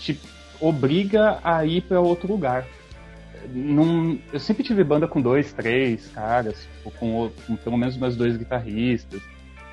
te 0.00 0.18
obriga 0.60 1.38
a 1.44 1.64
ir 1.64 1.82
para 1.82 2.00
outro 2.00 2.26
lugar. 2.26 2.66
Num, 3.48 4.18
eu 4.32 4.40
sempre 4.40 4.64
tive 4.64 4.82
banda 4.82 5.06
com 5.06 5.20
dois, 5.20 5.52
três 5.52 6.08
caras, 6.08 6.66
tipo, 6.78 6.90
com, 6.98 7.30
com 7.46 7.54
pelo 7.54 7.76
menos 7.76 7.96
mais 7.96 8.16
dois 8.16 8.36
guitarristas. 8.36 9.22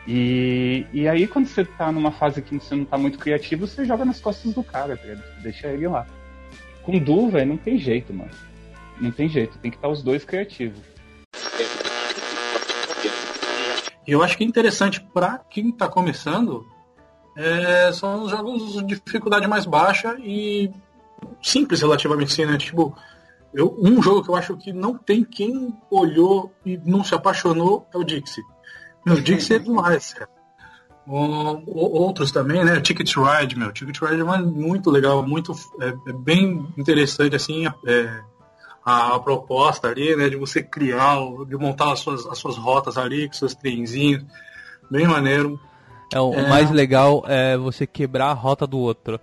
E, 0.08 0.86
e 0.92 1.08
aí, 1.08 1.28
quando 1.28 1.48
você 1.48 1.64
tá 1.64 1.92
numa 1.92 2.12
fase 2.12 2.42
que 2.42 2.56
você 2.56 2.76
não 2.76 2.86
tá 2.86 2.98
muito 2.98 3.18
criativo, 3.18 3.66
você 3.66 3.86
joga 3.86 4.04
nas 4.04 4.20
costas 4.20 4.54
do 4.54 4.64
cara, 4.64 4.98
tá? 4.98 5.08
Deixa 5.42 5.68
ele 5.68 5.88
lá. 5.88 6.06
Com 6.82 7.00
Du, 7.00 7.30
velho, 7.30 7.50
não 7.50 7.58
tem 7.58 7.78
jeito, 7.78 8.14
mano. 8.14 8.32
Não 9.00 9.12
tem 9.12 9.30
jeito, 9.30 9.58
tem 9.60 9.72
que 9.72 9.78
estar 9.78 9.88
os 9.88 10.04
dois 10.04 10.26
criativos. 10.26 10.80
Eu 14.06 14.22
acho 14.22 14.38
que 14.38 14.44
é 14.44 14.48
interessante 14.48 15.00
para 15.14 15.40
quem 15.50 15.70
está 15.70 15.88
começando 15.88 16.66
é, 17.36 17.92
são 17.94 18.24
os 18.24 18.32
jogos 18.32 18.74
de 18.86 19.02
dificuldade 19.02 19.48
mais 19.48 19.66
baixa 19.66 20.16
e 20.20 20.70
simples 21.42 21.82
relativamente 21.82 22.32
assim, 22.32 22.46
né? 22.46 22.58
Tipo, 22.58 22.96
eu, 23.54 23.76
um 23.80 24.02
jogo 24.02 24.24
que 24.24 24.30
eu 24.30 24.36
acho 24.36 24.56
que 24.58 24.72
não 24.74 24.98
tem 24.98 25.24
quem 25.24 25.74
olhou 25.90 26.54
e 26.66 26.78
não 26.78 27.04
se 27.04 27.16
apaixonou 27.16 27.88
é 27.94 27.98
o 27.98 28.04
Dixie. 28.04 28.44
Meu, 29.06 29.20
Dixie 29.20 29.56
é 29.56 29.60
demais, 29.60 30.14
cara. 30.14 30.30
O- 31.06 32.02
outros 32.02 32.32
também, 32.32 32.64
né? 32.64 32.80
Ticket 32.80 33.14
Ride, 33.18 33.58
meu. 33.58 33.72
Ticket 33.74 34.00
Ride 34.02 34.22
é 34.22 34.38
muito 34.42 34.90
legal, 34.90 35.22
muito 35.22 35.54
é, 35.82 35.90
é 36.10 36.14
bem 36.14 36.66
interessante 36.78 37.36
assim. 37.36 37.68
é, 37.86 38.22
a, 38.86 39.16
a 39.16 39.20
proposta 39.20 39.88
ali, 39.88 40.14
né, 40.16 40.28
de 40.30 40.36
você 40.36 40.62
criar, 40.62 41.18
de 41.48 41.56
montar 41.56 41.94
as 41.94 42.00
suas, 42.00 42.26
as 42.26 42.38
suas 42.38 42.58
rotas 42.58 42.98
ali, 42.98 43.28
com 43.28 43.34
seus 43.34 43.56
trenzinhos, 43.56 44.26
bem 44.92 45.08
maneiro. 45.08 45.58
É, 46.14 46.20
o 46.20 46.34
É. 46.34 46.50
mais 46.50 46.70
legal 46.70 47.24
é 47.26 47.58
você 47.58 47.88
quebrar 47.88 48.28
a 48.28 48.34
rota 48.34 48.68
do 48.68 48.78
outro. 48.78 49.20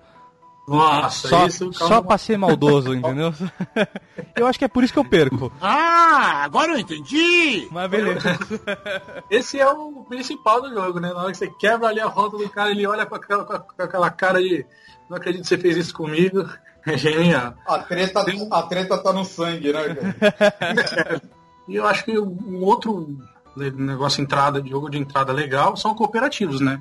Nossa, 0.71 1.29
só, 1.29 1.47
isso 1.47 1.73
só 1.73 2.01
pra 2.01 2.17
ser 2.17 2.39
maldoso, 2.39 2.95
entendeu? 2.95 3.35
eu 4.37 4.47
acho 4.47 4.57
que 4.57 4.65
é 4.65 4.69
por 4.69 4.85
isso 4.85 4.93
que 4.93 4.99
eu 5.01 5.05
perco. 5.05 5.53
Ah, 5.61 6.45
agora 6.45 6.73
eu 6.73 6.79
entendi! 6.79 7.67
Mas 7.73 7.91
beleza. 7.91 8.39
Esse 9.29 9.59
é 9.59 9.69
o 9.69 10.05
principal 10.09 10.63
do 10.63 10.73
jogo, 10.73 11.01
né? 11.01 11.13
Na 11.13 11.23
hora 11.23 11.33
que 11.33 11.39
você 11.39 11.51
quebra 11.59 11.89
ali 11.89 11.99
a 11.99 12.07
rota 12.07 12.39
do 12.39 12.49
cara, 12.49 12.71
ele 12.71 12.87
olha 12.87 13.05
com 13.05 13.17
aquela, 13.17 13.45
com 13.45 13.83
aquela 13.83 14.11
cara 14.11 14.41
de 14.41 14.65
não 15.09 15.17
acredito 15.17 15.43
que 15.43 15.49
você 15.49 15.59
fez 15.59 15.77
isso 15.77 15.93
comigo. 15.95 16.49
É 16.87 16.97
genial. 16.97 17.53
A 17.67 17.79
treta, 17.81 18.25
a 18.53 18.63
treta 18.63 18.97
tá 18.97 19.13
no 19.13 19.23
sangue, 19.23 19.71
né, 19.71 19.95
cara? 19.95 21.23
E 21.69 21.77
eu 21.77 21.87
acho 21.87 22.07
que 22.07 22.19
um 22.19 22.65
outro 22.65 23.19
negócio 23.55 24.23
entrada, 24.23 24.63
de 24.63 24.71
jogo 24.71 24.89
de 24.89 24.97
entrada 24.97 25.31
legal 25.31 25.77
são 25.77 25.95
cooperativos, 25.95 26.59
né? 26.59 26.81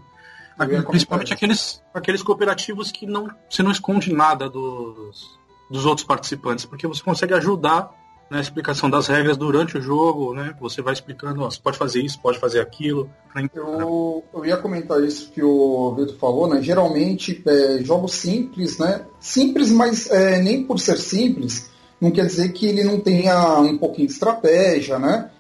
Comentar 0.68 0.91
Principalmente 0.91 1.34
aqueles, 1.34 1.82
aqueles 1.93 2.24
cooperativos 2.24 2.91
que 2.91 3.05
não, 3.05 3.30
você 3.49 3.64
não 3.64 3.72
esconde 3.72 4.14
nada 4.14 4.49
dos, 4.49 5.38
dos 5.70 5.86
outros 5.86 6.05
participantes, 6.05 6.66
porque 6.66 6.88
você 6.88 7.01
consegue 7.03 7.34
ajudar 7.34 7.91
na 8.30 8.39
explicação 8.39 8.89
das 8.89 9.07
regras 9.07 9.36
durante 9.38 9.76
o 9.78 9.82
jogo, 9.82 10.36
né? 10.36 10.53
Você 10.62 10.84
vai 10.84 10.93
explicando, 10.93 11.41
ó, 11.41 11.49
você 11.49 11.60
pode 11.60 11.78
fazer 11.80 12.01
isso, 12.03 12.22
pode 12.22 12.38
fazer 12.38 12.60
aquilo. 12.60 13.10
pra 13.34 13.41
en- 13.41 13.49
Eu, 13.55 14.24
eu 14.34 14.45
ia 14.45 14.55
comentar 14.57 15.01
isso 15.03 15.32
que 15.32 15.41
o 15.41 15.95
Vitor 15.95 16.16
falou, 16.18 16.47
né? 16.47 16.62
Geralmente, 16.62 17.41
é, 17.47 17.80
jogos 17.84 18.14
simples, 18.14 18.78
né? 18.78 19.03
Simples, 19.20 19.72
mas 19.72 20.12
é, 20.12 20.39
nem 20.43 20.64
por 20.64 20.80
ser 20.80 20.97
simples, 20.99 21.72
não 21.99 22.12
quer 22.12 22.28
dizer 22.28 22.49
que 22.53 22.68
ele 22.68 22.84
não 22.84 22.99
tenha 22.99 23.60
um 23.62 23.78
pouquinho 23.80 24.05
de 24.07 24.14
estratégia, 24.14 24.99
né? 24.99 25.32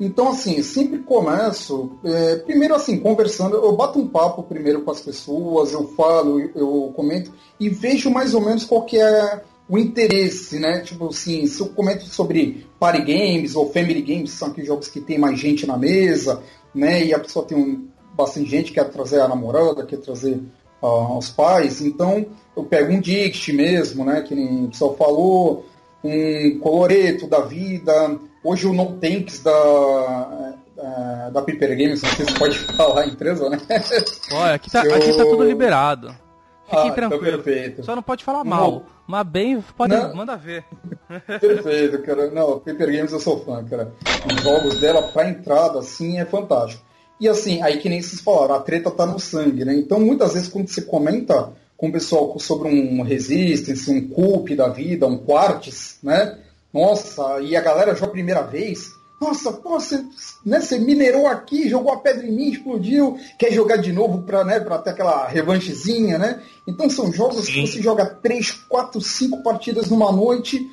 Então, 0.00 0.28
assim, 0.28 0.62
sempre 0.62 0.98
começo, 0.98 1.98
é, 2.04 2.36
primeiro 2.36 2.74
assim, 2.74 3.00
conversando, 3.00 3.56
eu 3.56 3.72
bato 3.74 3.98
um 3.98 4.06
papo 4.06 4.44
primeiro 4.44 4.82
com 4.82 4.92
as 4.92 5.00
pessoas, 5.00 5.72
eu 5.72 5.88
falo, 5.88 6.40
eu, 6.54 6.92
comento 6.94 7.32
e 7.58 7.68
vejo 7.68 8.08
mais 8.08 8.32
ou 8.32 8.40
menos 8.40 8.64
qual 8.64 8.82
que 8.82 8.96
é 8.96 9.42
o 9.68 9.76
interesse, 9.76 10.60
né? 10.60 10.80
Tipo 10.80 11.08
assim, 11.08 11.46
se 11.46 11.60
eu 11.60 11.68
comento 11.70 12.04
sobre 12.04 12.64
party 12.78 13.02
games 13.02 13.56
ou 13.56 13.72
family 13.72 14.00
games, 14.00 14.30
são 14.30 14.48
aqueles 14.48 14.68
jogos 14.68 14.88
que 14.88 15.00
tem 15.00 15.18
mais 15.18 15.38
gente 15.38 15.66
na 15.66 15.76
mesa, 15.76 16.42
né? 16.72 17.04
E 17.04 17.12
a 17.12 17.18
pessoa 17.18 17.44
tem 17.44 17.58
um, 17.58 17.88
bastante 18.14 18.48
gente, 18.48 18.72
quer 18.72 18.88
trazer 18.90 19.20
a 19.20 19.28
namorada, 19.28 19.84
quer 19.84 19.98
trazer 19.98 20.40
uh, 20.80 21.18
os 21.18 21.28
pais, 21.28 21.80
então 21.80 22.24
eu 22.56 22.62
pego 22.62 22.92
um 22.92 23.00
Dict 23.00 23.52
mesmo, 23.52 24.04
né? 24.04 24.22
Que 24.22 24.34
nem 24.34 24.66
o 24.66 24.68
pessoal 24.68 24.96
falou, 24.96 25.66
um 26.04 26.58
coloreto 26.60 27.26
da 27.26 27.40
vida, 27.40 28.18
hoje 28.44 28.66
o 28.66 28.72
No 28.72 28.92
Tanks 28.98 29.42
da, 29.42 30.54
da 31.32 31.42
Piper 31.42 31.70
Games, 31.76 32.02
não 32.02 32.10
sei 32.10 32.26
se 32.26 32.34
pode 32.34 32.58
falar 32.76 33.02
a 33.02 33.06
empresa, 33.06 33.48
né? 33.50 33.58
Olha, 34.32 34.54
aqui 34.54 34.70
tá, 34.70 34.84
Eu- 34.84 34.94
aqui 34.94 35.16
tá 35.16 35.24
tudo 35.24 35.44
liberado. 35.44 36.14
Fiquem 36.68 36.90
Ah, 36.90 36.92
tranquilos. 36.92 37.26
então 37.28 37.42
perfeito. 37.42 37.82
Só 37.84 37.96
não 37.96 38.02
pode 38.02 38.22
falar 38.22 38.44
Não. 38.44 38.50
mal. 38.50 38.82
Mas 39.06 39.26
bem, 39.26 39.64
pode, 39.74 39.96
Não. 39.96 40.14
manda 40.14 40.36
ver. 40.36 40.64
Perfeito, 41.40 42.02
cara. 42.02 42.30
Não, 42.30 42.58
Paper 42.58 42.92
Games 42.92 43.10
eu 43.10 43.18
sou 43.20 43.42
fã, 43.42 43.64
cara. 43.64 43.90
Os 44.26 44.42
jogos 44.42 44.78
dela 44.78 45.02
pra 45.04 45.30
entrada, 45.30 45.78
assim, 45.78 46.18
é 46.20 46.26
fantástico. 46.26 46.82
E 47.18 47.26
assim, 47.26 47.62
aí 47.62 47.78
que 47.78 47.88
nem 47.88 48.02
vocês 48.02 48.20
falaram, 48.20 48.54
a 48.54 48.60
treta 48.60 48.90
tá 48.90 49.06
no 49.06 49.18
sangue, 49.18 49.64
né? 49.64 49.74
Então, 49.74 49.98
muitas 49.98 50.34
vezes, 50.34 50.46
quando 50.48 50.68
você 50.68 50.82
comenta 50.82 51.52
com 51.74 51.88
o 51.88 51.92
pessoal 51.92 52.38
sobre 52.38 52.68
um 52.68 53.02
Resistance, 53.02 53.90
um 53.90 54.06
Coup 54.06 54.54
da 54.54 54.68
vida, 54.68 55.06
um 55.06 55.16
Quartz, 55.16 55.98
né? 56.02 56.38
Nossa, 56.72 57.40
e 57.40 57.56
a 57.56 57.60
galera 57.60 57.94
joga 57.94 58.06
a 58.06 58.10
primeira 58.10 58.42
vez. 58.42 58.98
Nossa, 59.20 59.52
pô, 59.52 59.80
você, 59.80 60.04
né, 60.46 60.60
você 60.60 60.78
minerou 60.78 61.26
aqui, 61.26 61.68
jogou 61.68 61.92
a 61.92 61.98
pedra 61.98 62.24
em 62.24 62.30
mim, 62.30 62.50
explodiu, 62.50 63.18
quer 63.36 63.52
jogar 63.52 63.76
de 63.78 63.92
novo 63.92 64.22
pra, 64.22 64.44
né, 64.44 64.60
pra 64.60 64.78
ter 64.78 64.90
aquela 64.90 65.26
revanchezinha, 65.26 66.18
né? 66.18 66.40
Então 66.66 66.88
são 66.88 67.12
jogos 67.12 67.48
que 67.48 67.66
você 67.66 67.82
joga 67.82 68.06
três, 68.06 68.52
quatro, 68.52 69.00
cinco 69.00 69.42
partidas 69.42 69.90
numa 69.90 70.12
noite, 70.12 70.64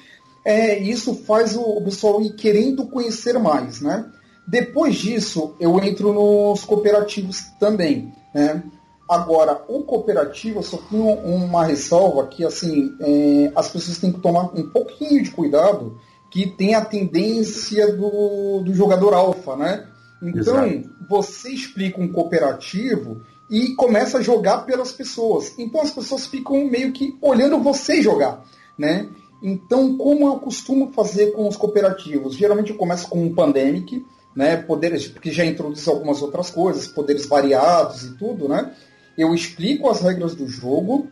é, 0.43 0.80
e 0.80 0.91
isso 0.91 1.16
faz 1.26 1.56
o, 1.56 1.62
o 1.62 1.84
pessoal 1.84 2.22
ir 2.22 2.34
querendo 2.36 2.86
conhecer 2.86 3.39
mais, 3.39 3.82
né? 3.82 4.06
Depois 4.48 4.96
disso, 4.96 5.56
eu 5.60 5.84
entro 5.84 6.14
nos 6.14 6.64
cooperativos 6.64 7.41
também, 7.60 8.14
né? 8.32 8.62
Agora, 9.08 9.64
o 9.68 9.84
cooperativo, 9.84 10.60
eu 10.60 10.64
só 10.64 10.78
tenho 10.78 11.08
uma 11.08 11.64
ressalva 11.64 12.26
que, 12.28 12.43
assim, 12.43 12.95
é, 12.99 13.51
as 13.56 13.70
pessoas 13.70 13.99
têm 13.99 14.12
que 14.12 14.20
tomar 14.20 14.45
um 14.56 14.70
pouquinho 14.70 15.22
de 15.22 15.30
cuidado, 15.30 15.99
que 16.32 16.47
tem 16.47 16.74
a 16.74 16.84
tendência 16.84 17.93
do, 17.93 18.62
do 18.62 18.74
jogador 18.74 19.14
alfa, 19.14 19.56
né? 19.56 19.88
Então, 20.22 20.66
Exato. 20.66 20.89
você 21.08 21.49
explica 21.49 22.01
um 22.01 22.12
cooperativo 22.12 23.22
e 23.49 23.76
começa 23.76 24.18
a 24.18 24.22
jogar 24.22 24.66
pelas 24.66 24.91
pessoas. 24.91 25.53
Então, 25.58 25.82
as 25.82 25.91
pessoas 25.91 26.26
ficam 26.26 26.66
meio 26.66 26.91
que 26.91 27.16
olhando 27.22 27.60
você 27.60 28.01
jogar, 28.01 28.43
né? 28.78 29.08
Então, 29.41 29.95
como 29.97 30.28
eu 30.28 30.39
costumo 30.39 30.91
fazer 30.93 31.32
com 31.34 31.47
os 31.47 31.56
cooperativos? 31.56 32.36
Geralmente 32.36 32.72
eu 32.72 32.78
começo 32.78 33.08
com 33.08 33.24
um 33.24 33.34
Pandemic, 33.36 34.03
né? 34.36 34.58
Poderes, 34.58 35.08
porque 35.08 35.32
já 35.32 35.45
introduzo 35.45 35.91
algumas 35.91 36.22
outras 36.24 36.49
coisas, 36.49 36.88
poderes 36.88 37.28
variados 37.28 38.03
e 38.03 38.18
tudo, 38.18 38.49
né? 38.49 38.74
Eu 39.18 39.34
explico 39.34 39.89
as 39.89 40.01
regras 40.01 40.36
do 40.36 40.47
jogo 40.47 41.07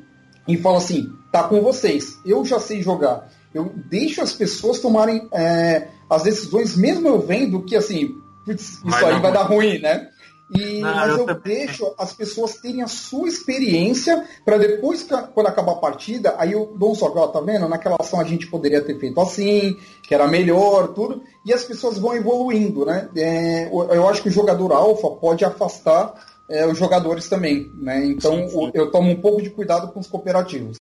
e 0.48 0.58
falo 0.58 0.78
assim, 0.78 1.12
tá 1.32 1.44
com 1.44 1.62
vocês, 1.62 2.18
eu 2.26 2.44
já 2.46 2.60
sei 2.60 2.82
jogar. 2.82 3.30
Eu 3.54 3.72
deixo 3.90 4.22
as 4.22 4.34
pessoas 4.34 4.80
tomarem 4.80 5.28
é, 5.32 5.88
as 6.10 6.24
decisões, 6.24 6.76
mesmo 6.76 7.08
eu 7.08 7.20
vendo 7.20 7.62
que 7.64 7.76
assim, 7.76 8.16
putz, 8.46 8.74
isso 8.74 8.82
Vai 8.86 9.14
aí 9.14 9.22
vai 9.22 9.32
dar 9.32 9.44
ruim. 9.44 9.70
ruim, 9.70 9.80
né? 9.80 10.10
E, 10.56 10.82
Não, 10.82 10.94
mas 10.94 11.18
eu 11.18 11.28
eu 11.28 11.40
deixo 11.40 11.94
as 11.98 12.14
pessoas 12.14 12.58
terem 12.58 12.84
a 12.84 12.88
sua 12.88 13.28
experiência 13.28 14.24
para 14.46 14.58
depois, 14.58 15.08
quando 15.34 15.48
acabar 15.48 15.72
a 15.72 15.78
partida, 15.78 16.36
aí 16.38 16.52
eu 16.52 16.74
dou 16.78 16.92
um 16.92 16.96
só, 16.96 17.12
ó, 17.16 17.28
tá 17.28 17.40
vendo? 17.40 17.68
Naquela 17.68 17.98
ação 18.00 18.20
a 18.20 18.24
gente 18.24 18.46
poderia 18.48 18.82
ter 18.82 19.00
feito 19.00 19.20
assim, 19.20 19.78
que 20.04 20.14
era 20.14 20.28
melhor, 20.28 20.90
tudo, 20.90 21.24
e 21.46 21.54
as 21.54 21.64
pessoas 21.64 21.98
vão 21.98 22.14
evoluindo, 22.16 22.86
né? 22.86 23.10
É, 23.16 23.68
eu 23.72 24.08
acho 24.08 24.22
que 24.22 24.30
o 24.30 24.32
jogador 24.32 24.72
alfa 24.74 25.10
pode 25.12 25.44
afastar 25.44 26.14
é, 26.54 26.66
os 26.68 26.78
jogadores 26.78 27.28
também, 27.28 27.70
né? 27.76 28.06
Então 28.06 28.46
o- 28.48 28.72
eu 28.74 28.92
tomo 28.92 29.10
um 29.12 29.20
pouco 29.20 29.42
de 29.42 29.50
cuidado 29.50 29.92
com 29.92 30.00
os 30.00 30.08
cooperativos. 30.08 30.78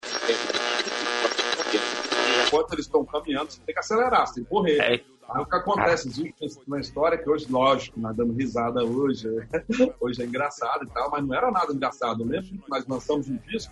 Enquanto 2.48 2.74
eles 2.74 2.86
estão 2.86 3.06
caminhando, 3.06 3.52
você 3.52 3.60
tem 3.66 3.74
que 3.74 3.80
acelerar, 3.80 4.26
você 4.28 4.36
tem 4.36 4.44
que 4.44 4.50
correr. 4.50 4.82
Aí 4.82 5.42
o 5.42 5.46
que 5.46 5.56
acontece, 5.56 6.08
existe 6.08 6.34
uma 6.66 6.80
história 6.80 7.16
que 7.18 7.30
hoje, 7.30 7.46
lógico, 7.50 8.00
nós 8.00 8.16
dando 8.16 8.34
risada 8.34 8.84
hoje, 8.84 9.28
hoje 10.02 10.24
é 10.24 10.26
engraçado 10.26 10.84
e 10.86 10.90
tal, 10.90 11.12
mas 11.12 11.24
não 11.26 11.36
era 11.36 11.52
nada 11.52 11.72
engraçado. 11.72 12.24
Eu 12.24 12.28
lembro 12.28 12.48
que 12.50 12.64
nós 12.70 12.86
lançamos 12.88 13.28
um 13.30 13.38
disco, 13.48 13.72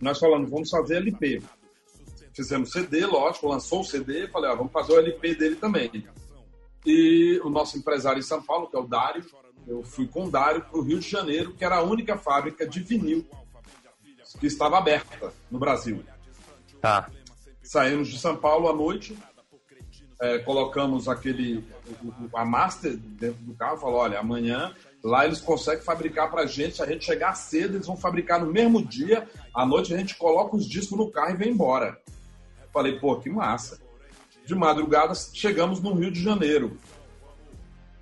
nós 0.00 0.18
falamos, 0.18 0.48
vamos 0.48 0.70
fazer 0.70 0.96
LP. 0.96 1.42
Fizemos 2.32 2.70
CD, 2.72 3.04
lógico, 3.04 3.46
lançou 3.48 3.80
o 3.80 3.84
CD, 3.84 4.26
falei, 4.28 4.50
ó, 4.50 4.56
vamos 4.56 4.72
fazer 4.72 4.94
o 4.94 4.98
LP 4.98 5.34
dele 5.34 5.56
também. 5.56 6.04
E 6.86 7.38
o 7.44 7.50
nosso 7.50 7.76
empresário 7.78 8.18
em 8.18 8.22
São 8.22 8.42
Paulo, 8.42 8.66
que 8.68 8.76
é 8.76 8.80
o 8.80 8.86
Dário, 8.86 9.22
eu 9.66 9.82
fui 9.82 10.06
com 10.06 10.26
o 10.26 10.30
Dário 10.30 10.62
para 10.62 10.78
o 10.78 10.82
Rio 10.82 10.98
de 10.98 11.08
Janeiro, 11.08 11.52
que 11.54 11.64
era 11.64 11.76
a 11.76 11.82
única 11.82 12.16
fábrica 12.16 12.66
de 12.66 12.80
vinil 12.80 13.26
que 14.38 14.46
estava 14.46 14.78
aberta 14.78 15.32
no 15.50 15.58
Brasil. 15.58 16.02
Tá. 16.80 17.08
Saímos 17.62 18.08
de 18.08 18.18
São 18.18 18.36
Paulo 18.36 18.68
à 18.68 18.74
noite, 18.74 19.16
é, 20.20 20.38
colocamos 20.38 21.08
aquele 21.08 21.64
a 22.34 22.44
master 22.44 22.96
dentro 22.96 23.42
do 23.42 23.54
carro, 23.54 23.78
falou, 23.78 24.00
olha, 24.00 24.18
amanhã 24.18 24.74
lá 25.02 25.26
eles 25.26 25.40
conseguem 25.40 25.84
fabricar 25.84 26.30
pra 26.30 26.46
gente, 26.46 26.76
se 26.76 26.82
a 26.82 26.86
gente 26.86 27.04
chegar 27.04 27.34
cedo, 27.34 27.76
eles 27.76 27.86
vão 27.86 27.96
fabricar 27.96 28.40
no 28.40 28.50
mesmo 28.50 28.84
dia, 28.84 29.28
à 29.54 29.66
noite 29.66 29.92
a 29.94 29.98
gente 29.98 30.16
coloca 30.16 30.56
os 30.56 30.66
discos 30.66 30.96
no 30.96 31.10
carro 31.10 31.32
e 31.32 31.36
vem 31.36 31.50
embora. 31.50 31.98
Falei, 32.72 32.98
pô, 32.98 33.16
que 33.20 33.28
massa. 33.28 33.78
De 34.44 34.54
madrugada 34.54 35.14
chegamos 35.14 35.80
no 35.80 35.94
Rio 35.94 36.10
de 36.10 36.22
Janeiro. 36.22 36.76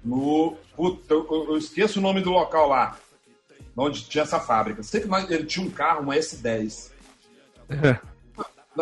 No. 0.05 0.57
Puta, 0.77 1.15
eu, 1.15 1.27
eu 1.51 1.57
esqueço 1.57 1.99
o 1.99 2.03
nome 2.03 2.21
do 2.21 2.31
local 2.31 2.69
lá. 2.69 2.97
Onde 3.77 4.05
tinha 4.05 4.23
essa 4.23 4.39
fábrica. 4.41 4.83
Sei 4.83 5.01
que 5.01 5.07
nós- 5.09 5.31
ele 5.31 5.45
tinha 5.47 5.67
um 5.67 5.71
carro, 5.71 6.03
uma 6.03 6.15
S10. 6.17 6.91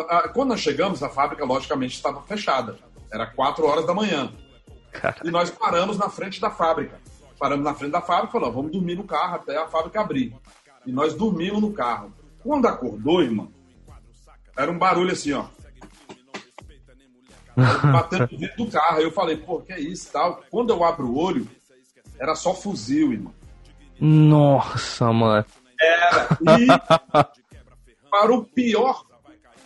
Ah, 0.09 0.29
Quando 0.29 0.49
nós 0.49 0.61
chegamos, 0.61 1.03
a 1.03 1.09
fábrica, 1.09 1.43
logicamente, 1.43 1.95
estava 1.95 2.21
fechada. 2.21 2.77
Era 3.11 3.25
4 3.27 3.65
horas 3.65 3.85
da 3.85 3.93
manhã. 3.93 4.31
E 5.21 5.29
nós 5.29 5.49
paramos 5.51 5.97
na 5.97 6.07
frente 6.09 6.39
da 6.39 6.49
fábrica. 6.49 6.97
Paramos 7.37 7.65
na 7.65 7.73
frente 7.73 7.91
da 7.91 8.01
fábrica 8.01 8.29
e 8.29 8.31
falamos, 8.31 8.55
vamos 8.55 8.71
dormir 8.71 8.95
no 8.95 9.03
carro 9.03 9.35
até 9.35 9.57
a 9.57 9.67
fábrica 9.67 9.99
abrir. 9.99 10.33
E 10.85 10.93
nós 10.93 11.13
dormimos 11.13 11.59
no 11.61 11.73
carro. 11.73 12.13
Quando 12.41 12.67
acordou, 12.67 13.21
irmão, 13.21 13.51
era 14.57 14.71
um 14.71 14.77
barulho 14.77 15.11
assim, 15.11 15.33
ó. 15.33 15.47
Batendo 17.55 18.29
no 18.31 18.37
vidro 18.37 18.57
do 18.57 18.71
carro. 18.71 18.97
Aí 18.97 19.03
eu 19.03 19.11
falei, 19.11 19.37
pô, 19.37 19.59
que 19.61 19.73
é 19.73 19.79
isso 19.79 20.09
e 20.09 20.11
tal. 20.11 20.41
Quando 20.49 20.71
eu 20.71 20.83
abro 20.83 21.07
o 21.07 21.17
olho, 21.17 21.47
era 22.19 22.35
só 22.35 22.53
fuzil, 22.53 23.13
irmão. 23.13 23.33
Nossa, 23.99 25.11
mano. 25.11 25.45
Era. 25.79 26.27
E 26.59 26.67
para 28.09 28.33
o 28.33 28.43
pior, 28.43 29.03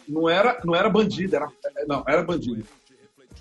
não 0.08 0.30
era, 0.30 0.62
não 0.64 0.76
era 0.76 0.90
bandido, 0.90 1.36
era, 1.36 1.50
não, 1.88 2.04
era 2.08 2.24
bandido. 2.24 2.66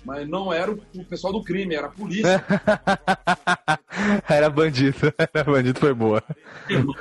Mas 0.03 0.27
não 0.27 0.53
era 0.53 0.71
o, 0.71 0.81
o 0.95 1.05
pessoal 1.05 1.33
do 1.33 1.43
crime, 1.43 1.75
era 1.75 1.87
a 1.87 1.91
polícia. 1.91 2.43
Era 4.29 4.49
bandido. 4.49 4.97
Era 5.33 5.51
bandido, 5.51 5.79
foi 5.79 5.93
boa. 5.93 6.21
Irmão, 6.69 6.95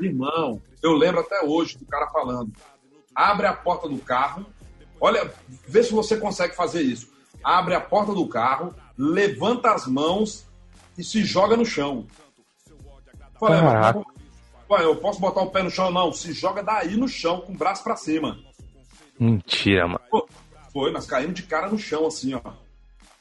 irmão, 0.00 0.62
eu 0.82 0.92
lembro 0.92 1.20
até 1.20 1.42
hoje 1.44 1.76
do 1.76 1.84
cara 1.84 2.06
falando: 2.06 2.50
abre 3.14 3.46
a 3.46 3.52
porta 3.52 3.86
do 3.86 3.98
carro, 3.98 4.46
olha, 5.00 5.32
vê 5.66 5.82
se 5.82 5.92
você 5.92 6.16
consegue 6.16 6.54
fazer 6.54 6.82
isso. 6.82 7.08
Abre 7.42 7.74
a 7.74 7.80
porta 7.80 8.12
do 8.12 8.26
carro, 8.28 8.74
levanta 8.96 9.72
as 9.72 9.86
mãos 9.86 10.46
e 10.96 11.04
se 11.04 11.24
joga 11.24 11.56
no 11.56 11.64
chão. 11.64 12.06
Falei, 13.38 13.60
mas 13.60 13.72
Caraca. 13.72 14.18
Ué, 14.70 14.84
eu 14.84 14.96
posso 14.96 15.18
botar 15.18 15.40
o 15.40 15.50
pé 15.50 15.62
no 15.62 15.70
chão? 15.70 15.90
Não, 15.90 16.12
se 16.12 16.32
joga 16.32 16.62
daí 16.62 16.94
no 16.96 17.08
chão, 17.08 17.40
com 17.40 17.52
o 17.52 17.56
braço 17.56 17.82
pra 17.82 17.96
cima. 17.96 18.38
Mentira, 19.18 19.86
mano. 19.86 20.00
Foi, 20.72 20.92
nós 20.92 21.06
caímos 21.06 21.34
de 21.34 21.44
cara 21.44 21.68
no 21.68 21.78
chão, 21.78 22.06
assim, 22.06 22.34
ó. 22.34 22.40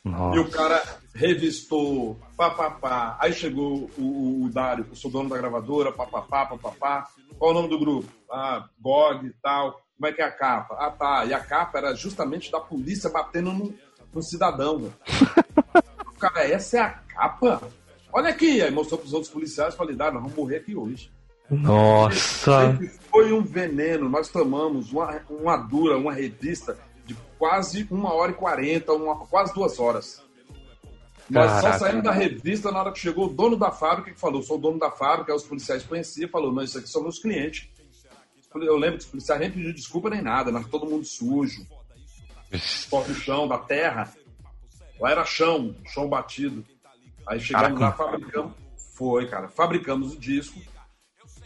Nossa. 0.03 0.35
E 0.35 0.39
o 0.39 0.49
cara 0.49 0.99
revistou, 1.13 2.19
pá, 2.35 2.49
pá, 2.49 2.71
pá. 2.71 3.17
Aí 3.19 3.33
chegou 3.33 3.89
o, 3.97 4.01
o, 4.01 4.45
o 4.45 4.49
Dário, 4.49 4.85
eu 4.89 4.95
sou 4.95 5.09
dono 5.09 5.29
da 5.29 5.37
gravadora, 5.37 5.91
pá, 5.91 6.05
pá, 6.05 6.21
pá, 6.21 6.45
pá, 6.45 6.57
pá, 6.57 6.71
pá. 6.71 7.07
Qual 7.37 7.51
o 7.51 7.53
nome 7.53 7.69
do 7.69 7.79
grupo? 7.79 8.07
Ah, 8.31 8.67
GOG 8.79 9.27
e 9.27 9.33
tal. 9.41 9.81
Como 9.97 10.07
é 10.07 10.13
que 10.13 10.21
é 10.21 10.25
a 10.25 10.31
capa? 10.31 10.75
Ah, 10.79 10.91
tá. 10.91 11.25
E 11.25 11.33
a 11.33 11.39
capa 11.39 11.79
era 11.79 11.95
justamente 11.95 12.51
da 12.51 12.59
polícia 12.59 13.09
batendo 13.09 13.51
no, 13.51 13.73
no 14.13 14.21
cidadão. 14.21 14.93
cara, 16.19 16.47
essa 16.47 16.77
é 16.77 16.81
a 16.81 16.89
capa? 16.89 17.61
Olha 18.13 18.29
aqui. 18.29 18.61
Aí 18.61 18.69
mostrou 18.69 18.99
pros 18.99 19.13
outros 19.13 19.31
policiais 19.31 19.73
e 19.73 19.77
falei, 19.77 19.95
Dário, 19.95 20.13
nós 20.13 20.23
vamos 20.23 20.37
morrer 20.37 20.57
aqui 20.57 20.75
hoje. 20.75 21.11
Nossa. 21.49 22.77
Foi 23.09 23.33
um 23.33 23.41
veneno. 23.41 24.07
Nós 24.07 24.29
tomamos 24.29 24.91
uma, 24.91 25.19
uma 25.29 25.57
dura, 25.57 25.97
uma 25.97 26.13
revista 26.13 26.77
de 27.05 27.15
quase 27.39 27.87
uma 27.89 28.13
hora 28.13 28.31
e 28.31 28.35
quarenta, 28.35 28.93
uma, 28.93 29.15
quase 29.25 29.51
duas 29.53 29.79
horas. 29.79 30.21
Nós 31.29 31.51
só 31.51 31.61
Caraca. 31.61 31.79
saímos 31.79 32.03
da 32.03 32.11
revista 32.11 32.71
na 32.71 32.79
hora 32.79 32.91
que 32.91 32.99
chegou 32.99 33.25
o 33.25 33.33
dono 33.33 33.57
da 33.57 33.71
fábrica 33.71 34.11
que 34.11 34.19
falou, 34.19 34.41
sou 34.41 34.57
o 34.57 34.61
dono 34.61 34.79
da 34.79 34.89
fábrica, 34.91 35.33
aí 35.33 35.35
os 35.35 35.43
policiais 35.43 35.83
conheciam, 35.83 36.29
falou, 36.29 36.53
não, 36.53 36.63
isso 36.63 36.77
aqui 36.77 36.87
são 36.87 37.01
meus 37.01 37.19
clientes. 37.19 37.67
Eu 38.63 38.77
lembro 38.77 38.97
que 38.97 39.05
os 39.05 39.09
policiais 39.09 39.39
nem 39.39 39.51
pediram 39.51 39.73
desculpa 39.73 40.09
nem 40.09 40.21
nada, 40.21 40.51
mas 40.51 40.67
todo 40.67 40.89
mundo 40.89 41.05
sujo. 41.05 41.65
Pó 42.89 43.03
no 43.07 43.13
chão, 43.15 43.47
da 43.47 43.57
terra. 43.57 44.11
Lá 44.99 45.11
era 45.11 45.25
chão, 45.25 45.75
chão 45.85 46.07
batido. 46.07 46.65
Aí 47.27 47.39
chegamos 47.39 47.79
Caraca. 47.79 48.03
lá, 48.03 48.09
fabricamos. 48.11 48.53
Foi, 48.95 49.27
cara, 49.27 49.47
fabricamos 49.47 50.13
o 50.13 50.19
disco. 50.19 50.59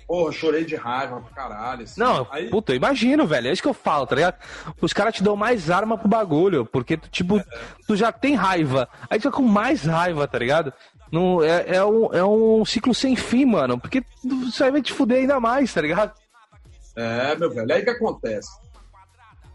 Porra, 0.08 0.32
chorei 0.32 0.66
de 0.66 0.76
raiva 0.76 1.22
pra 1.22 1.34
caralho. 1.34 1.84
assim. 1.84 2.00
Não, 2.00 2.28
Aí, 2.30 2.50
puta, 2.50 2.74
eu 2.74 2.76
imagino, 2.76 3.26
velho. 3.26 3.48
É 3.48 3.54
isso 3.54 3.62
que 3.62 3.68
eu 3.68 3.74
falo, 3.74 4.06
tá 4.06 4.16
ligado? 4.16 4.36
Os 4.82 4.92
caras 4.92 5.16
te 5.16 5.24
dão 5.24 5.36
mais 5.38 5.70
arma 5.70 5.98
pro 5.98 6.10
bagulho, 6.10 6.66
porque, 6.66 6.98
tu, 6.98 7.10
tipo, 7.10 7.42
tu 7.88 7.96
já 7.96 8.12
tem 8.12 8.36
raiva. 8.36 8.90
Aí 9.10 9.18
tu 9.18 9.24
fica 9.24 9.38
com 9.38 9.44
mais 9.44 9.86
raiva, 9.86 10.28
tá 10.28 10.38
ligado? 10.38 10.74
Não, 11.12 11.42
é, 11.44 11.76
é, 11.78 11.86
um, 11.86 12.14
é 12.14 12.24
um 12.26 12.64
ciclo 12.66 12.94
sem 12.94 13.16
fim, 13.16 13.46
mano. 13.46 13.80
Porque 13.80 14.04
isso 14.48 14.64
aí 14.64 14.72
vai 14.72 14.82
te 14.82 14.92
fuder 14.94 15.20
ainda 15.20 15.40
mais, 15.40 15.74
tá 15.74 15.82
ligado? 15.82 16.14
É, 16.96 17.36
meu 17.36 17.50
velho, 17.50 17.74
aí 17.74 17.82
o 17.82 17.84
que 17.84 17.90
acontece? 17.90 18.52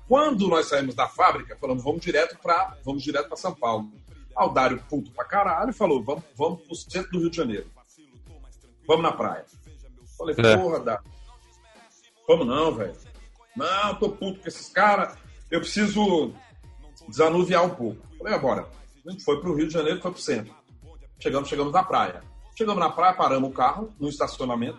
Quando 0.08 0.48
nós 0.48 0.66
saímos 0.66 0.94
da 0.94 1.08
fábrica, 1.08 1.56
falamos, 1.60 1.82
vamos 1.82 2.00
direto 2.00 2.38
para 2.38 2.76
vamos 2.84 3.02
direto 3.02 3.28
para 3.28 3.36
São 3.36 3.54
Paulo. 3.54 3.90
Aí 4.36 4.46
o 4.46 4.50
Dário, 4.50 4.82
puto 4.88 5.10
pra 5.10 5.24
caralho, 5.24 5.72
falou, 5.72 6.02
vamos, 6.02 6.24
vamos 6.36 6.62
pro 6.62 6.74
centro 6.76 7.10
do 7.12 7.18
Rio 7.20 7.30
de 7.30 7.36
Janeiro. 7.36 7.66
Vamos 8.86 9.02
na 9.02 9.12
praia. 9.12 9.44
Falei, 10.16 10.34
É. 10.38 10.56
porra, 10.56 10.80
Dário. 10.80 11.04
Vamos 12.28 12.46
não, 12.46 12.74
velho. 12.74 12.96
Não, 13.56 13.94
tô 13.96 14.10
puto 14.10 14.40
com 14.40 14.48
esses 14.48 14.68
caras. 14.68 15.16
Eu 15.50 15.60
preciso 15.60 16.32
desanuviar 17.08 17.64
um 17.64 17.70
pouco. 17.70 18.00
Falei, 18.18 18.34
agora. 18.34 18.68
A 19.06 19.10
gente 19.10 19.24
foi 19.24 19.40
pro 19.40 19.54
Rio 19.54 19.66
de 19.68 19.72
Janeiro, 19.72 20.00
foi 20.00 20.10
pro 20.10 20.20
centro. 20.20 20.54
Chegamos, 21.18 21.48
chegamos 21.48 21.72
na 21.72 21.82
praia. 21.82 22.22
Chegamos 22.56 22.80
na 22.80 22.90
praia, 22.90 23.14
paramos 23.14 23.50
o 23.50 23.52
carro 23.52 23.92
no 23.98 24.08
estacionamento. 24.08 24.78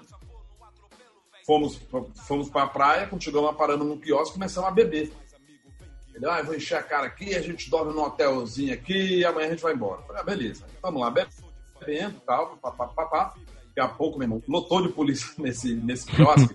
Fomos, 1.48 1.80
fomos 2.28 2.50
pra 2.50 2.68
praia, 2.68 3.08
quando 3.08 3.24
chegamos 3.24 3.48
lá, 3.48 3.54
paramos 3.54 3.88
num 3.88 3.98
quiosque, 3.98 4.34
começamos 4.34 4.68
a 4.70 4.72
beber. 4.74 5.12
Ele, 6.14 6.26
ah, 6.26 6.42
vou 6.42 6.54
encher 6.54 6.78
a 6.78 6.84
cara 6.84 7.08
aqui, 7.08 7.34
a 7.36 7.42
gente 7.42 7.70
dorme 7.70 7.94
num 7.94 8.04
hotelzinho 8.04 8.74
aqui 8.74 9.20
e 9.20 9.26
amanhã 9.26 9.48
a 9.48 9.52
gente 9.52 9.64
vai 9.64 9.74
embora. 9.74 10.02
Falei, 10.02 10.22
ah, 10.22 10.26
beleza. 10.26 10.66
Vamos 10.82 11.00
lá, 11.02 11.10
bebendo 11.10 12.20
tal, 12.26 12.58
papapá. 12.58 13.34
Daqui 13.68 13.80
a 13.80 13.88
pouco, 13.88 14.18
meu 14.18 14.26
irmão, 14.26 14.44
lotou 14.48 14.82
de 14.82 14.90
polícia 14.90 15.30
nesse, 15.42 15.74
nesse 15.76 16.06
quiosque. 16.08 16.54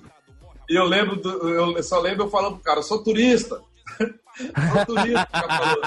e 0.69 0.75
eu 0.79 0.85
lembro, 0.85 1.17
do- 1.17 1.49
eu 1.49 1.83
só 1.83 1.99
lembro 1.99 2.25
eu 2.27 2.31
falando 2.31 2.57
pro 2.57 2.65
cara, 2.65 2.81
eu 2.81 2.85
sou 2.85 3.03
turista. 3.03 3.63
sou 3.99 4.87
turista, 4.95 5.27
cara 5.27 5.59
falou. 5.59 5.83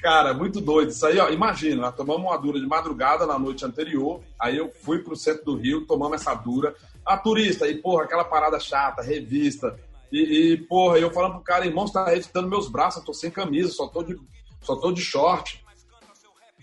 Cara, 0.00 0.32
muito 0.32 0.60
doido. 0.60 0.90
Isso 0.90 1.06
aí, 1.06 1.18
ó, 1.18 1.28
imagina, 1.28 1.82
nós 1.82 1.94
tomamos 1.94 2.22
uma 2.22 2.36
dura 2.36 2.58
de 2.58 2.66
madrugada 2.66 3.26
na 3.26 3.38
noite 3.38 3.64
anterior, 3.64 4.20
aí 4.38 4.56
eu 4.56 4.70
fui 4.82 5.00
pro 5.00 5.14
centro 5.14 5.44
do 5.44 5.56
Rio, 5.56 5.86
tomamos 5.86 6.20
essa 6.20 6.34
dura. 6.34 6.74
A 7.04 7.16
turista, 7.16 7.68
e 7.68 7.76
porra, 7.76 8.04
aquela 8.04 8.24
parada 8.24 8.58
chata, 8.58 9.02
revista. 9.02 9.78
E, 10.10 10.52
e, 10.52 10.56
porra, 10.56 10.98
eu 10.98 11.10
falando 11.10 11.34
pro 11.34 11.42
cara, 11.42 11.66
irmão, 11.66 11.86
você 11.86 11.92
tá 11.92 12.06
revistando 12.06 12.48
meus 12.48 12.68
braços, 12.68 13.00
eu 13.00 13.06
tô 13.06 13.12
sem 13.12 13.30
camisa, 13.30 13.70
só 13.70 13.88
tô 13.88 14.02
de, 14.02 14.18
só 14.62 14.74
tô 14.76 14.90
de 14.90 15.02
short. 15.02 15.64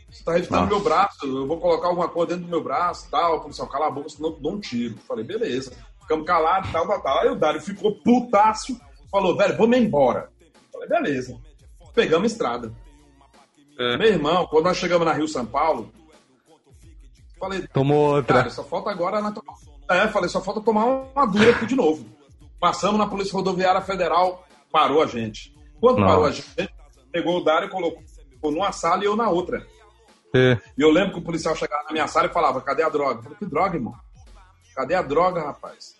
Você 0.09 0.23
tá 0.23 0.33
revistando 0.33 0.61
Nossa. 0.61 0.73
meu 0.73 0.83
braço, 0.83 1.25
eu 1.25 1.47
vou 1.47 1.59
colocar 1.59 1.87
alguma 1.89 2.09
coisa 2.09 2.29
dentro 2.29 2.45
do 2.45 2.49
meu 2.49 2.63
braço 2.63 3.07
tal. 3.11 3.41
Policial, 3.41 3.67
cala 3.67 3.87
a 3.87 3.91
boca, 3.91 4.09
senão 4.09 4.29
eu 4.29 4.39
dou 4.39 4.53
um 4.53 4.59
tiro. 4.59 4.97
Falei, 5.07 5.23
beleza. 5.23 5.71
Ficamos 6.01 6.25
calados, 6.25 6.71
tal, 6.71 6.87
tal, 6.87 7.01
tal. 7.01 7.19
Aí 7.19 7.29
o 7.29 7.35
Dário 7.35 7.61
ficou 7.61 7.93
putaço, 7.99 8.79
falou, 9.11 9.37
velho, 9.37 9.57
vamos 9.57 9.77
embora. 9.77 10.31
Falei, 10.71 10.89
beleza. 10.89 11.37
Pegamos 11.93 12.31
estrada. 12.31 12.73
Meu 13.77 14.07
irmão, 14.07 14.47
quando 14.47 14.65
nós 14.65 14.77
chegamos 14.77 15.05
na 15.05 15.13
Rio 15.13 15.27
São 15.27 15.45
Paulo, 15.45 15.91
falei, 17.39 17.67
Tomou 17.67 18.15
outra. 18.15 18.37
cara, 18.37 18.49
só 18.49 18.63
falta 18.63 18.89
agora 18.89 19.21
na 19.21 19.33
É, 19.89 20.07
falei, 20.07 20.29
só 20.29 20.41
falta 20.41 20.61
tomar 20.61 20.85
uma 20.85 21.25
dura 21.25 21.51
aqui 21.51 21.65
de 21.65 21.75
novo. 21.75 22.05
Passamos 22.59 22.97
na 22.97 23.05
Polícia 23.05 23.33
Rodoviária 23.33 23.81
Federal, 23.81 24.45
parou 24.71 25.01
a 25.01 25.05
gente. 25.05 25.55
Quando 25.79 25.99
Nossa. 25.99 26.11
parou 26.11 26.25
a 26.25 26.31
gente, 26.31 26.47
pegou 27.11 27.37
o 27.37 27.43
Dário 27.43 27.67
e 27.67 27.71
colocou 27.71 28.01
numa 28.43 28.71
sala 28.71 29.03
e 29.03 29.05
eu 29.05 29.15
na 29.15 29.29
outra. 29.29 29.65
É. 30.35 30.57
E 30.77 30.81
eu 30.81 30.89
lembro 30.89 31.13
que 31.13 31.19
o 31.19 31.23
policial 31.23 31.55
chegava 31.55 31.83
na 31.83 31.91
minha 31.91 32.07
sala 32.07 32.27
e 32.27 32.33
falava, 32.33 32.61
cadê 32.61 32.83
a 32.83 32.89
droga? 32.89 33.19
Eu 33.19 33.23
falei, 33.23 33.37
que 33.37 33.45
droga, 33.45 33.75
irmão? 33.75 33.93
Cadê 34.75 34.95
a 34.95 35.01
droga, 35.01 35.41
rapaz? 35.41 35.95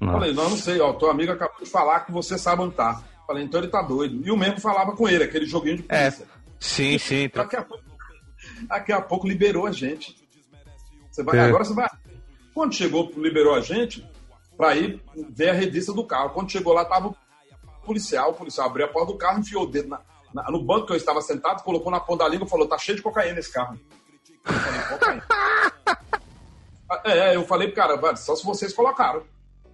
Nossa. 0.00 0.12
Falei, 0.18 0.32
não, 0.32 0.50
não 0.50 0.56
sei, 0.56 0.80
ó, 0.80 0.92
teu 0.92 1.10
amigo 1.10 1.32
acabou 1.32 1.62
de 1.62 1.70
falar 1.70 2.00
que 2.00 2.12
você 2.12 2.36
sabe 2.38 2.62
onde 2.62 2.74
tá. 2.74 3.02
Falei, 3.26 3.44
então 3.44 3.60
ele 3.60 3.68
tá 3.68 3.80
doido. 3.82 4.26
E 4.26 4.30
o 4.30 4.36
mesmo 4.36 4.60
falava 4.60 4.92
com 4.92 5.08
ele, 5.08 5.24
aquele 5.24 5.46
joguinho 5.46 5.76
de 5.76 5.82
polícia. 5.84 6.26
Sim, 6.60 6.96
sim. 7.00 7.28
Daqui 7.34 7.56
a 7.56 7.62
pouco, 7.64 7.84
daqui 8.68 8.92
a 8.92 9.00
pouco 9.00 9.26
liberou 9.26 9.66
a 9.66 9.72
gente. 9.72 10.16
Você 11.10 11.24
vai, 11.24 11.38
É. 11.38 11.40
Agora 11.42 11.64
você 11.64 11.74
vai. 11.74 11.88
Quando 12.54 12.74
chegou, 12.74 13.10
liberou 13.16 13.54
a 13.54 13.60
gente 13.60 14.06
pra 14.56 14.76
ir 14.76 15.02
ver 15.30 15.48
a 15.50 15.54
revista 15.54 15.92
do 15.92 16.04
carro. 16.04 16.30
Quando 16.30 16.50
chegou 16.52 16.72
lá, 16.72 16.84
tava 16.84 17.08
o 17.08 17.16
policial. 17.84 18.30
O 18.30 18.34
policial 18.34 18.66
abriu 18.68 18.84
a 18.86 18.88
porta 18.88 19.12
do 19.12 19.18
carro, 19.18 19.40
enfiou 19.40 19.62
o 19.64 19.66
dedo 19.66 19.88
na- 19.88 20.00
na- 20.34 20.50
no 20.50 20.62
banco 20.62 20.86
que 20.86 20.92
eu 20.92 20.96
estava 20.96 21.20
sentado, 21.22 21.62
colocou 21.64 21.90
na 21.90 21.98
ponta 21.98 22.24
da 22.24 22.30
língua 22.30 22.46
e 22.46 22.50
falou: 22.50 22.68
tá 22.68 22.76
cheio 22.78 22.96
de 22.96 23.02
cocaína 23.02 23.38
esse 23.40 23.52
carro. 23.52 23.78
Eu 24.46 24.52
falei, 24.52 24.80
cocaína. 24.88 25.26
É, 27.04 27.36
eu 27.36 27.46
falei 27.46 27.68
pro 27.68 27.76
cara, 27.76 27.96
"Velho, 27.96 28.16
só 28.16 28.34
se 28.34 28.44
vocês 28.44 28.72
colocaram. 28.72 29.22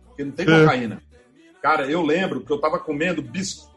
Porque 0.08 0.22
não 0.24 0.32
tem 0.32 0.46
É. 0.48 0.60
cocaína. 0.60 1.02
Cara, 1.62 1.90
eu 1.90 2.02
lembro 2.02 2.42
que 2.44 2.52
eu 2.52 2.60
tava 2.60 2.78
comendo 2.78 3.20
biscoito 3.22 3.75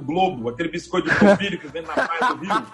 Globo, 0.00 0.48
aquele 0.48 0.68
biscoito 0.70 1.08
de 1.10 1.16
polvilho 1.18 1.58
que 1.60 1.66
vem 1.68 1.82
na 1.82 1.92
praia 1.94 2.34
do 2.34 2.40
Rio. 2.40 2.66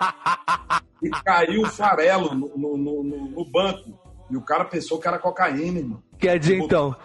E 1.02 1.10
caiu 1.10 1.62
o 1.62 1.66
farelo 1.68 2.34
no, 2.34 2.56
no- 2.56 2.76
no- 2.76 3.04
no- 3.04 3.44
banco. 3.44 3.98
E 4.30 4.36
o 4.36 4.40
cara 4.42 4.64
pensou 4.64 4.98
que 4.98 5.06
era 5.08 5.18
cocaína, 5.18 5.78
irmão. 5.80 6.02
Quer 6.18 6.38
dizer, 6.38 6.56
então. 6.58 6.96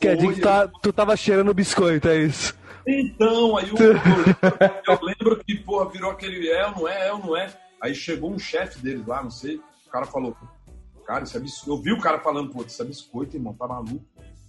Quer 0.00 0.16
dizer 0.16 0.28
que 0.34 0.40
tu, 0.40 0.42
tá- 0.42 0.68
tu 0.82 0.92
tava 0.92 1.16
cheirando 1.16 1.52
biscoito, 1.54 2.08
é 2.08 2.16
isso? 2.18 2.54
Então, 2.86 3.56
aí 3.58 3.70
o, 3.70 3.76
eu, 3.78 3.92
lembro, 3.92 4.36
eu 4.88 4.98
lembro 5.02 5.44
que, 5.44 5.54
porra, 5.56 5.88
virou 5.90 6.10
aquele 6.10 6.48
é 6.48 6.66
ou 6.66 6.72
não 6.72 6.88
é, 6.88 7.08
é 7.08 7.12
ou 7.12 7.18
não 7.18 7.36
é. 7.36 7.48
Aí 7.80 7.94
chegou 7.94 8.32
um 8.32 8.38
chefe 8.38 8.78
deles 8.80 9.06
lá, 9.06 9.22
não 9.22 9.30
sei, 9.30 9.56
o 9.86 9.90
cara 9.90 10.06
falou, 10.06 10.34
cara, 11.06 11.24
isso 11.24 11.36
é 11.36 11.40
biscoito. 11.40 11.70
Eu 11.78 11.82
vi 11.82 11.92
o 11.92 12.00
cara 12.00 12.18
falando, 12.18 12.50
pô, 12.50 12.62
isso 12.62 12.82
é 12.82 12.84
biscoito, 12.86 13.36
irmão, 13.36 13.52
tá 13.54 13.66
maluco. 13.68 14.04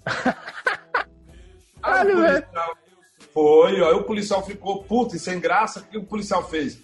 Aí 1.83 2.07
o 2.13 2.15
policial- 2.15 2.77
Foi, 3.33 3.75
aí 3.75 3.93
o 3.93 4.03
policial 4.03 4.45
ficou 4.45 4.83
puto 4.83 5.15
e 5.15 5.19
sem 5.19 5.39
graça, 5.39 5.79
o 5.79 5.83
que 5.83 5.97
o 5.97 6.03
policial 6.03 6.47
fez? 6.47 6.79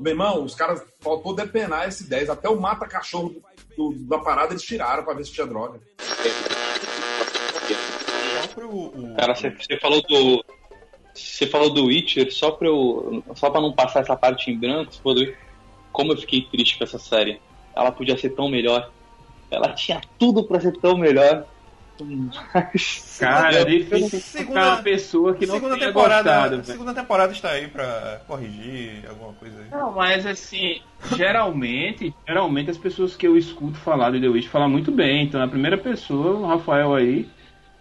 Meu 0.00 0.12
irmão, 0.12 0.42
os 0.42 0.54
caras 0.54 0.82
faltou 1.00 1.34
depenar 1.34 1.86
esse 1.88 2.08
10, 2.08 2.28
até 2.30 2.48
o 2.48 2.60
mata-cachorro 2.60 3.36
do- 3.76 3.90
do- 3.92 4.04
da 4.08 4.18
parada 4.18 4.52
eles 4.52 4.62
tiraram 4.62 5.04
pra 5.04 5.14
ver 5.14 5.24
se 5.24 5.32
tinha 5.32 5.46
droga. 5.46 5.80
Cara, 9.16 9.34
você, 9.34 9.78
falou 9.80 10.02
do. 10.02 10.44
Você 11.14 11.46
falou 11.46 11.70
do 11.70 11.84
Witcher, 11.86 12.32
só 12.32 12.50
pra 12.50 12.68
eu. 12.68 13.22
Só 13.36 13.50
pra 13.50 13.60
não 13.60 13.72
passar 13.72 14.00
essa 14.00 14.16
parte 14.16 14.50
em 14.50 14.58
branco, 14.58 14.92
como 15.92 16.12
eu 16.12 16.16
fiquei 16.16 16.42
triste 16.42 16.78
com 16.78 16.84
essa 16.84 16.98
série. 16.98 17.40
Ela 17.76 17.92
podia 17.92 18.16
ser 18.18 18.30
tão 18.30 18.48
melhor. 18.48 18.90
Ela 19.50 19.72
tinha 19.74 20.00
tudo 20.18 20.44
pra 20.44 20.60
ser 20.60 20.72
tão 20.80 20.96
melhor. 20.96 21.46
Cara, 23.18 23.54
é 23.54 23.60
Eu- 23.62 23.66
difícil 23.66 24.46
pra 24.46 24.74
uma 24.76 24.82
pessoa 24.82 25.34
que 25.34 25.46
não 25.46 25.54
segunda 25.54 25.76
tenha 25.76 25.88
temporada, 25.88 26.22
gostado. 26.30 26.64
segunda 26.64 26.94
temporada 26.94 27.32
está 27.32 27.50
aí 27.50 27.68
pra 27.68 28.20
corrigir 28.26 29.08
alguma 29.08 29.32
coisa 29.34 29.60
aí. 29.62 29.70
Não, 29.70 29.92
mas 29.92 30.26
assim, 30.26 30.80
geralmente, 31.16 32.14
geralmente 32.26 32.70
as 32.70 32.78
pessoas 32.78 33.14
que 33.16 33.26
eu 33.26 33.36
escuto 33.36 33.78
falar 33.78 34.10
de 34.10 34.20
The 34.20 34.28
Witch 34.28 34.48
falam 34.48 34.68
muito 34.70 34.90
bem. 34.90 35.24
Então, 35.24 35.40
a 35.42 35.48
primeira 35.48 35.78
pessoa, 35.78 36.34
o 36.36 36.46
Rafael 36.46 36.94
aí, 36.94 37.26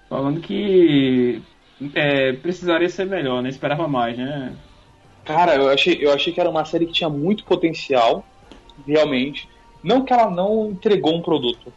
falando 0.10 0.42
que 0.42 1.42
é, 1.96 2.34
precisaria 2.34 2.90
ser 2.90 3.06
melhor, 3.06 3.42
né? 3.42 3.50
Esperava 3.50 3.88
mais, 3.88 4.18
né? 4.18 4.56
Cara, 5.24 5.56
eu 5.56 5.70
achei, 5.70 5.98
eu 6.02 6.12
achei 6.12 6.34
que 6.34 6.40
era 6.40 6.50
uma 6.50 6.66
série 6.66 6.86
que 6.86 6.94
tinha 6.94 7.10
muito 7.10 7.46
potencial, 7.46 8.26
realmente. 8.86 9.48
Não 9.84 10.04
que 10.06 10.14
ela 10.14 10.30
não 10.30 10.72
entregou 10.72 11.16
um 11.18 11.22
produto, 11.22 11.74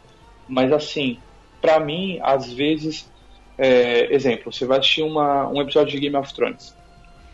mas 0.47 0.71
assim, 0.71 1.24
pra 1.65 1.79
mim, 1.79 2.19
às 2.21 2.53
vezes, 2.53 3.11
é, 3.57 4.13
exemplo, 4.13 4.53
você 4.53 4.65
vai 4.67 4.77
assistir 4.77 5.01
uma, 5.01 5.47
um 5.49 5.59
episódio 5.59 5.91
de 5.91 5.99
Game 5.99 6.15
of 6.15 6.31
Thrones. 6.31 6.75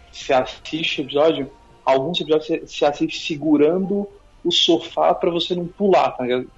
Você 0.10 0.32
assiste 0.34 1.02
episódio, 1.02 1.52
alguns 1.84 2.22
episódios 2.22 2.48
você, 2.48 2.60
você 2.66 2.86
assiste 2.86 3.28
segurando 3.28 4.08
o 4.44 4.50
sofá 4.52 5.14
pra 5.14 5.30
você 5.30 5.54
não 5.54 5.68
pular, 5.68 6.12
tá 6.12 6.24
ligado? 6.24 6.50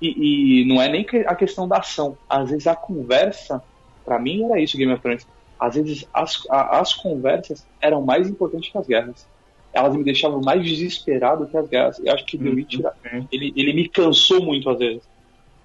E, 0.00 0.62
e 0.62 0.64
não 0.66 0.82
é 0.82 0.88
nem 0.88 1.06
a 1.26 1.34
questão 1.36 1.68
da 1.68 1.78
ação. 1.78 2.18
Às 2.28 2.50
vezes 2.50 2.66
a 2.66 2.74
conversa, 2.74 3.62
pra 4.04 4.18
mim 4.18 4.44
era 4.44 4.60
isso 4.60 4.76
Game 4.76 4.92
of 4.92 5.00
Thrones. 5.00 5.24
Às 5.60 5.76
vezes 5.76 6.08
as, 6.12 6.42
a- 6.50 6.80
as 6.80 6.92
conversas 6.92 7.64
eram 7.80 8.02
mais 8.02 8.28
importantes 8.28 8.70
que 8.72 8.78
as 8.78 8.86
guerras. 8.86 9.28
Elas 9.72 9.94
me 9.94 10.02
deixavam 10.02 10.40
mais 10.44 10.62
desesperado 10.64 11.46
que 11.46 11.56
as 11.56 11.68
guerras. 11.68 12.00
Eu 12.04 12.12
acho 12.12 12.26
que 12.26 12.36
The 12.36 12.48
Witcher, 12.50 12.90
ele, 13.30 13.52
ele 13.56 13.72
me 13.72 13.88
cansou 13.88 14.42
muito 14.42 14.68
às 14.68 14.78
vezes. 14.80 15.02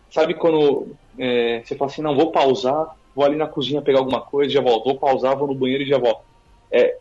Sabe 0.10 0.36
quando 0.36 0.96
é, 1.18 1.62
você 1.64 1.76
fala 1.76 1.92
assim, 1.92 2.02
não, 2.02 2.16
vou 2.16 2.32
pausar, 2.32 2.96
vou 3.16 3.26
ali 3.26 3.36
na 3.36 3.48
cozinha 3.48 3.82
pegar 3.82 4.00
alguma 4.00 4.22
coisa, 4.22 4.52
já 4.52 4.62
volto. 4.62 4.86
Vou 4.86 4.98
pausar, 4.98 5.36
vou 5.38 5.48
no 5.48 5.56
banheiro 5.56 5.84
e 5.84 5.88
já 5.88 5.98
volto. 5.98 6.22
É, 6.72 6.98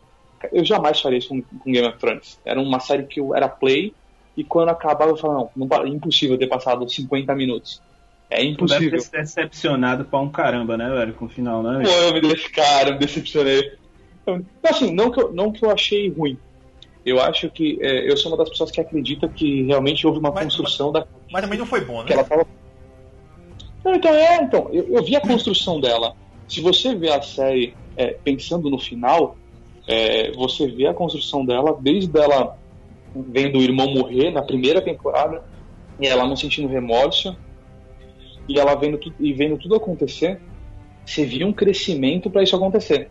eu 0.51 0.63
jamais 0.63 0.99
faria 0.99 1.17
isso 1.17 1.29
com, 1.29 1.41
com 1.41 1.71
Game 1.71 1.87
of 1.87 1.97
Thrones. 1.97 2.39
Era 2.45 2.59
uma 2.59 2.79
série 2.79 3.03
que 3.03 3.19
eu 3.19 3.35
era 3.35 3.47
play, 3.49 3.93
e 4.35 4.43
quando 4.43 4.69
acabava 4.69 5.11
eu 5.11 5.17
falava, 5.17 5.49
não, 5.55 5.67
não 5.67 5.83
é 5.83 5.87
impossível 5.87 6.37
ter 6.37 6.47
passado 6.47 6.87
50 6.87 7.33
minutos. 7.35 7.81
É 8.29 8.37
Tu 8.37 8.43
impossível. 8.49 8.91
deve 8.91 8.97
ter 8.97 9.01
se 9.01 9.11
decepcionado 9.11 10.05
pra 10.05 10.19
um 10.19 10.29
caramba, 10.29 10.77
né, 10.77 10.89
velho, 10.89 11.13
com 11.13 11.25
o 11.25 11.29
final, 11.29 11.63
né? 11.63 11.83
Pô, 11.83 11.89
eu 11.89 12.13
me 12.13 12.21
desse 12.21 12.49
cara, 12.51 12.91
me 12.91 12.99
decepcionei. 12.99 13.71
Então, 14.21 14.45
Assim, 14.63 14.93
não 14.93 15.09
que 15.09 15.21
eu, 15.21 15.31
não 15.33 15.51
que 15.51 15.63
eu 15.65 15.71
achei 15.71 16.09
ruim. 16.09 16.37
Eu 17.05 17.21
acho 17.21 17.49
que 17.49 17.77
é, 17.81 18.09
eu 18.11 18.17
sou 18.17 18.29
uma 18.31 18.37
das 18.37 18.49
pessoas 18.49 18.69
que 18.69 18.81
acredita 18.81 19.29
que 19.29 19.63
realmente 19.63 20.05
houve 20.05 20.19
uma 20.19 20.31
construção 20.31 20.91
da 20.91 21.07
Mas 21.31 21.41
também 21.41 21.57
não 21.57 21.65
foi 21.65 21.79
bom, 21.79 21.99
né? 22.01 22.07
que 22.07 22.13
ela 22.13 22.23
tava. 22.25 22.45
Não, 23.87 23.95
então 23.95 24.13
é, 24.13 24.43
então, 24.43 24.67
eu, 24.73 24.85
eu 24.89 25.01
vi 25.01 25.15
a 25.15 25.21
construção 25.21 25.79
dela. 25.79 26.13
Se 26.45 26.59
você 26.59 26.93
vê 26.93 27.09
a 27.09 27.21
série 27.21 27.73
é, 27.95 28.07
pensando 28.21 28.69
no 28.69 28.77
final, 28.77 29.37
é, 29.87 30.29
você 30.33 30.67
vê 30.67 30.87
a 30.87 30.93
construção 30.93 31.45
dela 31.45 31.77
desde 31.79 32.19
ela 32.19 32.57
vendo 33.15 33.57
o 33.57 33.61
irmão 33.61 33.89
morrer 33.89 34.29
na 34.31 34.41
primeira 34.41 34.81
temporada 34.81 35.41
e 35.97 36.05
ela 36.05 36.27
não 36.27 36.35
sentindo 36.35 36.67
remorso 36.67 37.33
e 38.47 38.59
ela 38.59 38.75
vendo 38.75 38.97
tu, 38.97 39.13
e 39.21 39.31
vendo 39.31 39.57
tudo 39.57 39.75
acontecer, 39.75 40.41
você 41.05 41.23
via 41.23 41.47
um 41.47 41.53
crescimento 41.53 42.29
para 42.29 42.43
isso 42.43 42.57
acontecer. 42.57 43.09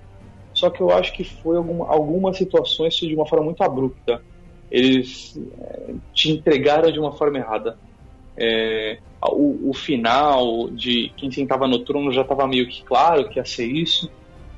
Só 0.53 0.69
que 0.69 0.83
eu 0.83 0.91
acho 0.91 1.15
que 1.15 1.25
foi 1.25 1.57
alguma, 1.57 1.89
algumas 1.89 2.37
situações 2.37 2.95
de 2.97 3.15
uma 3.15 3.27
forma 3.27 3.47
muito 3.47 3.63
abrupta. 3.63 4.21
Eles 4.71 5.41
é, 5.59 5.95
te 6.13 6.33
entregaram 6.33 6.93
de 6.93 6.99
uma 6.99 7.13
forma 7.13 7.39
errada. 7.39 7.79
É, 8.37 8.99
o, 9.23 9.71
o 9.71 9.75
final 9.75 10.69
de 10.71 11.11
quem 11.17 11.31
sentava 11.31 11.67
no 11.67 11.79
trono 11.81 12.13
já 12.13 12.23
estava 12.23 12.47
meio 12.47 12.69
que 12.69 12.83
claro 12.85 13.29
que 13.29 13.39
ia 13.39 13.45
ser 13.45 13.67
isso, 13.67 14.11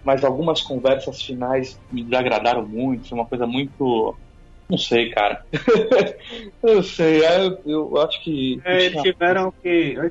mas 0.05 0.24
algumas 0.24 0.61
conversas 0.62 1.22
finais 1.22 1.79
me 1.93 2.03
desagradaram 2.03 2.66
muito. 2.66 3.09
Foi 3.09 3.18
uma 3.18 3.26
coisa 3.26 3.47
muito. 3.47 4.14
Não 4.68 4.76
sei, 4.79 5.11
cara. 5.11 5.43
eu 6.62 6.83
sei, 6.83 7.24
é, 7.24 7.47
eu, 7.47 7.59
eu 7.64 8.01
acho 8.03 8.22
que. 8.22 8.61
É, 8.64 8.85
eles 8.87 9.03
tiveram 9.03 9.53
que. 9.62 10.11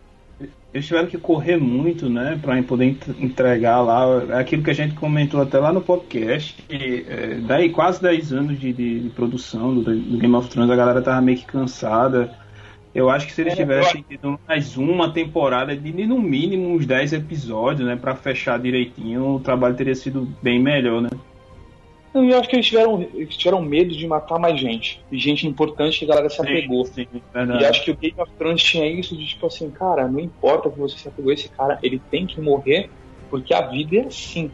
Eles 0.74 0.86
tiveram 0.86 1.07
que 1.07 1.18
correr 1.18 1.57
muito, 1.57 2.07
né, 2.09 2.38
pra 2.41 2.61
poder 2.61 2.86
ent- 2.86 3.07
entregar 3.20 3.82
lá 3.82 4.39
aquilo 4.39 4.61
que 4.61 4.70
a 4.70 4.74
gente 4.76 4.93
comentou 4.95 5.41
até 5.41 5.57
lá 5.57 5.72
no 5.74 5.82
podcast. 5.82 6.53
Que, 6.68 7.05
é, 7.07 7.36
daí 7.36 7.70
quase 7.70 8.01
10 8.01 8.34
anos 8.34 8.59
de, 8.59 8.72
de- 8.74 8.99
de 8.99 9.09
produção 9.09 9.74
do, 9.74 9.82
do 9.84 10.18
Game 10.18 10.36
of 10.36 10.49
Thrones, 10.49 10.70
a 10.72 10.76
galera 10.76 11.01
tava 11.01 11.22
meio 11.22 11.38
que 11.38 11.45
cansada. 11.45 12.32
Eu 12.97 13.11
acho 13.11 13.27
que 13.27 13.33
se 13.33 13.41
eles 13.41 13.53
É, 13.53 13.55
tivessem 13.57 14.01
tido 14.01 14.39
mais 14.47 14.75
uma 14.75 15.13
temporada 15.13 15.75
de 15.77 16.07
no 16.07 16.19
mínimo 16.19 16.73
uns 16.73 16.83
10 16.83 17.13
episódios, 17.13 17.87
né, 17.87 17.95
pra 17.95 18.15
fechar 18.15 18.57
direitinho, 18.57 19.35
o 19.35 19.39
trabalho 19.39 19.75
teria 19.75 19.93
sido 19.93 20.27
bem 20.41 20.59
melhor, 20.59 21.03
né? 21.03 21.09
E 22.15 22.31
eu 22.31 22.39
acho 22.39 22.49
que 22.49 22.55
eles 22.55 22.65
tiveram, 22.65 22.99
eles 23.13 23.37
tiveram 23.37 23.61
medo 23.61 23.95
de 23.95 24.07
matar 24.07 24.39
mais 24.39 24.59
gente. 24.59 24.99
E 25.11 25.19
gente 25.19 25.45
importante 25.45 25.99
que 25.99 26.05
a 26.05 26.07
galera 26.07 26.27
se 26.27 26.41
apegou. 26.41 26.85
verdade. 27.31 27.61
e 27.61 27.65
acho 27.67 27.85
que 27.85 27.91
o 27.91 27.95
Game 27.95 28.15
of 28.17 28.31
Thrones 28.35 28.63
tinha 28.63 28.87
isso 28.87 29.15
de 29.15 29.27
tipo 29.27 29.45
assim, 29.45 29.69
cara, 29.69 30.07
não 30.07 30.19
importa 30.19 30.67
que 30.67 30.79
você 30.79 30.97
se 30.97 31.07
apegou 31.07 31.29
a 31.29 31.33
esse 31.35 31.49
cara, 31.49 31.77
ele 31.83 32.01
tem 32.09 32.25
que 32.25 32.41
morrer, 32.41 32.89
porque 33.29 33.53
a 33.53 33.61
vida 33.61 33.97
é 33.97 34.05
assim. 34.07 34.49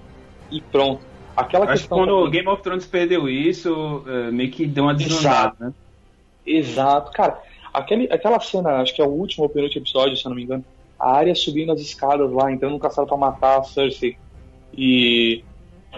E 0.52 0.60
pronto. 0.60 1.02
Aquela 1.38 1.64
Acho 1.64 1.76
que 1.76 1.80
questão. 1.80 1.98
quando 1.98 2.12
o 2.18 2.30
Game 2.30 2.50
of 2.50 2.62
Thrones 2.62 2.86
perdeu 2.86 3.30
isso, 3.30 4.04
é, 4.06 4.32
meio 4.32 4.52
que 4.52 4.66
deu 4.66 4.84
uma 4.84 4.94
desandada, 4.94 5.56
né? 5.58 5.74
Exato, 6.46 7.10
cara. 7.14 7.42
Aquele, 7.74 8.08
aquela 8.12 8.40
cena, 8.40 8.82
acho 8.82 8.94
que 8.94 9.02
é 9.02 9.06
o 9.06 9.10
último 9.10 9.44
ou 9.46 9.50
penúltimo 9.50 9.84
episódio, 9.84 10.16
se 10.16 10.26
eu 10.26 10.30
não 10.30 10.36
me 10.36 10.44
engano. 10.44 10.64
A 11.00 11.16
área 11.16 11.34
subindo 11.36 11.72
as 11.72 11.82
escadas 11.82 12.32
lá, 12.32 12.52
entrando 12.52 12.74
no 12.74 12.80
castelo 12.80 13.08
pra 13.08 13.18
matar 13.18 13.60
a 13.60 13.64
Cersei. 13.64 14.18
E 14.78 15.44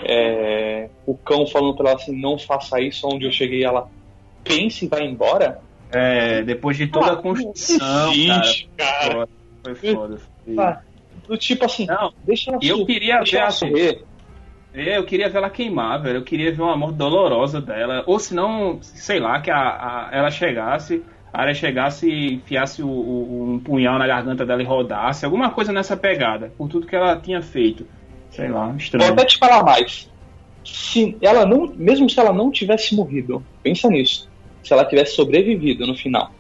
é, 0.04 0.90
o 1.06 1.16
cão 1.18 1.46
falando 1.46 1.76
pra 1.76 1.90
ela 1.92 2.00
assim: 2.00 2.20
não 2.20 2.38
faça 2.40 2.80
isso 2.82 3.08
onde 3.08 3.26
eu 3.26 3.32
cheguei. 3.32 3.64
Ela 3.64 3.88
pensa 4.44 4.86
e 4.86 4.88
vai 4.88 5.06
embora. 5.06 5.60
É, 5.92 6.42
depois 6.44 6.78
de 6.78 6.88
toda 6.88 7.12
a 7.12 7.14
Ah, 7.14 7.18
construção, 7.18 8.12
existe, 8.12 8.70
cara. 8.76 9.28
Foi 9.64 9.76
foda. 9.76 10.18
Foi 10.44 10.56
foda. 10.56 10.72
Ah, 10.78 10.82
do 11.28 11.38
tipo 11.38 11.66
assim, 11.66 11.88
deixa 12.24 12.52
ela 12.52 12.60
Eu 12.62 12.86
queria 12.86 13.18
deixa 13.18 13.32
ver 13.32 13.38
ela 13.40 13.48
assim. 13.48 13.74
É, 14.74 14.98
eu 14.98 15.06
queria 15.06 15.30
ver 15.30 15.38
ela 15.38 15.50
queimar, 15.50 16.02
velho. 16.02 16.18
Eu 16.18 16.24
queria 16.24 16.52
ver 16.52 16.62
uma 16.62 16.76
morte 16.76 16.96
dolorosa 16.98 17.62
dela. 17.62 18.04
Ou 18.06 18.20
se 18.20 18.34
não, 18.36 18.80
sei 18.82 19.20
lá, 19.20 19.40
que 19.40 19.50
a, 19.50 19.58
a- 19.58 20.10
ela 20.12 20.30
chegasse, 20.30 21.02
a 21.36 21.42
área 21.42 21.54
chegasse 21.54 22.10
e 22.10 22.36
enfiasse 22.36 22.82
o- 22.82 22.88
o- 22.88 23.52
um 23.54 23.60
punhal 23.60 24.00
na 24.00 24.08
garganta 24.08 24.46
dela 24.46 24.62
e 24.62 24.66
rodasse. 24.66 25.26
Alguma 25.26 25.50
coisa 25.52 25.72
nessa 25.74 25.98
pegada. 25.98 26.52
Por 26.58 26.68
tudo 26.70 26.88
que 26.88 26.96
ela 26.96 27.18
tinha 27.18 27.42
feito. 27.42 27.86
Sei 28.30 28.48
lá, 28.50 28.68
Vou 28.68 28.78
estranho. 28.78 29.12
até 29.14 29.26
te 29.26 29.38
falar 29.38 29.64
mais. 29.64 30.10
Se 30.64 31.16
ela 31.22 31.46
não, 31.46 31.72
mesmo 31.76 32.10
se 32.10 32.20
ela 32.20 32.34
não 32.34 32.50
tivesse 32.52 32.96
morrido, 32.96 33.44
pensa 33.62 33.88
nisso. 33.90 34.30
Se 34.64 34.74
ela 34.74 34.84
tivesse 34.86 35.16
sobrevivido 35.16 35.86
no 35.86 35.94
final, 35.96 36.32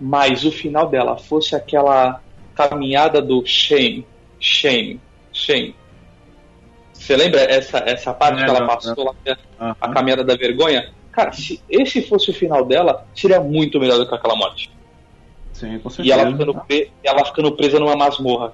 mas 0.00 0.44
o 0.44 0.50
final 0.50 0.88
dela 0.88 1.16
fosse 1.16 1.54
aquela 1.54 2.20
caminhada 2.54 3.22
do 3.22 3.44
shame, 3.46 4.04
shame, 4.40 5.00
shame. 5.32 5.74
Você 6.92 7.16
lembra 7.16 7.40
essa 7.42 7.78
essa 7.86 8.12
parte 8.12 8.42
que 8.44 8.50
ela 8.50 8.66
passou 8.66 9.04
lá, 9.04 9.14
a, 9.58 9.76
a 9.80 9.88
caminhada 9.90 10.24
da 10.24 10.34
vergonha? 10.36 10.90
Cara, 11.12 11.32
se 11.32 11.60
esse 11.68 12.02
fosse 12.02 12.30
o 12.30 12.34
final 12.34 12.64
dela, 12.64 13.06
seria 13.14 13.40
muito 13.40 13.78
melhor 13.78 13.98
do 13.98 14.08
que 14.08 14.14
aquela 14.14 14.34
morte. 14.34 14.70
Sim, 15.52 15.78
com 15.78 15.88
E 16.02 16.10
ela 16.10 16.22
certeza. 16.22 16.30
ficando, 16.32 16.54
pre- 16.66 16.90
ela 17.04 17.24
ficando 17.24 17.52
presa 17.52 17.78
numa 17.78 17.94
masmorra. 17.94 18.52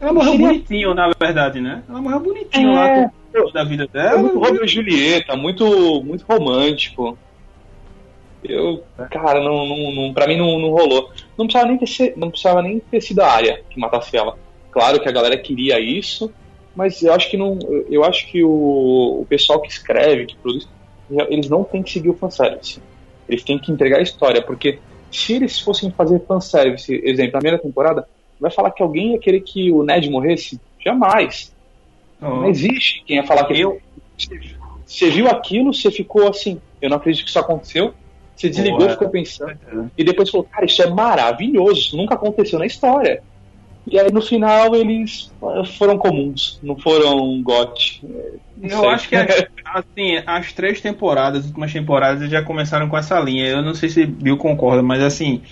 Ela 0.00 0.12
morreu 0.12 0.32
Seria- 0.32 0.46
bonitinho, 0.48 0.94
na 0.94 1.10
verdade, 1.18 1.60
né? 1.60 1.82
Ela 1.88 2.00
morreu 2.00 2.20
bonitinho 2.20 2.70
É. 2.70 2.74
lá 2.74 3.10
com 3.10 3.18
da 3.52 3.64
vida 3.64 3.84
É 3.84 3.86
dela. 3.86 4.18
muito 4.18 4.38
Romeo 4.38 4.64
e 4.64 4.68
Julieta, 4.68 5.34
muito, 5.36 6.02
muito 6.04 6.24
romântico. 6.28 7.16
Eu, 8.44 8.84
cara, 9.10 9.40
não, 9.42 9.66
não, 9.66 9.92
não, 9.92 10.14
pra 10.14 10.26
mim 10.26 10.36
não, 10.36 10.58
não 10.58 10.70
rolou. 10.70 11.10
Não 11.36 11.46
precisava, 11.46 11.68
nem 11.68 11.78
ter, 11.78 11.86
se- 11.88 12.14
não 12.16 12.30
precisava 12.30 12.62
nem 12.62 12.78
ter 12.78 13.00
sido 13.00 13.20
a 13.20 13.26
área 13.30 13.62
que 13.68 13.80
matasse 13.80 14.16
ela. 14.16 14.38
Claro 14.70 15.00
que 15.00 15.08
a 15.08 15.12
galera 15.12 15.36
queria 15.36 15.80
isso, 15.80 16.32
mas 16.76 17.02
eu 17.02 17.12
acho 17.12 17.28
que 17.30 17.36
não. 17.36 17.58
eu- 17.68 17.86
Eu 17.90 18.04
acho 18.04 18.28
que 18.30 18.44
o, 18.44 19.20
o 19.22 19.26
pessoal 19.28 19.60
que 19.60 19.68
escreve, 19.68 20.26
que 20.26 20.36
produz, 20.36 20.68
eles 21.10 21.48
não 21.48 21.64
têm 21.64 21.82
que 21.82 21.90
seguir 21.90 22.10
o 22.10 22.14
fanservice. 22.14 22.80
Eles 23.28 23.42
têm 23.42 23.58
que 23.58 23.70
entregar 23.70 23.98
a 23.98 24.02
história, 24.02 24.42
porque 24.42 24.78
se 25.10 25.34
eles 25.34 25.58
fossem 25.58 25.90
fazer 25.90 26.20
fanservice, 26.26 27.00
exemplo, 27.04 27.32
na 27.32 27.38
primeira 27.38 27.58
temporada, 27.58 28.06
vai 28.40 28.50
falar 28.50 28.70
que 28.70 28.82
alguém 28.82 29.12
ia 29.12 29.18
querer 29.18 29.40
que 29.40 29.70
o 29.70 29.82
Ned 29.82 30.08
morresse? 30.10 30.60
Jamais. 30.84 31.52
Não 32.20 32.48
existe 32.48 33.02
quem 33.06 33.16
ia 33.16 33.24
falar 33.24 33.44
que 33.44 33.58
eu. 33.58 33.80
Você 34.84 35.10
viu 35.10 35.28
aquilo, 35.28 35.72
você 35.72 35.90
ficou 35.90 36.28
assim, 36.28 36.60
eu 36.80 36.88
não 36.88 36.96
acredito 36.96 37.24
que 37.24 37.30
isso 37.30 37.38
aconteceu. 37.38 37.92
Você 38.34 38.48
desligou, 38.48 38.78
Porra. 38.78 38.92
ficou 38.92 39.08
pensando. 39.10 39.58
E 39.96 40.04
depois 40.04 40.30
falou, 40.30 40.46
cara, 40.50 40.64
isso 40.64 40.80
é 40.82 40.88
maravilhoso, 40.88 41.80
isso 41.80 41.96
nunca 41.96 42.14
aconteceu 42.14 42.58
na 42.58 42.66
história. 42.66 43.22
E 43.90 43.98
aí 43.98 44.10
no 44.12 44.20
final 44.20 44.74
eles 44.74 45.32
eh, 45.42 45.64
foram 45.78 45.98
comuns, 45.98 46.58
não 46.62 46.76
foram 46.76 47.42
GOT. 47.42 48.02
Eu 48.62 48.88
acho 48.88 49.08
que 49.08 49.16
assim, 49.16 50.22
as 50.26 50.52
três 50.52 50.80
temporadas, 50.80 51.40
as 51.40 51.46
últimas 51.46 51.72
temporadas 51.72 52.30
já 52.30 52.42
começaram 52.42 52.88
com 52.88 52.98
essa 52.98 53.18
linha. 53.20 53.46
Eu 53.46 53.62
não 53.62 53.74
sei 53.74 53.88
se 53.88 54.06
Bill 54.06 54.36
concorda, 54.36 54.82
mas 54.82 55.02
assim, 55.02 55.42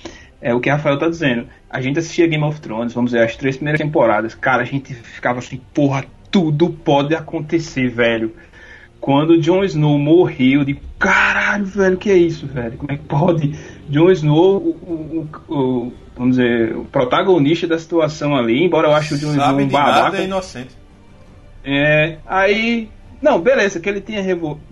é 0.41 0.55
o 0.55 0.61
que 0.61 0.70
Rafael 0.70 0.99
tá 0.99 1.09
dizendo. 1.09 1.47
A 1.70 1.80
gente 1.80 1.99
assistia 1.99 2.26
Game 2.26 2.45
of 2.45 2.61
Thrones, 2.61 2.93
vamos 2.93 3.12
dizer, 3.12 3.24
as 3.24 3.37
três 3.37 3.57
primeiras 3.57 3.80
temporadas. 3.80 4.34
Cara, 4.34 4.62
a 4.62 4.66
gente 4.66 4.95
ficava 4.95 5.39
assim, 5.39 5.61
porra, 5.72 6.05
tudo 6.30 6.70
pode 6.70 7.14
acontecer, 7.14 7.89
velho. 7.89 8.34
Quando 9.07 9.40
Jon 9.40 9.62
Snow 9.62 9.96
morreu, 10.00 10.59
eu 10.61 10.64
digo, 10.64 10.80
caralho, 10.98 11.64
velho, 11.64 11.96
que 11.96 12.11
é 12.11 12.16
isso, 12.16 12.44
velho? 12.44 12.76
Como 12.76 12.90
é 12.90 12.96
que 12.96 13.04
pode? 13.04 13.54
Jon 13.88 14.11
Snow, 14.11 14.57
o, 14.57 15.28
o- 15.48 15.54
o- 15.57 15.92
vamos 16.16 16.36
dizer, 16.36 16.74
o 16.76 16.84
protagonista 16.86 17.68
da 17.68 17.78
situação 17.78 18.34
ali, 18.36 18.64
embora 18.64 18.88
eu 18.88 18.92
ache 18.92 19.14
o 19.14 19.16
Jon 19.18 19.30
Snow 19.30 19.54
um 19.54 19.59
de 19.59 19.72
babaca. 19.72 20.16
é 20.18 20.24
inocente. 20.24 20.70
É, 21.64 22.16
aí. 22.26 22.88
Não, 23.22 23.40
beleza, 23.40 23.78
que 23.78 23.88
ele 23.88 24.00
tenha, 24.00 24.22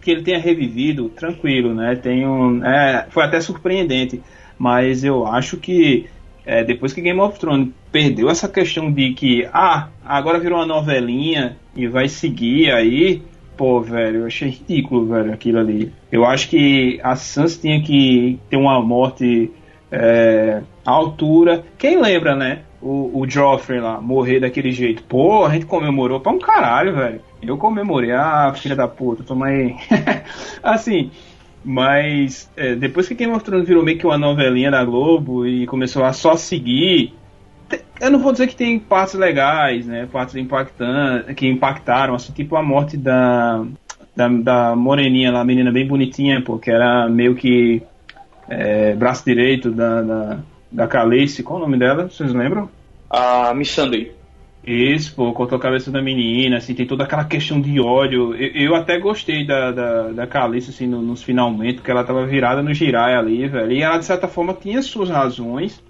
que 0.03 0.11
ele 0.11 0.23
tenha 0.23 0.39
revivido, 0.41 1.09
tranquilo, 1.11 1.73
né? 1.73 1.95
Tem 1.95 2.27
um, 2.27 2.65
é, 2.65 3.07
foi 3.11 3.23
até 3.23 3.41
surpreendente. 3.41 4.21
Mas 4.59 5.05
eu 5.05 5.27
acho 5.29 5.59
que 5.59 6.07
é, 6.45 6.65
depois 6.65 6.93
que 6.93 7.01
Game 7.01 7.21
of 7.21 7.39
Thrones 7.39 7.69
perdeu 7.93 8.29
essa 8.29 8.49
questão 8.49 8.91
de 8.91 9.13
que, 9.15 9.49
ah, 9.53 9.91
agora 10.05 10.41
virou 10.41 10.59
uma 10.59 10.67
novelinha 10.67 11.57
e 11.77 11.87
vai 11.87 12.09
seguir 12.09 12.73
aí, 12.73 13.23
pô, 13.57 13.81
velho, 13.81 14.21
eu 14.21 14.27
achei 14.27 14.49
ridículo, 14.49 15.07
velho, 15.07 15.33
aquilo 15.33 15.59
ali. 15.59 15.93
Eu 16.11 16.25
acho 16.25 16.49
que 16.49 17.01
a 17.03 17.17
Sansa 17.17 17.61
tinha 17.61 17.83
que 17.83 18.39
ter 18.49 18.57
uma 18.57 18.81
morte 18.81 19.51
é, 19.91 20.63
à 20.85 20.91
altura. 20.91 21.65
Quem 21.79 22.01
lembra, 22.01 22.35
né? 22.35 22.61
O, 22.81 23.21
o 23.21 23.29
Joffrey 23.29 23.81
lá, 23.81 24.01
morrer 24.01 24.41
daquele 24.41 24.71
jeito. 24.71 25.03
Pô, 25.05 25.45
a 25.45 25.51
gente 25.51 25.67
comemorou 25.67 26.21
pra 26.21 26.33
um 26.33 26.39
caralho, 26.39 26.95
velho. 26.95 27.21
Eu 27.43 27.57
comemorei, 27.57 28.13
ah, 28.13 28.53
filha 28.55 28.77
da 28.77 28.87
puta, 28.87 29.23
toma 29.23 29.47
aí. 29.47 29.75
assim, 30.63 31.11
mas 31.65 32.51
é, 32.57 32.75
depois 32.75 33.09
que 33.09 33.15
Game 33.15 33.33
of 33.33 33.45
Thrones 33.45 33.67
virou 33.67 33.83
meio 33.83 33.99
que 33.99 34.07
uma 34.07 34.19
novelinha 34.19 34.71
da 34.71 34.85
Globo 34.85 35.47
e 35.47 35.67
começou 35.67 36.05
a 36.05 36.13
só 36.13 36.37
seguir. 36.37 37.15
Eu 38.01 38.11
não 38.11 38.19
vou 38.19 38.33
dizer 38.33 38.47
que 38.47 38.57
tem 38.57 38.79
partes 38.79 39.15
legais, 39.15 39.87
né? 39.87 40.09
Partes 40.11 40.35
impactantes, 40.37 41.35
que 41.35 41.47
impactaram, 41.47 42.15
assim, 42.15 42.33
tipo 42.33 42.57
a 42.57 42.63
morte 42.63 42.97
da, 42.97 43.65
da, 44.15 44.29
da 44.29 44.77
moreninha 44.77 45.33
lá, 45.33 45.45
menina 45.45 45.73
bem 45.73 45.87
bonitinha, 45.87 46.43
pô, 46.43 46.59
que 46.59 46.71
era 46.71 47.09
meio 47.09 47.35
que 47.35 47.83
é, 48.49 48.95
braço 48.95 49.25
direito 49.25 49.71
da, 49.71 50.03
da, 50.03 50.39
da 50.71 50.87
Calice, 50.87 51.43
qual 51.43 51.59
o 51.59 51.63
nome 51.63 51.79
dela? 51.79 52.09
Vocês 52.09 52.33
lembram? 52.33 52.69
A 53.11 53.55
Miss 53.55 53.71
Sunday. 53.71 54.13
Isso, 54.67 55.15
pô, 55.15 55.31
cortou 55.35 55.59
a 55.59 55.61
cabeça 55.61 55.91
da 55.91 56.01
menina, 56.01 56.57
assim, 56.57 56.75
tem 56.75 56.87
toda 56.87 57.05
aquela 57.05 57.25
questão 57.25 57.61
de 57.61 57.79
ódio. 57.79 58.35
Eu, 58.35 58.71
eu 58.71 58.75
até 58.75 58.99
gostei 58.99 59.47
da, 59.47 59.71
da, 59.71 60.03
da 60.09 60.27
Calice, 60.27 60.71
assim, 60.71 60.87
no, 60.87 61.03
nos 61.03 61.23
finalmente, 61.23 61.75
porque 61.75 61.91
ela 61.91 62.03
tava 62.03 62.25
virada 62.25 62.63
no 62.63 62.73
Jirai 62.73 63.15
ali, 63.15 63.47
velho. 63.47 63.73
E 63.73 63.83
ela, 63.83 63.99
de 63.99 64.07
certa 64.07 64.27
forma, 64.27 64.55
tinha 64.55 64.81
suas 64.81 65.11
razões, 65.11 65.83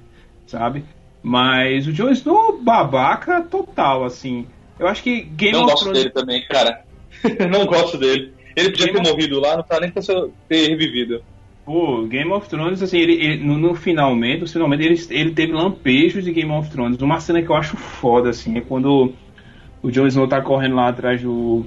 sabe? 0.46 0.84
Mas 1.26 1.86
o 1.86 1.92
Jon 1.92 2.10
Snow, 2.10 2.60
babaca 2.62 3.40
total, 3.40 4.04
assim. 4.04 4.46
Eu 4.78 4.86
acho 4.86 5.02
que 5.02 5.22
Game 5.22 5.54
Não 5.56 5.64
of 5.64 5.70
gosto 5.72 5.84
Thrones... 5.84 6.02
dele 6.02 6.12
também, 6.12 6.42
cara. 6.46 6.84
não 7.50 7.64
gosto 7.64 7.96
dele. 7.96 8.34
Ele 8.54 8.70
podia 8.70 8.92
ter 8.92 9.02
morrido 9.02 9.40
lá, 9.40 9.56
não 9.56 9.62
tá 9.62 9.80
nem 9.80 9.90
pra 9.90 10.02
ter 10.46 10.68
revivido. 10.68 11.22
Pô, 11.64 12.02
Game 12.02 12.30
of 12.30 12.46
Thrones, 12.46 12.82
assim, 12.82 12.98
ele, 12.98 13.14
ele- 13.14 13.42
no, 13.42 13.56
no 13.56 13.74
finalmente, 13.74 14.46
finalmente 14.52 14.84
ele, 14.84 15.00
ele 15.08 15.30
teve 15.30 15.52
lampejos 15.52 16.22
de 16.22 16.30
Game 16.30 16.50
of 16.52 16.70
Thrones. 16.70 17.00
Uma 17.00 17.18
cena 17.20 17.40
que 17.40 17.48
eu 17.48 17.56
acho 17.56 17.74
foda, 17.74 18.28
assim, 18.28 18.58
é 18.58 18.60
quando 18.60 19.14
o 19.82 19.90
Jon 19.90 20.06
Snow 20.06 20.28
tá 20.28 20.42
correndo 20.42 20.76
lá 20.76 20.88
atrás 20.88 21.22
do, 21.22 21.64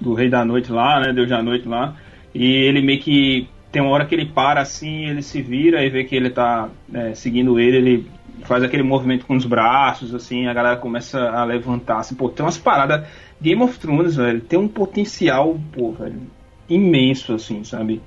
do 0.00 0.14
Rei 0.14 0.28
da 0.28 0.44
Noite 0.44 0.70
lá, 0.70 1.00
né, 1.00 1.12
Deus 1.12 1.28
da 1.28 1.42
Noite 1.42 1.66
lá, 1.66 1.96
e 2.32 2.44
ele 2.44 2.80
meio 2.80 3.00
que 3.00 3.48
tem 3.70 3.82
uma 3.82 3.90
hora 3.90 4.06
que 4.06 4.14
ele 4.14 4.26
para 4.26 4.60
assim, 4.60 5.06
ele 5.06 5.22
se 5.22 5.42
vira 5.42 5.84
e 5.84 5.90
vê 5.90 6.04
que 6.04 6.14
ele 6.16 6.30
tá 6.30 6.68
né, 6.88 7.14
seguindo 7.14 7.58
ele, 7.60 7.76
ele 7.76 8.10
faz 8.44 8.62
aquele 8.62 8.82
movimento 8.82 9.26
com 9.26 9.36
os 9.36 9.44
braços, 9.44 10.14
assim, 10.14 10.46
a 10.46 10.54
galera 10.54 10.76
começa 10.76 11.30
a 11.30 11.44
levantar, 11.44 11.98
assim, 11.98 12.14
pô, 12.14 12.28
tem 12.28 12.44
umas 12.44 12.56
paradas. 12.58 13.06
Game 13.40 13.62
of 13.62 13.78
Thrones, 13.78 14.16
velho, 14.16 14.40
tem 14.40 14.58
um 14.58 14.68
potencial, 14.68 15.58
pô, 15.72 15.92
velho, 15.92 16.20
imenso, 16.68 17.34
assim, 17.34 17.62
sabe? 17.64 18.00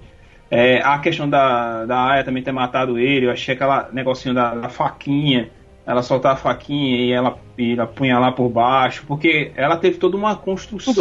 É, 0.50 0.82
a 0.82 1.00
questão 1.00 1.30
da, 1.30 1.86
da 1.86 2.10
Aya 2.12 2.24
também 2.24 2.44
ter 2.44 2.52
matado 2.52 2.98
ele, 3.00 3.26
eu 3.26 3.32
achei 3.32 3.54
aquela 3.54 3.90
negocinho 3.94 4.34
da, 4.36 4.54
da 4.56 4.70
faquinha, 4.70 5.50
ela 5.86 6.02
soltar 6.02 6.34
a 6.34 6.38
faquinha 6.38 6.98
e 6.98 7.12
ela, 7.12 7.38
e 7.58 7.76
ela 8.10 8.32
por 8.32 8.50
baixo, 8.50 9.04
porque 9.08 9.52
ela 9.56 9.78
teve 9.78 9.98
toda 9.98 10.18
uma 10.18 10.36
construção. 10.36 10.96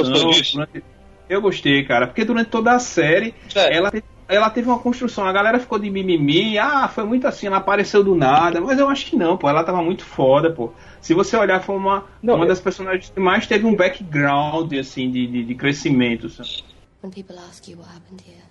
Eu 1.28 1.40
gostei, 1.40 1.84
cara, 1.84 2.06
porque 2.06 2.24
durante 2.24 2.50
toda 2.50 2.72
a 2.72 2.78
série 2.78 3.34
ela, 3.76 3.90
te- 3.90 4.02
ela 4.30 4.48
teve 4.48 4.68
uma 4.68 4.78
construção. 4.78 5.26
A 5.26 5.32
galera 5.32 5.58
ficou 5.58 5.78
de 5.78 5.90
mimimi, 5.90 6.58
ah, 6.58 6.88
foi 6.88 7.04
muito 7.04 7.26
assim, 7.26 7.46
ela 7.46 7.58
apareceu 7.58 8.02
do 8.02 8.14
nada, 8.14 8.60
mas 8.60 8.78
eu 8.78 8.88
acho 8.88 9.06
que 9.06 9.16
não, 9.16 9.36
pô, 9.36 9.48
ela 9.48 9.64
tava 9.64 9.82
muito 9.82 10.04
foda, 10.04 10.52
pô. 10.52 10.72
Se 11.00 11.12
você 11.14 11.36
olhar, 11.36 11.60
foi 11.62 11.76
uma, 11.76 12.04
uma 12.22 12.46
das 12.46 12.60
personagens 12.60 13.10
que 13.10 13.20
mais 13.20 13.46
teve 13.46 13.66
um 13.66 13.74
background, 13.74 14.72
assim, 14.74 15.10
de, 15.10 15.26
de, 15.26 15.44
de 15.44 15.54
crescimento, 15.54 16.28
sabe? 16.28 16.64
When 17.02 17.10
people 17.10 17.38
ask 17.38 17.66
you 17.68 17.78
what 17.78 17.90
happened 17.90 18.22
here, 18.26 18.44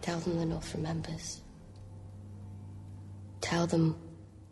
tell 0.00 0.18
them 0.18 0.38
the 0.38 0.46
North 0.46 0.74
remembers. 0.74 1.42
Tell 3.40 3.66
them 3.66 3.94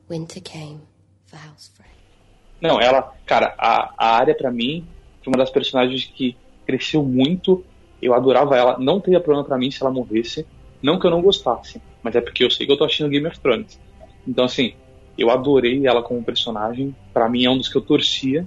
winter 0.08 0.40
came 0.40 0.82
for 1.24 1.38
House 1.38 1.72
Frey. 1.74 1.90
Não, 2.60 2.80
ela, 2.80 3.14
cara, 3.26 3.54
a, 3.58 3.94
a 3.96 4.16
área 4.16 4.36
pra 4.36 4.50
mim 4.50 4.86
foi 5.24 5.32
uma 5.32 5.38
das 5.38 5.50
personagens 5.50 6.04
que 6.04 6.36
cresceu 6.66 7.02
muito. 7.02 7.64
Eu 8.02 8.12
adorava 8.14 8.56
ela. 8.56 8.76
Não 8.78 9.00
teria 9.00 9.20
problema 9.20 9.46
pra 9.46 9.56
mim 9.56 9.70
se 9.70 9.80
ela 9.80 9.92
morresse. 9.92 10.44
Não 10.82 10.98
que 10.98 11.06
eu 11.06 11.10
não 11.10 11.22
gostasse, 11.22 11.80
mas 12.02 12.16
é 12.16 12.20
porque 12.20 12.44
eu 12.44 12.50
sei 12.50 12.66
que 12.66 12.72
eu 12.72 12.76
tô 12.76 12.84
assistindo 12.84 13.08
Game 13.08 13.26
of 13.26 13.38
Thrones. 13.38 13.78
Então, 14.26 14.44
assim, 14.44 14.74
eu 15.16 15.30
adorei 15.30 15.86
ela 15.86 16.02
como 16.02 16.22
personagem. 16.24 16.94
Pra 17.12 17.28
mim 17.28 17.44
é 17.44 17.50
um 17.50 17.56
dos 17.56 17.68
que 17.68 17.76
eu 17.76 17.82
torcia. 17.82 18.44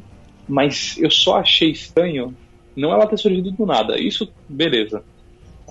Mas 0.47 0.97
eu 0.99 1.09
só 1.09 1.37
achei 1.37 1.71
estranho 1.71 2.35
não 2.75 2.91
ela 2.91 3.07
ter 3.07 3.17
surgido 3.17 3.51
do 3.51 3.65
nada. 3.65 3.97
Isso, 3.97 4.31
beleza. 4.49 5.03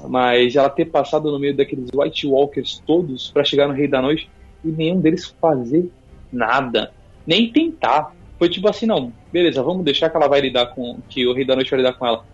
Mas 0.08 0.56
ela 0.56 0.70
ter 0.70 0.86
passado 0.86 1.30
no 1.30 1.38
meio 1.38 1.54
daqueles 1.54 1.90
White 1.94 2.26
Walkers 2.26 2.82
todos 2.86 3.30
pra 3.30 3.44
chegar 3.44 3.68
no 3.68 3.74
Rei 3.74 3.86
da 3.86 4.00
Noite 4.00 4.28
e 4.64 4.68
nenhum 4.68 5.00
deles 5.00 5.34
fazer 5.40 5.90
nada. 6.32 6.92
Nem 7.26 7.52
tentar. 7.52 8.14
Foi 8.38 8.48
tipo 8.48 8.68
assim, 8.68 8.86
não, 8.86 9.12
beleza, 9.32 9.62
vamos 9.62 9.84
deixar 9.84 10.10
que 10.10 10.16
ela 10.16 10.28
vai 10.28 10.40
lidar 10.40 10.66
com. 10.66 10.98
que 11.08 11.26
o 11.26 11.32
Rei 11.32 11.44
da 11.44 11.54
Noite 11.54 11.70
vai 11.70 11.78
lidar 11.78 11.92
com 11.92 12.06
ela. 12.06 12.24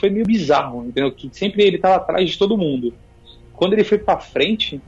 Foi 0.00 0.08
meio 0.08 0.24
bizarro, 0.24 0.86
entendeu? 0.86 1.12
Que 1.12 1.28
sempre 1.30 1.62
ele 1.62 1.76
tava 1.76 1.96
atrás 1.96 2.30
de 2.30 2.38
todo 2.38 2.56
mundo. 2.56 2.94
Quando 3.52 3.74
ele 3.74 3.84
foi 3.84 3.98
pra 3.98 4.18
frente, 4.18 4.80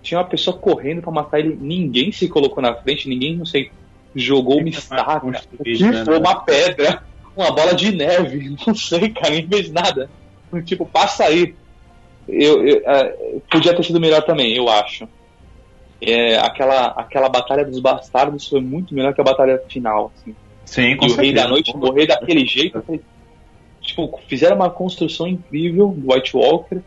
tinha 0.00 0.18
uma 0.18 0.26
pessoa 0.26 0.56
correndo 0.56 1.02
pra 1.02 1.10
matar 1.10 1.40
ele. 1.40 1.58
Ninguém 1.60 2.12
se 2.12 2.28
colocou 2.28 2.62
na 2.62 2.72
frente, 2.72 3.08
ninguém, 3.08 3.36
não 3.36 3.44
sei, 3.44 3.72
jogou 4.14 4.60
uma 4.60 4.68
estaca, 4.68 5.26
né, 5.26 6.04
foi 6.04 6.18
uma 6.18 6.36
pedra, 6.36 7.02
uma 7.36 7.50
bola 7.50 7.74
de 7.74 7.90
neve, 7.90 8.56
não 8.64 8.74
sei, 8.74 9.10
cara, 9.10 9.30
ninguém 9.30 9.48
fez 9.48 9.72
nada. 9.72 10.08
Tipo, 10.64 10.86
passa 10.86 11.24
aí. 11.24 11.54
Eu, 12.28 12.66
eu, 12.66 12.82
é, 12.86 13.40
podia 13.50 13.74
ter 13.74 13.82
sido 13.82 14.00
melhor 14.00 14.22
também, 14.22 14.56
eu 14.56 14.68
acho. 14.68 15.08
É, 16.00 16.38
aquela, 16.38 16.88
aquela 16.88 17.28
batalha 17.28 17.64
dos 17.64 17.80
bastardos 17.80 18.48
foi 18.48 18.60
muito 18.60 18.94
melhor 18.94 19.12
que 19.12 19.20
a 19.20 19.24
batalha 19.24 19.60
final. 19.68 20.12
Assim. 20.14 20.34
Sim, 20.64 20.96
com 20.96 21.06
e 21.06 21.10
o 21.10 21.16
Rei 21.16 21.32
da 21.32 21.48
Noite 21.48 21.76
morrer 21.76 22.06
daquele 22.06 22.46
jeito. 22.46 22.78
eu 22.78 22.82
falei, 22.82 23.00
Tipo, 23.86 24.20
fizeram 24.26 24.56
uma 24.56 24.70
construção 24.70 25.26
incrível 25.26 25.88
do 25.88 26.12
White 26.12 26.36
Walker. 26.36 26.80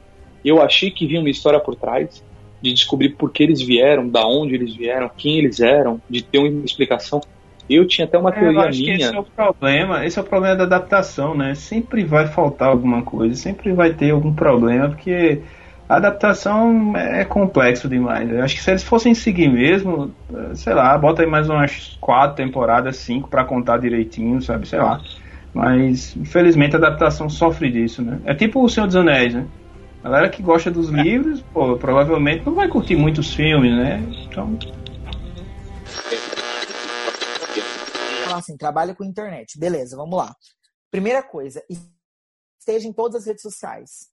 Eu 0.43 0.61
achei 0.61 0.91
que 0.91 1.07
vinha 1.07 1.19
uma 1.19 1.29
história 1.29 1.59
por 1.59 1.75
trás, 1.75 2.23
de 2.61 2.73
descobrir 2.73 3.09
por 3.09 3.31
que 3.31 3.43
eles 3.43 3.61
vieram, 3.61 4.07
da 4.07 4.25
onde 4.27 4.53
eles 4.55 4.75
vieram, 4.75 5.09
quem 5.15 5.37
eles 5.37 5.59
eram, 5.59 6.01
de 6.09 6.21
ter 6.21 6.39
uma 6.39 6.65
explicação. 6.65 7.21
Eu 7.69 7.87
tinha 7.87 8.05
até 8.05 8.17
uma 8.17 8.31
É, 8.31 8.33
eu 8.33 8.39
teoria 8.39 8.61
acho 8.61 8.83
que 8.83 8.91
esse 8.91 9.03
é 9.03 9.09
minha. 9.11 9.21
o 9.21 9.25
problema, 9.25 10.05
esse 10.05 10.17
é 10.17 10.21
o 10.21 10.25
problema 10.25 10.55
da 10.55 10.63
adaptação, 10.63 11.35
né? 11.35 11.55
Sempre 11.55 12.03
vai 12.03 12.27
faltar 12.27 12.69
alguma 12.69 13.03
coisa, 13.03 13.35
sempre 13.35 13.71
vai 13.73 13.93
ter 13.93 14.11
algum 14.11 14.33
problema, 14.33 14.89
porque 14.89 15.41
a 15.87 15.95
adaptação 15.97 16.95
é 16.97 17.23
complexo 17.23 17.87
demais. 17.87 18.29
Eu 18.29 18.43
acho 18.43 18.55
que 18.55 18.61
se 18.61 18.71
eles 18.71 18.83
fossem 18.83 19.13
seguir 19.13 19.47
mesmo, 19.47 20.11
sei 20.55 20.73
lá, 20.73 20.97
bota 20.97 21.21
aí 21.21 21.27
mais 21.27 21.49
umas 21.49 21.97
quatro 22.01 22.35
temporadas, 22.35 22.97
cinco 22.97 23.29
pra 23.29 23.43
contar 23.43 23.77
direitinho, 23.77 24.41
sabe? 24.41 24.67
Sei 24.67 24.79
lá. 24.79 25.01
Mas 25.53 26.15
infelizmente 26.15 26.75
a 26.75 26.77
adaptação 26.77 27.29
sofre 27.29 27.71
disso, 27.71 28.01
né? 28.01 28.21
É 28.25 28.35
tipo 28.35 28.63
o 28.63 28.69
Senhor 28.69 28.85
dos 28.85 28.95
Anéis, 28.95 29.33
né? 29.33 29.47
A 30.03 30.09
galera 30.09 30.29
que 30.29 30.41
gosta 30.41 30.71
dos 30.71 30.89
livros, 30.89 31.41
pô, 31.53 31.75
provavelmente 31.77 32.45
não 32.45 32.53
vai 32.53 32.67
curtir 32.67 32.95
muito 32.95 33.19
os 33.19 33.33
filmes, 33.33 33.71
né? 33.71 34.01
Então. 34.27 34.57
falar 38.23 38.39
assim, 38.39 38.57
trabalha 38.57 38.95
com 38.95 39.03
internet. 39.03 39.57
Beleza, 39.59 39.95
vamos 39.95 40.17
lá. 40.17 40.35
Primeira 40.89 41.21
coisa, 41.21 41.63
esteja 42.59 42.87
em 42.87 42.93
todas 42.93 43.21
as 43.21 43.27
redes 43.27 43.41
sociais. 43.41 44.09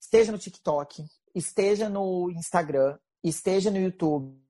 Esteja 0.00 0.30
no 0.30 0.38
TikTok, 0.38 1.04
esteja 1.34 1.88
no 1.88 2.30
Instagram, 2.30 2.96
esteja 3.22 3.70
no 3.70 3.78
YouTube. 3.78 4.40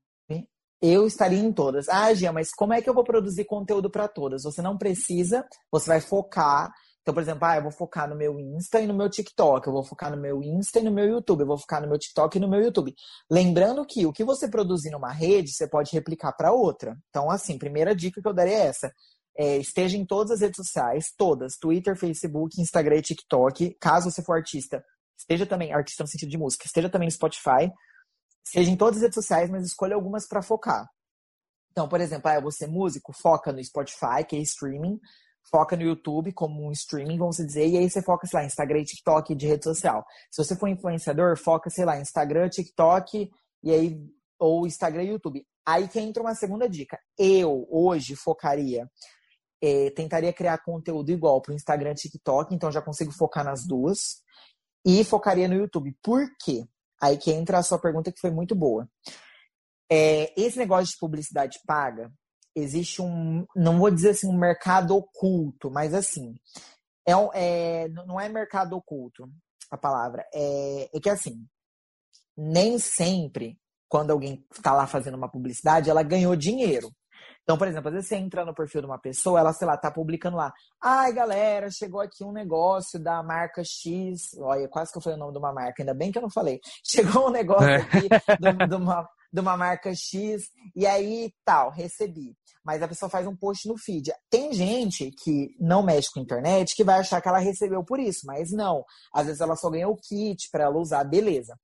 Eu 0.81 1.07
estaria 1.07 1.39
em 1.39 1.53
todas. 1.53 1.89
Ah, 1.89 2.12
Gia, 2.12 2.33
mas 2.33 2.53
como 2.53 2.74
é 2.74 2.83
que 2.83 2.89
eu 2.89 2.95
vou 2.95 3.05
produzir 3.05 3.45
conteúdo 3.45 3.91
para 3.91 4.07
todas? 4.09 4.43
Você 4.43 4.61
não 4.61 4.77
precisa, 4.77 5.45
você 5.70 5.89
vai 5.89 6.01
focar. 6.01 6.70
Então, 7.01 7.14
por 7.14 7.22
exemplo, 7.22 7.45
ah, 7.45 7.57
eu 7.57 7.62
vou 7.62 7.70
focar 7.70 8.09
no 8.09 8.16
meu 8.16 8.39
Insta 8.41 8.81
e 8.81 8.87
no 8.87 8.93
meu 8.93 9.09
TikTok. 9.09 9.66
Eu 9.66 9.72
vou 9.72 9.85
focar 9.85 10.11
no 10.11 10.20
meu 10.20 10.43
Insta 10.43 10.81
e 10.81 10.83
no 10.83 10.91
meu 10.91 11.07
YouTube. 11.07 11.41
Eu 11.41 11.47
vou 11.47 11.59
focar 11.59 11.81
no 11.81 11.89
meu 11.89 11.99
TikTok 11.99 12.37
e 12.37 12.41
no 12.41 12.49
meu 12.49 12.61
YouTube. 12.61 12.95
Lembrando 13.31 13.87
que 13.87 14.05
o 14.05 14.12
que 14.12 14.24
você 14.24 14.49
produzir 14.49 14.91
numa 14.91 15.12
rede, 15.12 15.53
você 15.53 15.68
pode 15.68 15.93
replicar 15.93 16.33
para 16.33 16.53
outra. 16.53 16.97
Então, 17.09 17.31
assim, 17.31 17.59
primeira 17.59 17.95
dica 17.95 18.20
que 18.20 18.27
eu 18.27 18.35
daria 18.35 18.55
é 18.55 18.66
essa. 18.66 18.93
É, 19.39 19.57
esteja 19.59 19.97
em 19.97 20.05
todas 20.05 20.33
as 20.33 20.41
redes 20.41 20.57
sociais, 20.57 21.12
todas, 21.16 21.57
Twitter, 21.57 21.97
Facebook, 21.97 22.61
Instagram 22.61 22.97
e 22.97 23.03
TikTok. 23.03 23.77
Caso 23.81 24.11
você 24.11 24.22
for 24.22 24.37
artista, 24.37 24.83
esteja 25.16 25.47
também, 25.47 25.72
artista 25.72 26.03
no 26.03 26.09
sentido 26.09 26.31
de 26.31 26.39
música, 26.39 26.64
esteja 26.66 26.89
também 26.89 27.07
no 27.07 27.12
Spotify, 27.12 27.70
seja 28.47 28.70
em 28.70 28.76
todas 28.76 28.97
as 28.97 29.03
redes 29.03 29.14
sociais, 29.14 29.51
mas 29.51 29.64
escolha 29.64 29.94
algumas 29.94 30.26
para 30.26 30.42
focar. 30.42 30.88
Então, 31.72 31.88
por 31.88 32.01
exemplo, 32.01 32.30
ah, 32.30 32.40
vou 32.40 32.51
ser 32.51 32.66
músico, 32.66 33.12
foca 33.12 33.53
no 33.53 33.62
Spotify, 33.62 34.24
que 34.26 34.36
é 34.36 34.38
streaming, 34.40 34.99
foca 35.51 35.76
no 35.76 35.82
YouTube 35.82 36.32
como 36.32 36.66
um 36.66 36.72
streaming, 36.72 37.18
vamos 37.18 37.36
dizer, 37.36 37.66
e 37.68 37.76
aí 37.76 37.90
você 37.90 38.01
foca, 38.01 38.26
sei 38.26 38.40
lá, 38.40 38.47
Instagram 38.47 38.82
TikTok 38.84 39.34
de 39.34 39.47
rede 39.47 39.64
social. 39.64 40.05
Se 40.30 40.42
você 40.42 40.57
for 40.57 40.68
influenciador, 40.68 41.36
foca, 41.36 41.68
sei 41.68 41.84
lá, 41.84 41.99
Instagram, 42.01 42.49
TikTok, 42.49 43.30
e 43.62 43.70
aí, 43.70 44.01
ou 44.38 44.66
Instagram 44.66 45.03
e 45.03 45.11
YouTube. 45.11 45.47
Aí 45.66 45.88
que 45.88 45.99
entra 46.01 46.22
uma 46.22 46.34
segunda 46.34 46.68
dica. 46.68 46.99
Eu, 47.18 47.66
hoje, 47.70 48.14
focaria 48.16 48.88
é, 49.61 49.90
tentaria 49.90 50.32
criar 50.32 50.59
conteúdo 50.59 51.11
igual 51.11 51.40
para 51.40 51.53
o 51.53 51.55
Instagram 51.55 51.92
e 51.92 51.94
TikTok, 51.94 52.55
então 52.55 52.70
já 52.70 52.82
consigo 52.82 53.12
focar 53.12 53.44
nas 53.44 53.66
duas. 53.66 54.22
E 54.84 55.03
focaria 55.03 55.49
no 55.49 55.55
YouTube. 55.55 55.97
Por 56.03 56.28
quê? 56.40 56.64
Aí 57.01 57.18
que 57.18 57.30
entra 57.30 57.59
a 57.59 57.62
sua 57.62 57.78
pergunta 57.78 58.12
que 58.12 58.20
foi 58.20 58.30
muito 58.30 58.55
boa. 58.55 58.88
É, 59.90 60.32
esse 60.40 60.59
negócio 60.59 60.92
de 60.92 60.99
publicidade 60.99 61.59
paga, 61.66 62.11
existe 62.55 63.03
um, 63.03 63.47
não 63.55 63.78
vou 63.78 63.90
dizer 63.90 64.11
assim, 64.11 64.26
um 64.28 64.38
mercado 64.38 64.97
oculto, 64.97 65.70
mas 65.70 65.94
assim, 65.94 66.34
é, 67.07 67.12
é, 67.34 67.88
não 67.88 68.20
é 68.20 68.28
mercado 68.28 68.74
oculto 68.74 69.28
a 69.70 69.76
palavra, 69.76 70.24
é, 70.32 70.88
é 70.92 71.01
que 71.01 71.11
assim, 71.11 71.47
nem 72.36 72.78
sempre, 72.78 73.59
quando 73.88 74.11
alguém 74.11 74.44
está 74.53 74.72
lá 74.72 74.86
fazendo 74.86 75.16
uma 75.16 75.30
publicidade, 75.30 75.90
ela 75.90 76.03
ganhou 76.03 76.34
dinheiro. 76.36 76.90
Então, 77.47 77.57
por 77.57 77.68
exemplo, 77.68 77.86
às 77.86 77.94
vezes 77.94 78.09
você 78.09 78.16
entra 78.16 78.44
no 78.44 78.53
perfil 78.53 78.80
de 78.80 78.88
uma 78.88 78.99
pessoa, 78.99 79.38
ela, 79.38 79.53
sei 79.53 79.68
lá, 79.68 79.76
tá 79.76 79.88
publicando 79.88 80.36
lá. 80.36 80.53
Ai, 80.82 81.12
galera, 81.12 81.70
chegou 81.70 82.01
aqui 82.01 82.24
um 82.24 82.32
negócio 82.32 82.99
da 82.99 83.22
marca 83.22 83.62
X. 83.64 84.20
Olha, 84.40 84.66
quase 84.68 84.90
que 84.90 84.99
eu 84.99 85.03
falei 85.03 85.16
o 85.16 85.20
nome 85.20 85.32
de 85.32 85.38
uma 85.38 85.53
marca, 85.53 85.80
ainda 85.80 85.94
bem 85.94 86.11
que 86.11 86.18
eu 86.18 86.22
não 86.22 86.30
falei. 86.30 86.59
Chegou 86.84 87.28
um 87.28 87.30
negócio 87.30 87.68
É. 87.68 87.76
aqui 87.76 88.09
de, 88.09 88.66
de 88.66 88.74
uma, 88.74 89.09
de 89.32 89.40
uma 89.40 89.57
marca 89.57 89.92
X, 89.94 90.42
e 90.74 90.84
aí 90.88 91.30
tal, 91.44 91.70
recebi. 91.70 92.34
Mas 92.64 92.82
a 92.82 92.88
pessoa 92.88 93.09
faz 93.09 93.24
um 93.28 93.36
post 93.36 93.68
no 93.68 93.78
feed. 93.78 94.12
Tem 94.28 94.53
gente 94.53 95.12
que 95.22 95.55
não 95.61 95.84
mexe 95.84 96.09
com 96.12 96.18
internet 96.18 96.74
que 96.74 96.82
vai 96.82 96.99
achar 96.99 97.20
que 97.22 97.28
ela 97.28 97.38
recebeu 97.38 97.84
por 97.84 98.01
isso, 98.01 98.26
mas 98.26 98.51
não. 98.51 98.84
Às 99.14 99.26
vezes 99.26 99.40
ela 99.40 99.55
só 99.55 99.70
ganhou 99.70 99.92
o 99.92 99.97
kit 99.97 100.49
para 100.51 100.64
ela 100.64 100.76
usar, 100.76 101.05
beleza. 101.05 101.55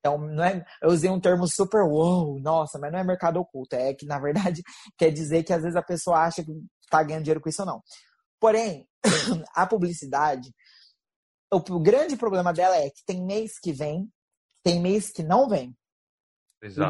Então, 0.00 0.18
não 0.18 0.42
é, 0.42 0.64
eu 0.82 0.88
usei 0.88 1.10
um 1.10 1.20
termo 1.20 1.46
super 1.46 1.82
wow, 1.82 2.38
nossa, 2.40 2.78
mas 2.78 2.90
não 2.90 2.98
é 2.98 3.04
mercado 3.04 3.38
oculto. 3.38 3.76
É 3.76 3.94
que, 3.94 4.06
na 4.06 4.18
verdade, 4.18 4.62
quer 4.98 5.10
dizer 5.10 5.44
que 5.44 5.52
às 5.52 5.62
vezes 5.62 5.76
a 5.76 5.82
pessoa 5.82 6.18
acha 6.18 6.42
que 6.42 6.52
tá 6.90 7.02
ganhando 7.02 7.24
dinheiro 7.24 7.40
com 7.40 7.48
isso 7.48 7.62
ou 7.62 7.66
não. 7.66 7.82
Porém, 8.40 8.88
a 9.54 9.66
publicidade, 9.66 10.50
o, 11.52 11.56
o 11.58 11.80
grande 11.80 12.16
problema 12.16 12.52
dela 12.52 12.76
é 12.76 12.88
que 12.88 13.04
tem 13.04 13.24
mês 13.24 13.58
que 13.60 13.72
vem, 13.72 14.10
tem 14.64 14.80
mês 14.80 15.10
que 15.10 15.22
não 15.22 15.48
vem. 15.48 15.76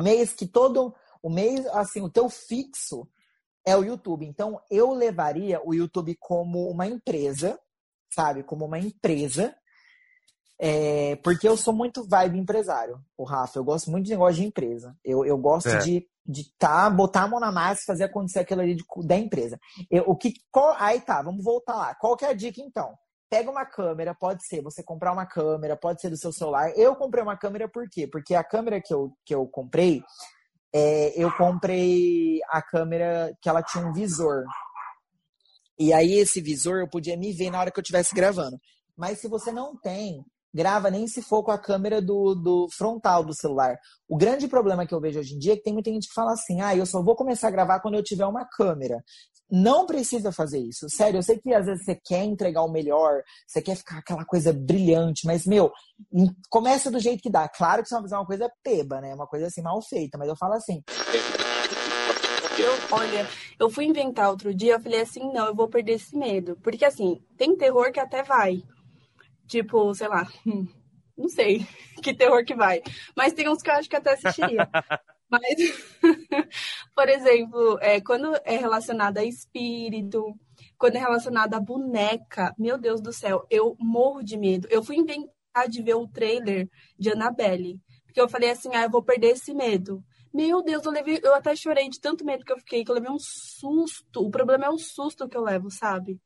O 0.00 0.02
mês 0.02 0.32
que 0.32 0.46
todo. 0.46 0.94
O 1.22 1.28
mês, 1.28 1.66
assim, 1.66 2.00
o 2.00 2.10
teu 2.10 2.28
fixo 2.28 3.08
é 3.66 3.76
o 3.76 3.84
YouTube. 3.84 4.24
Então, 4.24 4.60
eu 4.70 4.92
levaria 4.92 5.60
o 5.64 5.74
YouTube 5.74 6.16
como 6.18 6.68
uma 6.70 6.86
empresa, 6.86 7.58
sabe? 8.12 8.42
Como 8.42 8.64
uma 8.64 8.78
empresa. 8.78 9.54
É, 10.62 11.16
porque 11.24 11.48
eu 11.48 11.56
sou 11.56 11.72
muito 11.72 12.06
vibe 12.06 12.38
empresário, 12.38 13.00
o 13.16 13.24
Rafa. 13.24 13.58
Eu 13.58 13.64
gosto 13.64 13.90
muito 13.90 14.04
de 14.04 14.10
negócio 14.10 14.36
de 14.36 14.44
empresa. 14.46 14.94
Eu, 15.02 15.24
eu 15.24 15.38
gosto 15.38 15.70
É. 15.70 15.78
de, 15.78 16.06
de 16.26 16.52
tá, 16.58 16.90
botar 16.90 17.22
a 17.22 17.28
mão 17.28 17.40
na 17.40 17.50
massa 17.50 17.80
e 17.82 17.86
fazer 17.86 18.04
acontecer 18.04 18.40
aquilo 18.40 18.60
ali 18.60 18.74
de- 18.74 18.84
da 19.06 19.16
empresa. 19.16 19.58
Eu, 19.90 20.04
o 20.06 20.14
que, 20.14 20.34
qual- 20.52 20.76
aí 20.78 21.00
tá, 21.00 21.22
vamos 21.22 21.42
voltar 21.42 21.74
lá. 21.74 21.94
Qual 21.94 22.14
que 22.14 22.26
é 22.26 22.28
a 22.28 22.34
dica 22.34 22.60
então? 22.60 22.94
Pega 23.30 23.50
uma 23.50 23.64
câmera, 23.64 24.14
pode 24.14 24.44
ser 24.46 24.60
você 24.60 24.82
comprar 24.82 25.12
uma 25.12 25.24
câmera, 25.24 25.76
pode 25.78 26.00
ser 26.02 26.10
do 26.10 26.16
seu 26.18 26.30
celular. 26.32 26.76
Eu 26.76 26.94
comprei 26.94 27.22
uma 27.22 27.38
câmera 27.38 27.66
por 27.66 27.88
quê? 27.88 28.06
Porque 28.06 28.34
a 28.34 28.44
câmera 28.44 28.82
que 28.82 28.92
eu, 28.92 29.16
que 29.24 29.34
eu 29.34 29.46
comprei, 29.46 30.02
é, 30.74 31.12
eu 31.16 31.32
comprei 31.38 32.38
a 32.50 32.60
câmera 32.60 33.34
que 33.40 33.48
ela 33.48 33.62
tinha 33.62 33.86
um 33.86 33.92
visor. 33.94 34.44
E 35.78 35.92
aí 35.94 36.12
esse 36.14 36.40
visor 36.42 36.80
eu 36.80 36.88
podia 36.88 37.16
me 37.16 37.32
ver 37.32 37.50
na 37.50 37.60
hora 37.60 37.70
que 37.70 37.78
eu 37.78 37.82
estivesse 37.82 38.14
gravando. 38.14 38.60
Mas 38.94 39.20
se 39.20 39.28
você 39.28 39.50
não 39.50 39.74
tem, 39.74 40.22
grava 40.52 40.90
nem 40.90 41.06
se 41.06 41.22
for 41.22 41.42
com 41.42 41.50
a 41.50 41.58
câmera 41.58 42.00
do, 42.02 42.34
do 42.34 42.68
frontal 42.76 43.24
do 43.24 43.34
celular. 43.34 43.76
O 44.08 44.16
grande 44.16 44.48
problema 44.48 44.86
que 44.86 44.94
eu 44.94 45.00
vejo 45.00 45.20
hoje 45.20 45.34
em 45.34 45.38
dia 45.38 45.52
é 45.52 45.56
que 45.56 45.62
tem 45.62 45.72
muita 45.72 45.90
gente 45.90 46.08
que 46.08 46.14
fala 46.14 46.32
assim: 46.32 46.60
ah, 46.60 46.74
eu 46.74 46.84
só 46.84 47.02
vou 47.02 47.14
começar 47.14 47.48
a 47.48 47.52
gravar 47.52 47.80
quando 47.80 47.94
eu 47.94 48.02
tiver 48.02 48.26
uma 48.26 48.44
câmera. 48.44 49.02
Não 49.50 49.84
precisa 49.84 50.30
fazer 50.30 50.60
isso. 50.60 50.88
Sério, 50.88 51.18
eu 51.18 51.22
sei 51.22 51.38
que 51.38 51.52
às 51.52 51.66
vezes 51.66 51.84
você 51.84 51.96
quer 51.96 52.22
entregar 52.22 52.62
o 52.62 52.70
melhor, 52.70 53.22
você 53.46 53.60
quer 53.60 53.76
ficar 53.76 53.98
aquela 53.98 54.24
coisa 54.24 54.52
brilhante, 54.52 55.26
mas, 55.26 55.44
meu, 55.44 55.72
começa 56.48 56.90
do 56.90 57.00
jeito 57.00 57.20
que 57.20 57.30
dá. 57.30 57.48
Claro 57.48 57.82
que 57.82 57.88
você 57.88 57.94
vai 57.94 58.02
fazer 58.02 58.14
uma 58.14 58.26
coisa 58.26 58.52
peba, 58.62 59.00
né? 59.00 59.12
Uma 59.12 59.26
coisa 59.26 59.46
assim 59.46 59.60
mal 59.60 59.82
feita, 59.82 60.16
mas 60.16 60.28
eu 60.28 60.36
falo 60.36 60.54
assim. 60.54 60.82
Eu, 62.58 62.72
olha, 62.92 63.26
eu 63.58 63.70
fui 63.70 63.86
inventar 63.86 64.28
outro 64.28 64.54
dia, 64.54 64.74
eu 64.74 64.80
falei 64.80 65.00
assim, 65.00 65.32
não, 65.32 65.46
eu 65.46 65.54
vou 65.54 65.68
perder 65.68 65.94
esse 65.94 66.16
medo. 66.16 66.56
Porque 66.62 66.84
assim, 66.84 67.20
tem 67.36 67.56
terror 67.56 67.90
que 67.90 67.98
até 67.98 68.22
vai. 68.22 68.62
Tipo, 69.50 69.92
sei 69.92 70.06
lá, 70.06 70.28
não 71.18 71.28
sei 71.28 71.66
que 72.02 72.14
terror 72.14 72.44
que 72.44 72.54
vai. 72.54 72.80
Mas 73.16 73.32
tem 73.32 73.48
uns 73.48 73.60
que 73.60 73.68
eu 73.68 73.74
acho 73.74 73.88
que 73.88 73.96
até 73.96 74.12
assistiria. 74.12 74.68
Mas, 75.28 75.42
por 76.92 77.08
exemplo, 77.08 77.78
é, 77.80 78.00
quando 78.00 78.34
é 78.44 78.56
relacionado 78.56 79.18
a 79.18 79.24
espírito, 79.24 80.34
quando 80.76 80.96
é 80.96 80.98
relacionado 80.98 81.54
a 81.54 81.60
boneca, 81.60 82.52
meu 82.58 82.76
Deus 82.76 83.00
do 83.00 83.12
céu, 83.12 83.46
eu 83.48 83.76
morro 83.78 84.24
de 84.24 84.36
medo. 84.36 84.66
Eu 84.70 84.82
fui 84.82 84.96
inventar 84.96 85.68
de 85.68 85.82
ver 85.82 85.94
o 85.94 86.08
trailer 86.08 86.68
de 86.98 87.10
Annabelle. 87.10 87.80
Porque 88.04 88.20
eu 88.20 88.28
falei 88.28 88.50
assim, 88.50 88.74
ah, 88.74 88.82
eu 88.82 88.90
vou 88.90 89.04
perder 89.04 89.28
esse 89.28 89.54
medo. 89.54 90.02
Meu 90.34 90.64
Deus, 90.64 90.84
eu 90.84 90.90
levei, 90.90 91.20
eu 91.22 91.32
até 91.32 91.54
chorei 91.54 91.88
de 91.88 92.00
tanto 92.00 92.24
medo 92.24 92.44
que 92.44 92.52
eu 92.52 92.58
fiquei, 92.58 92.84
que 92.84 92.90
eu 92.90 92.94
levei 92.96 93.10
um 93.10 93.18
susto. 93.20 94.26
O 94.26 94.30
problema 94.30 94.66
é 94.66 94.68
o 94.68 94.78
susto 94.78 95.28
que 95.28 95.36
eu 95.36 95.42
levo, 95.42 95.70
sabe? 95.70 96.20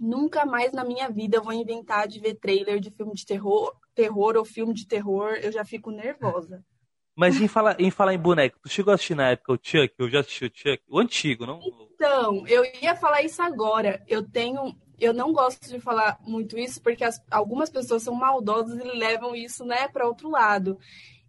Nunca 0.00 0.44
mais 0.44 0.72
na 0.72 0.84
minha 0.84 1.08
vida 1.08 1.36
eu 1.36 1.42
vou 1.42 1.52
inventar 1.52 2.08
de 2.08 2.20
ver 2.20 2.34
trailer 2.34 2.80
de 2.80 2.90
filme 2.90 3.14
de 3.14 3.24
terror, 3.24 3.72
terror 3.94 4.36
ou 4.36 4.44
filme 4.44 4.74
de 4.74 4.86
terror, 4.86 5.34
eu 5.42 5.52
já 5.52 5.64
fico 5.64 5.90
nervosa. 5.90 6.64
Mas 7.16 7.40
em 7.40 7.46
falar, 7.46 7.80
em 7.80 7.86
em 7.88 8.18
boneco, 8.18 8.58
tu 8.60 8.68
chegou 8.68 8.90
a 8.90 8.94
assistir 8.96 9.14
na 9.14 9.30
época 9.30 9.52
o 9.52 9.58
Chuck? 9.62 9.94
Eu 9.98 10.10
já 10.10 10.20
assisti 10.20 10.46
o 10.46 10.50
Chuck? 10.52 10.82
O 10.88 10.98
antigo, 10.98 11.46
não? 11.46 11.60
Então, 11.94 12.46
eu 12.48 12.64
ia 12.82 12.96
falar 12.96 13.22
isso 13.22 13.40
agora. 13.40 14.02
Eu 14.08 14.22
tenho. 14.28 14.74
Eu 14.98 15.12
não 15.12 15.32
gosto 15.32 15.68
de 15.68 15.78
falar 15.80 16.18
muito 16.26 16.58
isso 16.58 16.80
porque 16.82 17.04
as- 17.04 17.22
algumas 17.30 17.70
pessoas 17.70 18.02
são 18.02 18.14
maldosas 18.14 18.78
e 18.78 18.96
levam 18.98 19.34
isso, 19.34 19.64
né, 19.64 19.88
para 19.88 20.06
outro 20.06 20.28
lado. 20.28 20.78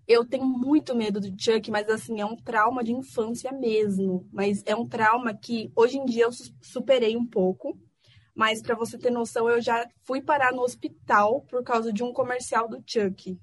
Eu 0.08 0.24
tenho 0.26 0.46
muito 0.46 0.96
medo 0.96 1.20
do 1.20 1.28
Chuck, 1.40 1.72
mas 1.72 1.90
assim, 1.90 2.22
é 2.22 2.26
um 2.26 2.36
trauma 2.36 2.84
de 2.84 2.92
infância 2.94 3.52
mesmo. 3.52 4.28
Mas 4.32 4.64
é 4.66 4.76
um 4.76 4.88
trauma 4.88 5.34
que 5.34 5.72
hoje 5.76 5.98
em 5.98 6.06
dia 6.06 6.24
eu 6.26 6.32
su- 6.32 6.54
superei 6.62 7.16
um 7.18 7.26
pouco. 7.26 7.78
Mas 8.36 8.62
para 8.62 8.76
você 8.76 8.98
ter 8.98 9.10
noção, 9.10 9.50
eu 9.50 9.62
já 9.62 9.88
fui 10.04 10.22
parar 10.22 10.52
no 10.52 10.62
hospital 10.62 11.42
por 11.44 11.64
causa 11.64 11.94
de 11.94 12.04
um 12.04 12.12
comercial 12.12 12.68
do 12.68 12.84
Chuck. 12.86 13.40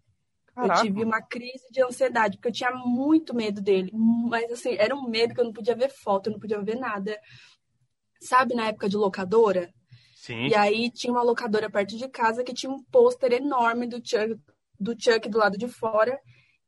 Caraca. 0.55 0.81
Eu 0.81 0.85
tive 0.85 1.03
uma 1.03 1.23
crise 1.23 1.67
de 1.71 1.83
ansiedade, 1.83 2.37
porque 2.37 2.49
eu 2.49 2.53
tinha 2.53 2.71
muito 2.73 3.35
medo 3.35 3.63
dele. 3.63 3.91
Mas, 3.95 4.53
assim, 4.53 4.75
era 4.75 4.95
um 4.95 5.09
medo 5.09 5.35
que 5.35 5.41
eu 5.41 5.47
não 5.47 5.53
podia 5.53 5.75
ver 5.75 5.89
foto, 5.89 6.27
eu 6.27 6.35
não 6.35 6.39
podia 6.39 6.61
ver 6.61 6.77
nada. 6.77 7.19
Sabe, 8.21 8.55
na 8.55 8.69
época 8.69 8.87
de 8.87 8.97
locadora? 8.97 9.73
Sim. 10.15 10.49
E 10.49 10.55
aí 10.55 10.91
tinha 10.91 11.13
uma 11.13 11.23
locadora 11.23 11.71
perto 11.71 11.97
de 11.97 12.09
casa 12.09 12.45
que 12.45 12.53
tinha 12.53 12.71
um 12.71 12.83
pôster 12.85 13.33
enorme 13.33 13.87
do 13.87 13.97
Chuck, 13.97 14.39
do 14.79 14.95
Chuck 14.97 15.29
do 15.29 15.39
lado 15.39 15.57
de 15.57 15.69
fora. 15.69 16.21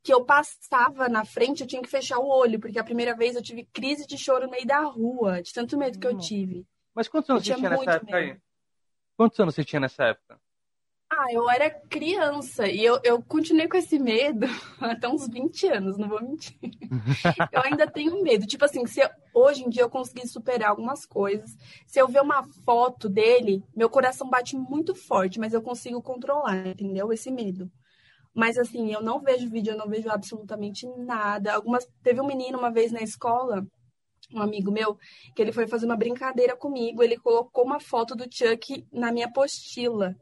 Que 0.03 0.13
eu 0.13 0.25
passava 0.25 1.07
na 1.07 1.23
frente, 1.23 1.61
eu 1.61 1.67
tinha 1.67 1.81
que 1.81 1.89
fechar 1.89 2.19
o 2.19 2.27
olho, 2.27 2.59
porque 2.59 2.77
a 2.77 2.83
primeira 2.83 3.15
vez 3.15 3.35
eu 3.35 3.41
tive 3.41 3.65
crise 3.71 4.05
de 4.05 4.17
choro 4.17 4.45
no 4.45 4.51
meio 4.51 4.65
da 4.65 4.81
rua, 4.81 5.41
de 5.41 5.53
tanto 5.53 5.77
medo 5.77 5.99
que 5.99 6.05
eu 6.07 6.17
tive. 6.17 6.65
Mas 6.95 7.07
quantos 7.07 7.29
anos 7.29 7.43
você 7.45 7.53
tinha 7.53 7.69
nessa 7.69 7.91
época 7.91 8.17
aí? 8.17 8.37
Quantos 9.17 9.39
anos 9.39 9.55
você 9.55 9.63
tinha 9.63 9.79
nessa 9.79 10.03
época? 10.05 10.39
Ah, 11.09 11.31
eu 11.31 11.49
era 11.49 11.69
criança 11.69 12.67
e 12.67 12.83
eu, 12.83 12.99
eu 13.03 13.21
continuei 13.21 13.67
com 13.67 13.77
esse 13.77 13.97
medo 13.99 14.47
até 14.81 15.07
uns 15.07 15.27
20 15.27 15.67
anos, 15.67 15.97
não 15.97 16.09
vou 16.09 16.21
mentir. 16.21 16.57
Eu 17.51 17.61
ainda 17.61 17.87
tenho 17.89 18.21
medo. 18.21 18.45
Tipo 18.45 18.65
assim, 18.65 18.85
se 18.85 19.01
eu- 19.01 19.09
hoje 19.33 19.63
em 19.63 19.69
dia 19.69 19.83
eu 19.83 19.89
consegui 19.89 20.27
superar 20.27 20.69
algumas 20.69 21.05
coisas. 21.05 21.55
Se 21.85 21.99
eu 21.99 22.07
ver 22.07 22.21
uma 22.21 22.43
foto 22.65 23.07
dele, 23.07 23.63
meu 23.75 23.89
coração 23.89 24.29
bate 24.29 24.55
muito 24.57 24.93
forte, 24.95 25.39
mas 25.39 25.53
eu 25.53 25.61
consigo 25.61 26.01
controlar, 26.01 26.67
entendeu? 26.67 27.11
Esse 27.13 27.31
medo. 27.31 27.69
Mas 28.33 28.57
assim, 28.57 28.91
eu 28.91 29.01
não 29.01 29.21
vejo 29.21 29.49
vídeo, 29.49 29.71
eu 29.73 29.77
não 29.77 29.87
vejo 29.87 30.09
absolutamente 30.09 30.87
nada. 30.97 31.53
Algumas 31.53 31.87
teve 32.03 32.19
um 32.21 32.27
menino 32.27 32.57
uma 32.57 32.71
vez 32.71 32.91
na 32.91 33.01
escola, 33.01 33.65
um 34.33 34.41
amigo 34.41 34.71
meu, 34.71 34.97
que 35.35 35.41
ele 35.41 35.51
foi 35.51 35.67
fazer 35.67 35.85
uma 35.85 35.97
brincadeira 35.97 36.55
comigo, 36.55 37.03
ele 37.03 37.17
colocou 37.17 37.63
uma 37.63 37.79
foto 37.79 38.15
do 38.15 38.23
Chuck 38.23 38.85
na 38.91 39.11
minha 39.11 39.27
apostila. 39.27 40.15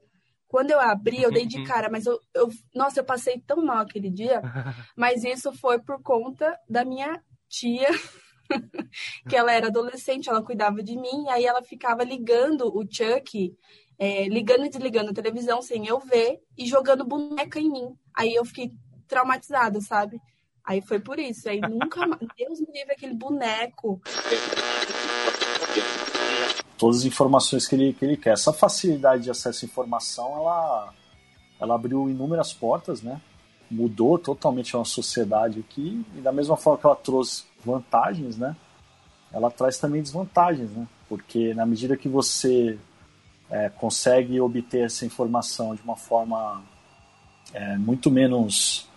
Quando 0.47 0.69
eu 0.69 0.79
abri, 0.79 1.21
eu 1.21 1.31
dei 1.31 1.47
de 1.47 1.63
cara, 1.63 1.89
mas 1.89 2.05
eu, 2.05 2.19
eu 2.33 2.47
nossa, 2.75 2.99
eu 2.99 3.03
passei 3.03 3.39
tão 3.39 3.65
mal 3.65 3.79
aquele 3.79 4.07
dia. 4.07 4.39
Mas 4.95 5.23
isso 5.23 5.51
foi 5.53 5.79
por 5.79 5.99
conta 6.03 6.55
da 6.69 6.85
minha 6.85 7.19
tia, 7.49 7.89
que 9.27 9.35
ela 9.35 9.51
era 9.51 9.65
adolescente, 9.65 10.29
ela 10.29 10.43
cuidava 10.43 10.83
de 10.83 10.95
mim, 10.95 11.25
e 11.25 11.29
aí 11.29 11.43
ela 11.43 11.63
ficava 11.63 12.03
ligando 12.03 12.67
o 12.67 12.85
Chuck, 12.87 13.51
é, 13.97 14.27
ligando 14.27 14.65
e 14.65 14.69
desligando 14.69 15.09
a 15.09 15.13
televisão 15.13 15.59
sem 15.59 15.87
eu 15.87 15.99
ver 15.99 16.39
e 16.55 16.67
jogando 16.67 17.03
boneca 17.03 17.59
em 17.59 17.71
mim. 17.71 17.95
Aí 18.15 18.35
eu 18.35 18.45
fiquei 18.45 18.71
traumatizada, 19.07 19.81
sabe? 19.81 20.19
Aí 20.65 20.81
foi 20.81 20.99
por 20.99 21.19
isso. 21.19 21.49
Aí 21.49 21.59
nunca 21.61 22.05
mais. 22.07 22.21
Deus 22.37 22.59
me 22.59 22.67
livre 22.73 22.93
aquele 22.93 23.13
boneco. 23.13 24.01
todas 26.77 26.99
as 26.99 27.05
informações 27.05 27.67
que 27.67 27.75
ele, 27.75 27.93
que 27.93 28.05
ele 28.05 28.17
quer. 28.17 28.33
Essa 28.33 28.51
facilidade 28.51 29.23
de 29.23 29.31
acesso 29.31 29.65
à 29.65 29.67
informação, 29.67 30.35
ela, 30.35 30.93
ela 31.59 31.75
abriu 31.75 32.09
inúmeras 32.09 32.53
portas, 32.53 33.01
né? 33.01 33.21
Mudou 33.69 34.19
totalmente 34.19 34.75
a 34.75 34.79
nossa 34.79 34.91
sociedade 34.91 35.59
aqui 35.59 36.05
e 36.15 36.21
da 36.21 36.31
mesma 36.31 36.57
forma 36.57 36.79
que 36.79 36.85
ela 36.85 36.95
trouxe 36.95 37.45
vantagens, 37.65 38.37
né? 38.37 38.55
Ela 39.31 39.49
traz 39.49 39.77
também 39.77 40.01
desvantagens, 40.01 40.71
né? 40.71 40.87
Porque 41.09 41.53
na 41.53 41.65
medida 41.65 41.97
que 41.97 42.07
você 42.07 42.77
é, 43.49 43.69
consegue 43.69 44.39
obter 44.39 44.85
essa 44.85 45.05
informação 45.05 45.75
de 45.75 45.81
uma 45.81 45.95
forma 45.95 46.61
é, 47.53 47.77
muito 47.77 48.11
menos 48.11 48.89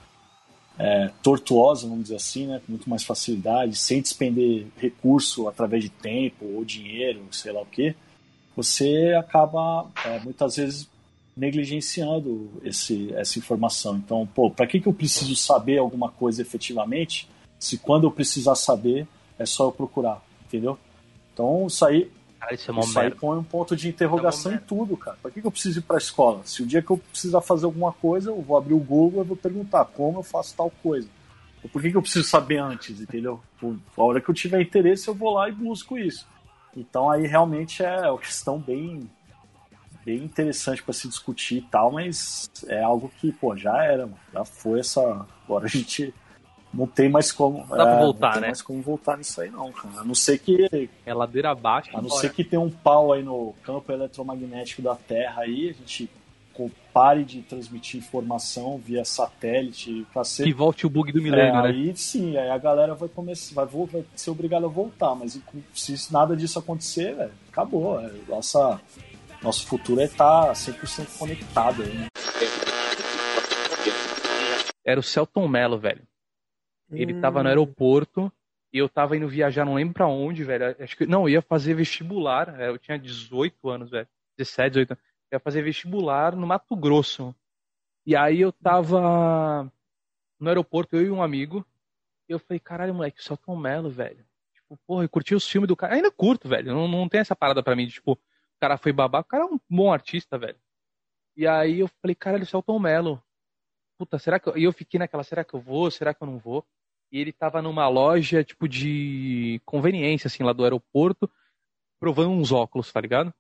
é, 0.79 1.11
tortuosa, 1.23 1.89
vamos 1.89 2.05
dizer 2.05 2.17
assim, 2.17 2.47
né? 2.47 2.61
com 2.65 2.73
muito 2.73 2.89
mais 2.89 3.05
facilidade, 3.05 3.77
sem 3.77 4.01
despender 4.01 4.67
recurso 4.77 5.49
através 5.49 5.83
de 5.83 5.91
tempo 5.91 6.45
ou 6.45 6.65
dinheiro, 6.65 7.23
sei 7.31 7.53
lá 7.53 7.63
o 7.63 7.67
que, 7.67 7.95
você 8.55 9.15
acaba 9.19 9.91
é, 10.05 10.19
muitas 10.21 10.57
vezes 10.57 10.89
negligenciando 11.37 12.51
esse, 12.65 13.13
essa 13.15 13.39
informação. 13.39 13.97
Então, 13.97 14.27
pô, 14.35 14.51
para 14.51 14.67
que, 14.67 14.81
que 14.81 14.87
eu 14.87 14.93
preciso 14.93 15.37
saber 15.37 15.79
alguma 15.79 16.11
coisa 16.11 16.41
efetivamente 16.41 17.29
se 17.59 17.79
quando 17.79 18.05
eu 18.05 18.11
precisar 18.11 18.55
saber 18.55 19.07
é 19.39 19.45
só 19.45 19.65
eu 19.65 19.73
procurar? 19.73 20.27
entendeu? 20.47 20.79
Então 21.33 21.67
isso 21.67 21.85
aí, 21.85 22.11
Cara, 22.39 22.55
isso 22.55 22.71
é 22.71 22.81
isso 22.81 22.99
aí 22.99 23.11
põe 23.11 23.39
um 23.39 23.43
ponto 23.43 23.75
de 23.75 23.89
interrogação 23.89 24.53
em 24.53 24.59
tudo, 24.59 24.97
cara. 24.97 25.17
Pra 25.21 25.31
que, 25.31 25.41
que 25.41 25.47
eu 25.47 25.51
preciso 25.51 25.81
ir 25.81 25.83
pra 25.83 25.97
escola? 25.97 26.43
Se 26.45 26.63
o 26.63 26.67
dia 26.67 26.83
que 26.83 26.91
eu 26.91 26.99
precisar 26.99 27.41
fazer 27.41 27.65
alguma 27.65 27.93
coisa, 27.93 28.31
eu 28.31 28.41
vou 28.43 28.57
abrir 28.57 28.75
o 28.75 28.79
Google 28.79 29.25
e 29.25 29.27
vou 29.27 29.37
perguntar 29.37 29.85
como 29.87 30.19
eu 30.19 30.23
faço 30.23 30.55
tal 30.55 30.71
coisa. 30.83 31.09
Ou 31.63 31.71
por 31.71 31.81
que, 31.81 31.91
que 31.91 31.97
eu 31.97 32.03
preciso 32.03 32.29
saber 32.29 32.59
antes, 32.59 33.01
entendeu? 33.01 33.41
Por, 33.59 33.77
a 33.97 34.03
hora 34.03 34.21
que 34.21 34.29
eu 34.29 34.35
tiver 34.35 34.61
interesse, 34.61 35.09
eu 35.09 35.15
vou 35.15 35.33
lá 35.33 35.49
e 35.49 35.53
busco 35.53 35.99
isso. 35.99 36.27
Então 36.77 37.11
aí 37.11 37.27
realmente 37.27 37.83
é 37.83 38.11
uma 38.11 38.19
questão 38.19 38.59
bem, 38.59 39.11
bem 40.05 40.23
interessante 40.23 40.83
para 40.83 40.93
se 40.93 41.09
discutir 41.09 41.57
e 41.59 41.63
tal, 41.63 41.91
mas 41.91 42.51
é 42.67 42.83
algo 42.83 43.11
que, 43.19 43.33
pô, 43.33 43.57
já 43.57 43.83
era, 43.83 44.07
mano. 44.07 44.19
já 44.33 44.45
foi 44.45 44.81
essa. 44.81 45.27
Agora 45.45 45.65
a 45.65 45.69
gente 45.69 46.15
não 46.77 46.87
tem 46.87 47.09
mais 47.09 47.33
como. 47.33 47.67
Dá 47.67 47.85
pra 47.85 47.97
é, 47.97 48.01
voltar, 48.01 48.27
não 48.27 48.33
tem 48.35 48.41
né? 48.43 48.47
mais 48.49 48.63
como 48.63 48.83
voltar 48.83 49.17
nisso 49.17 49.41
aí, 49.41 49.51
não, 49.51 49.73
cara. 49.73 50.01
A 50.01 50.05
não 50.05 50.15
ser 50.15 50.39
que. 50.39 50.89
É 51.05 51.15
ladeira 51.15 51.51
abaixo. 51.51 51.91
A 51.93 51.99
não 51.99 52.07
embora. 52.07 52.21
ser 52.21 52.33
que 52.33 52.45
tenha 52.45 52.61
um 52.61 52.71
pau 52.71 53.13
aí 53.13 53.23
no 53.23 53.55
campo 53.63 53.91
eletromagnético 53.91 54.83
da 54.83 54.95
Terra 54.95 55.43
aí, 55.43 55.71
a 55.71 55.73
gente 55.73 56.09
pare 56.97 57.25
de 57.25 57.43
transmitir 57.43 58.01
informação 58.01 58.79
via 58.79 59.05
satélite, 59.05 60.07
cacete. 60.15 60.49
Que 60.49 60.55
volte 60.55 60.87
o 60.87 60.89
bug 60.89 61.13
do 61.13 61.21
milênio, 61.21 61.57
É, 61.57 61.63
né? 61.63 61.69
aí 61.69 61.95
sim, 61.95 62.35
aí 62.39 62.49
a 62.49 62.57
galera 62.57 62.95
vai 62.95 63.07
começar, 63.07 63.55
vai, 63.55 63.67
vai 63.67 64.03
ser 64.15 64.31
obrigada 64.31 64.65
a 64.65 64.69
voltar, 64.71 65.15
mas 65.15 65.39
se 65.75 66.11
nada 66.11 66.35
disso 66.35 66.59
acontecer, 66.59 67.15
velho, 67.15 67.33
acabou. 67.53 68.01
é, 68.01 68.11
Nossa, 68.27 68.81
nosso 69.43 69.67
futuro 69.67 70.01
é 70.01 70.05
estar 70.05 70.51
100% 70.53 71.19
conectado 71.19 71.83
aí, 71.83 71.93
né? 71.93 72.07
Era 74.83 75.01
o 75.01 75.03
Celton 75.03 75.47
Mello, 75.49 75.79
velho. 75.79 76.03
Ele 76.91 77.13
Hum. 77.15 77.21
tava 77.21 77.43
no 77.43 77.49
aeroporto 77.49 78.33
e 78.73 78.79
eu 78.79 78.89
tava 78.89 79.17
indo 79.17 79.29
viajar, 79.29 79.65
não 79.65 79.75
lembro 79.75 79.95
pra 79.95 80.07
onde, 80.07 80.45
velho. 80.45 80.77
Acho 80.81 80.97
que 80.97 81.07
não, 81.07 81.23
eu 81.23 81.31
ia 81.31 81.43
fazer 81.43 81.75
vestibular. 81.75 82.61
é, 82.61 82.69
Eu 82.69 82.79
tinha 82.79 82.99
18 82.99 83.69
anos, 83.69 83.91
velho. 83.91 84.09
17, 84.39 84.71
18 84.71 84.91
anos. 84.93 85.05
Eu 85.31 85.37
ia 85.37 85.41
fazer 85.41 85.63
vestibular 85.63 86.37
no 86.37 86.47
Mato 86.47 86.77
Grosso. 86.77 87.35
E 88.05 88.15
aí 88.15 88.41
eu 88.41 88.53
tava 88.53 89.71
no 90.39 90.49
aeroporto, 90.49 90.97
eu 90.97 91.03
e 91.07 91.11
um 91.11 91.23
amigo. 91.23 91.67
E 92.29 92.33
eu 92.33 92.39
falei, 92.39 92.61
caralho, 92.61 92.95
moleque, 92.95 93.21
o 93.21 93.23
Celton 93.23 93.57
Mello, 93.57 93.91
velho. 93.91 94.25
Tipo, 94.55 94.77
porra, 94.87 95.05
eu 95.05 95.09
curti 95.09 95.35
os 95.35 95.49
filmes 95.49 95.69
do 95.69 95.77
cara. 95.77 95.95
Ainda 95.95 96.11
curto, 96.11 96.49
velho. 96.49 96.73
Não, 96.75 96.87
não 96.89 97.09
tem 97.09 97.21
essa 97.21 97.35
parada 97.37 97.63
pra 97.63 97.75
mim 97.77 97.87
de, 97.87 97.95
tipo, 97.95 98.13
o 98.13 98.19
cara 98.61 98.77
foi 98.77 98.93
babaca. 98.93 99.27
O 99.27 99.31
cara 99.31 99.43
é 99.45 99.47
um 99.47 99.59
bom 99.69 99.93
artista, 99.93 100.37
velho. 100.39 100.59
E 101.37 101.47
aí 101.47 101.81
eu 101.81 101.89
falei, 102.01 102.15
caralho, 102.15 102.43
o 102.45 102.47
Celton 102.47 102.79
Mello. 102.79 103.23
Puta, 103.99 104.19
será 104.19 104.39
que 104.39 104.49
eu... 104.49 104.57
E 104.57 104.65
eu 104.65 104.73
fiquei 104.73 104.99
naquela, 104.99 105.25
será 105.25 105.45
que 105.45 105.55
eu 105.55 105.61
vou? 105.61 105.91
Será 105.91 106.13
que 106.13 106.23
eu 106.23 106.27
não 106.27 106.39
vou? 106.39 106.65
E 107.11 107.21
ele 107.21 107.33
tava 107.33 107.63
numa 107.63 107.89
loja, 107.89 108.45
tipo, 108.45 108.69
de 108.69 109.61
conveniência, 109.65 110.29
assim, 110.29 110.43
lá 110.43 110.53
do 110.53 110.65
aeroporto, 110.65 111.31
provando 111.99 112.31
uns 112.31 112.53
óculos, 112.53 112.93
tá 112.93 113.01
ligado? 113.01 113.33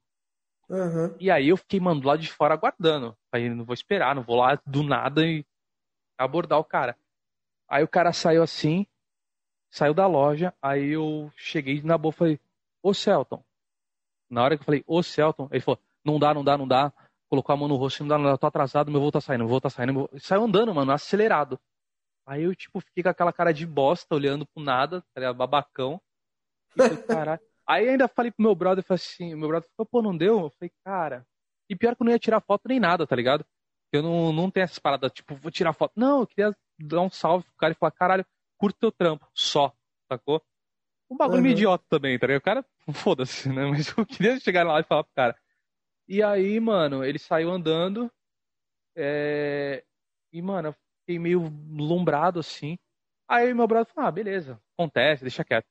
Aham. 0.70 1.14
E 1.20 1.30
aí 1.30 1.48
eu 1.48 1.56
fiquei, 1.56 1.78
mano, 1.78 2.00
do 2.00 2.06
lado 2.06 2.20
de 2.20 2.30
fora 2.30 2.54
aguardando. 2.54 3.16
Aí 3.32 3.48
não 3.48 3.64
vou 3.64 3.74
esperar, 3.74 4.14
não 4.14 4.22
vou 4.22 4.36
lá 4.36 4.60
do 4.66 4.82
nada 4.82 5.24
e 5.24 5.44
abordar 6.18 6.58
o 6.58 6.64
cara. 6.64 6.96
Aí 7.68 7.82
o 7.82 7.88
cara 7.88 8.12
saiu 8.12 8.42
assim, 8.42 8.86
saiu 9.70 9.92
da 9.92 10.06
loja, 10.06 10.54
aí 10.62 10.92
eu 10.92 11.30
cheguei 11.36 11.82
na 11.82 11.98
boa 11.98 12.12
e 12.12 12.16
falei, 12.16 12.40
ô 12.82 12.94
Celton. 12.94 13.44
Na 14.30 14.42
hora 14.42 14.56
que 14.56 14.62
eu 14.62 14.64
falei, 14.64 14.84
ô 14.86 15.02
Celton, 15.02 15.48
ele 15.50 15.60
falou, 15.60 15.80
não 16.04 16.18
dá, 16.18 16.32
não 16.32 16.44
dá, 16.44 16.56
não 16.56 16.66
dá. 16.66 16.92
Colocou 17.28 17.52
a 17.52 17.56
mão 17.56 17.68
no 17.68 17.76
rosto, 17.76 18.00
não 18.02 18.08
dá, 18.08 18.18
não 18.18 18.24
dá, 18.30 18.38
tô 18.38 18.46
atrasado, 18.46 18.90
meu 18.90 19.00
voo 19.00 19.10
tá 19.10 19.20
saindo, 19.20 19.40
meu 19.40 19.48
voo 19.48 19.60
tá 19.60 19.70
saindo. 19.70 19.92
Meu... 19.92 20.08
voo-" 20.08 20.20
Saiu 20.20 20.44
andando, 20.44 20.74
mano, 20.74 20.92
acelerado. 20.92 21.58
Aí 22.26 22.42
eu, 22.42 22.54
tipo, 22.54 22.80
fiquei 22.80 23.02
com 23.02 23.08
aquela 23.08 23.32
cara 23.32 23.52
de 23.52 23.66
bosta, 23.66 24.14
olhando 24.14 24.46
pro 24.46 24.62
nada, 24.62 25.00
tá 25.14 25.20
ligado? 25.20 25.36
Babacão. 25.36 26.00
E 26.74 26.80
falei. 26.82 26.98
Aí 27.68 27.88
ainda 27.88 28.06
falei 28.06 28.30
pro 28.30 28.42
meu 28.44 28.54
brother, 28.54 28.84
falei 28.84 29.00
assim, 29.02 29.34
meu 29.34 29.48
brother 29.48 29.68
falou, 29.76 29.88
pô, 29.90 30.00
não 30.02 30.16
deu? 30.16 30.40
Eu 30.40 30.50
falei, 30.50 30.70
cara. 30.84 31.26
E 31.68 31.74
pior 31.74 31.96
que 31.96 32.02
eu 32.02 32.04
não 32.04 32.12
ia 32.12 32.18
tirar 32.18 32.40
foto 32.40 32.68
nem 32.68 32.78
nada, 32.78 33.06
tá 33.06 33.16
ligado? 33.16 33.44
Eu 33.92 34.02
não, 34.02 34.32
não 34.32 34.50
tenho 34.50 34.64
essas 34.64 34.78
paradas, 34.78 35.10
tipo, 35.12 35.34
vou 35.34 35.50
tirar 35.50 35.72
foto. 35.72 35.92
Não, 35.96 36.20
eu 36.20 36.26
queria 36.26 36.56
dar 36.78 37.00
um 37.00 37.10
salve 37.10 37.44
pro 37.44 37.56
cara 37.56 37.72
e 37.72 37.76
falar, 37.76 37.90
caralho, 37.90 38.26
curto 38.56 38.78
teu 38.78 38.92
trampo, 38.92 39.26
só, 39.34 39.72
sacou? 40.10 40.40
Um 41.10 41.16
bagulho 41.16 41.42
meio 41.42 41.52
Uhum. 41.54 41.58
idiota 41.58 41.84
também, 41.88 42.18
tá 42.18 42.26
ligado? 42.26 42.40
O 42.40 42.44
cara, 42.44 42.66
foda-se, 42.92 43.48
né? 43.48 43.66
Mas 43.66 43.88
eu 43.96 44.04
queria 44.06 44.38
chegar 44.38 44.64
lá 44.64 44.78
e 44.80 44.84
falar 44.84 45.04
pro 45.04 45.12
cara. 45.14 45.36
E 46.08 46.22
aí, 46.22 46.58
mano, 46.60 47.04
ele 47.04 47.18
saiu 47.18 47.50
andando. 47.50 48.10
é, 48.96 49.84
E, 50.32 50.42
mano, 50.42 50.68
eu 50.70 50.74
fiquei 51.02 51.18
meio 51.18 51.42
lombrado 51.70 52.40
assim. 52.40 52.78
Aí 53.28 53.54
meu 53.54 53.66
brother 53.68 53.92
falou: 53.94 54.08
ah, 54.08 54.12
beleza, 54.12 54.60
acontece, 54.78 55.22
deixa 55.24 55.44
quieto. 55.44 55.66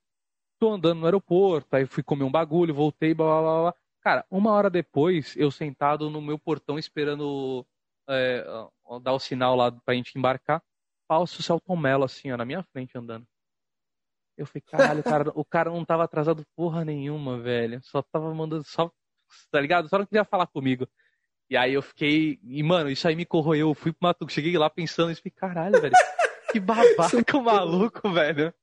Tô 0.59 0.71
andando 0.73 0.99
no 1.01 1.05
aeroporto, 1.07 1.75
aí 1.75 1.85
fui 1.87 2.03
comer 2.03 2.23
um 2.25 2.31
bagulho, 2.31 2.73
voltei, 2.73 3.13
blá 3.13 3.25
blá 3.27 3.41
blá. 3.41 3.61
blá. 3.71 3.75
Cara, 4.01 4.25
uma 4.31 4.51
hora 4.53 4.69
depois, 4.69 5.35
eu 5.37 5.51
sentado 5.51 6.09
no 6.09 6.21
meu 6.21 6.39
portão 6.39 6.79
esperando 6.79 7.65
é, 8.09 8.45
dar 9.03 9.13
o 9.13 9.19
sinal 9.19 9.55
lá 9.55 9.71
pra 9.71 9.95
gente 9.95 10.17
embarcar, 10.17 10.63
falso 11.07 11.43
Celton 11.43 11.75
Mello 11.77 12.03
assim, 12.05 12.31
ó, 12.31 12.37
na 12.37 12.45
minha 12.45 12.63
frente 12.63 12.97
andando. 12.97 13.27
Eu 14.37 14.45
falei, 14.45 14.61
caralho, 14.61 15.03
cara, 15.03 15.31
o 15.35 15.45
cara 15.45 15.69
não 15.71 15.85
tava 15.85 16.03
atrasado 16.03 16.45
porra 16.55 16.83
nenhuma, 16.83 17.39
velho. 17.39 17.81
Só 17.83 18.01
tava 18.01 18.33
mandando, 18.33 18.63
só, 18.65 18.91
tá 19.51 19.59
ligado? 19.59 19.89
Só 19.89 19.97
não 19.97 20.05
queria 20.05 20.25
falar 20.25 20.47
comigo. 20.47 20.87
E 21.49 21.55
aí 21.55 21.73
eu 21.73 21.81
fiquei, 21.81 22.39
e 22.43 22.63
mano, 22.63 22.89
isso 22.89 23.07
aí 23.07 23.15
me 23.15 23.25
corroeu. 23.25 23.69
Eu 23.69 23.73
fui 23.75 23.91
pro 23.91 24.07
Mato, 24.07 24.27
cheguei 24.29 24.57
lá 24.57 24.69
pensando 24.69 25.11
isso, 25.11 25.21
falei, 25.21 25.33
caralho, 25.35 25.81
velho. 25.81 25.95
Que 26.51 26.59
babaca 26.59 27.39
maluco, 27.41 28.11
velho. 28.11 28.53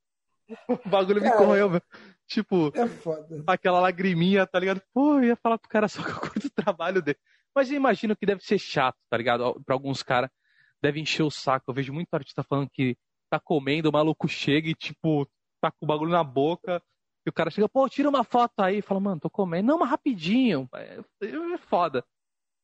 O 0.69 0.89
bagulho 0.89 1.21
me 1.21 1.29
Cara, 1.29 1.39
corroeu, 1.39 1.71
velho. 1.71 1.83
Tipo, 2.27 2.73
É 2.75 3.53
aquela 3.53 3.81
lagriminha, 3.81 4.47
tá 4.47 4.59
ligado? 4.59 4.83
Pô, 4.93 5.19
eu 5.19 5.25
ia 5.25 5.37
falar 5.37 5.59
pro 5.59 5.69
cara 5.69 5.87
só 5.89 6.03
que 6.03 6.11
eu 6.11 6.21
curto 6.21 6.47
o 6.47 6.51
trabalho 6.51 7.01
dele. 7.01 7.19
Mas 7.55 7.71
eu 7.71 7.77
imagino 7.77 8.17
que 8.17 8.27
deve 8.27 8.43
ser 8.43 8.59
chato, 8.59 8.97
tá 9.09 9.17
ligado? 9.17 9.63
Pra 9.65 9.75
alguns 9.75 10.03
caras, 10.03 10.31
deve 10.81 11.01
encher 11.01 11.23
o 11.23 11.31
saco. 11.31 11.71
Eu 11.71 11.75
vejo 11.75 11.93
muito 11.93 12.13
artista 12.13 12.43
falando 12.43 12.71
que 12.71 12.97
tá 13.31 13.39
comendo, 13.39 13.89
o 13.89 13.93
maluco 13.93 14.27
chega 14.27 14.69
e, 14.69 14.75
tipo, 14.75 15.29
tá 15.61 15.71
com 15.71 15.85
o 15.85 15.87
bagulho 15.87 16.11
na 16.11 16.25
boca. 16.25 16.83
E 17.25 17.31
o 17.31 17.33
cara 17.33 17.51
chega, 17.51 17.69
pô, 17.69 17.89
tira 17.89 18.09
uma 18.09 18.25
foto 18.25 18.61
aí. 18.61 18.83
Fala, 18.83 19.01
mano, 19.01 19.21
tô 19.21 19.31
comendo. 19.31 19.69
Não, 19.69 19.79
mas 19.79 19.89
rapidinho. 19.91 20.69
É, 20.75 21.01
é 21.23 21.59
foda. 21.59 22.05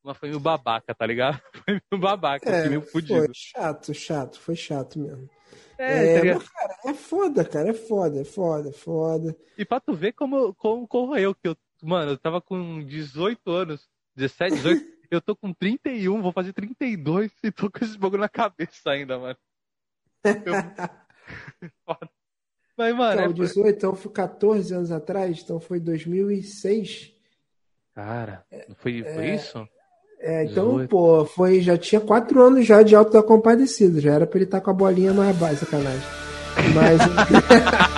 Mas 0.03 0.17
foi 0.17 0.29
meio 0.29 0.41
babaca, 0.41 0.95
tá 0.95 1.05
ligado? 1.07 1.41
Foi 1.65 1.75
meio 1.91 2.01
babaca, 2.01 2.49
É, 2.49 2.55
fiquei 2.57 2.69
meio 2.71 2.83
fudido. 2.83 3.19
foi 3.27 3.29
chato, 3.35 3.93
chato, 3.95 4.41
foi 4.41 4.55
chato 4.57 4.99
mesmo. 4.99 5.29
É, 5.77 6.15
tá 6.15 6.21
ligado? 6.21 6.39
mas, 6.39 6.49
cara, 6.49 6.77
é 6.87 6.95
foda, 6.95 7.45
cara, 7.45 7.69
é 7.71 7.75
foda, 7.75 8.21
é 8.21 8.25
foda, 8.25 8.69
é 8.69 8.73
foda. 8.73 9.37
E 9.57 9.65
pra 9.65 9.81
tu 9.81 9.95
ver 9.95 10.13
como, 10.13 10.55
como 10.55 10.87
corroeu, 10.87 11.35
que 11.35 11.49
eu, 11.49 11.57
mano, 11.83 12.13
eu 12.13 12.19
tava 12.19 12.41
com 12.41 12.83
18 12.85 13.51
anos, 13.51 13.89
17, 14.15 14.55
18, 14.57 14.83
eu 15.11 15.21
tô 15.21 15.35
com 15.37 15.53
31, 15.53 16.23
vou 16.23 16.33
fazer 16.33 16.53
32 16.53 17.33
e 17.43 17.51
tô 17.51 17.71
com 17.71 17.85
esse 17.85 17.99
bagulho 17.99 18.21
na 18.23 18.29
cabeça 18.29 18.91
ainda, 18.91 19.19
mano. 19.19 19.37
Eu- 20.25 20.55
Foda. 21.85 22.11
Mas, 22.79 22.97
mano, 22.97 23.20
Então, 23.22 23.31
é... 23.31 23.47
18, 23.47 23.76
então 23.76 23.95
foi 23.97 24.12
14 24.12 24.72
anos 24.72 24.93
atrás, 24.93 25.41
então 25.43 25.59
foi 25.59 25.81
2006. 25.81 27.12
Cara, 27.93 28.44
não 28.69 28.77
foi, 28.77 29.03
foi 29.03 29.27
É, 29.27 29.35
isso? 29.35 29.69
É, 30.20 30.44
então, 30.44 30.66
18. 30.70 30.89
pô, 30.89 31.24
foi, 31.24 31.61
já 31.61 31.77
tinha 31.77 32.01
4 32.01 32.40
anos 32.40 32.65
já 32.65 32.82
de 32.82 32.94
Alto 32.94 33.12
da 33.12 33.23
Compadecida, 33.23 34.01
já 34.01 34.15
era 34.15 34.27
pra 34.27 34.39
ele 34.39 34.44
estar 34.44 34.61
com 34.61 34.70
a 34.70 34.74
bolinha 34.74 35.12
mais 35.12 35.36
baixa, 35.36 35.65
sacanagem. 35.65 36.01
Mas. 36.74 37.01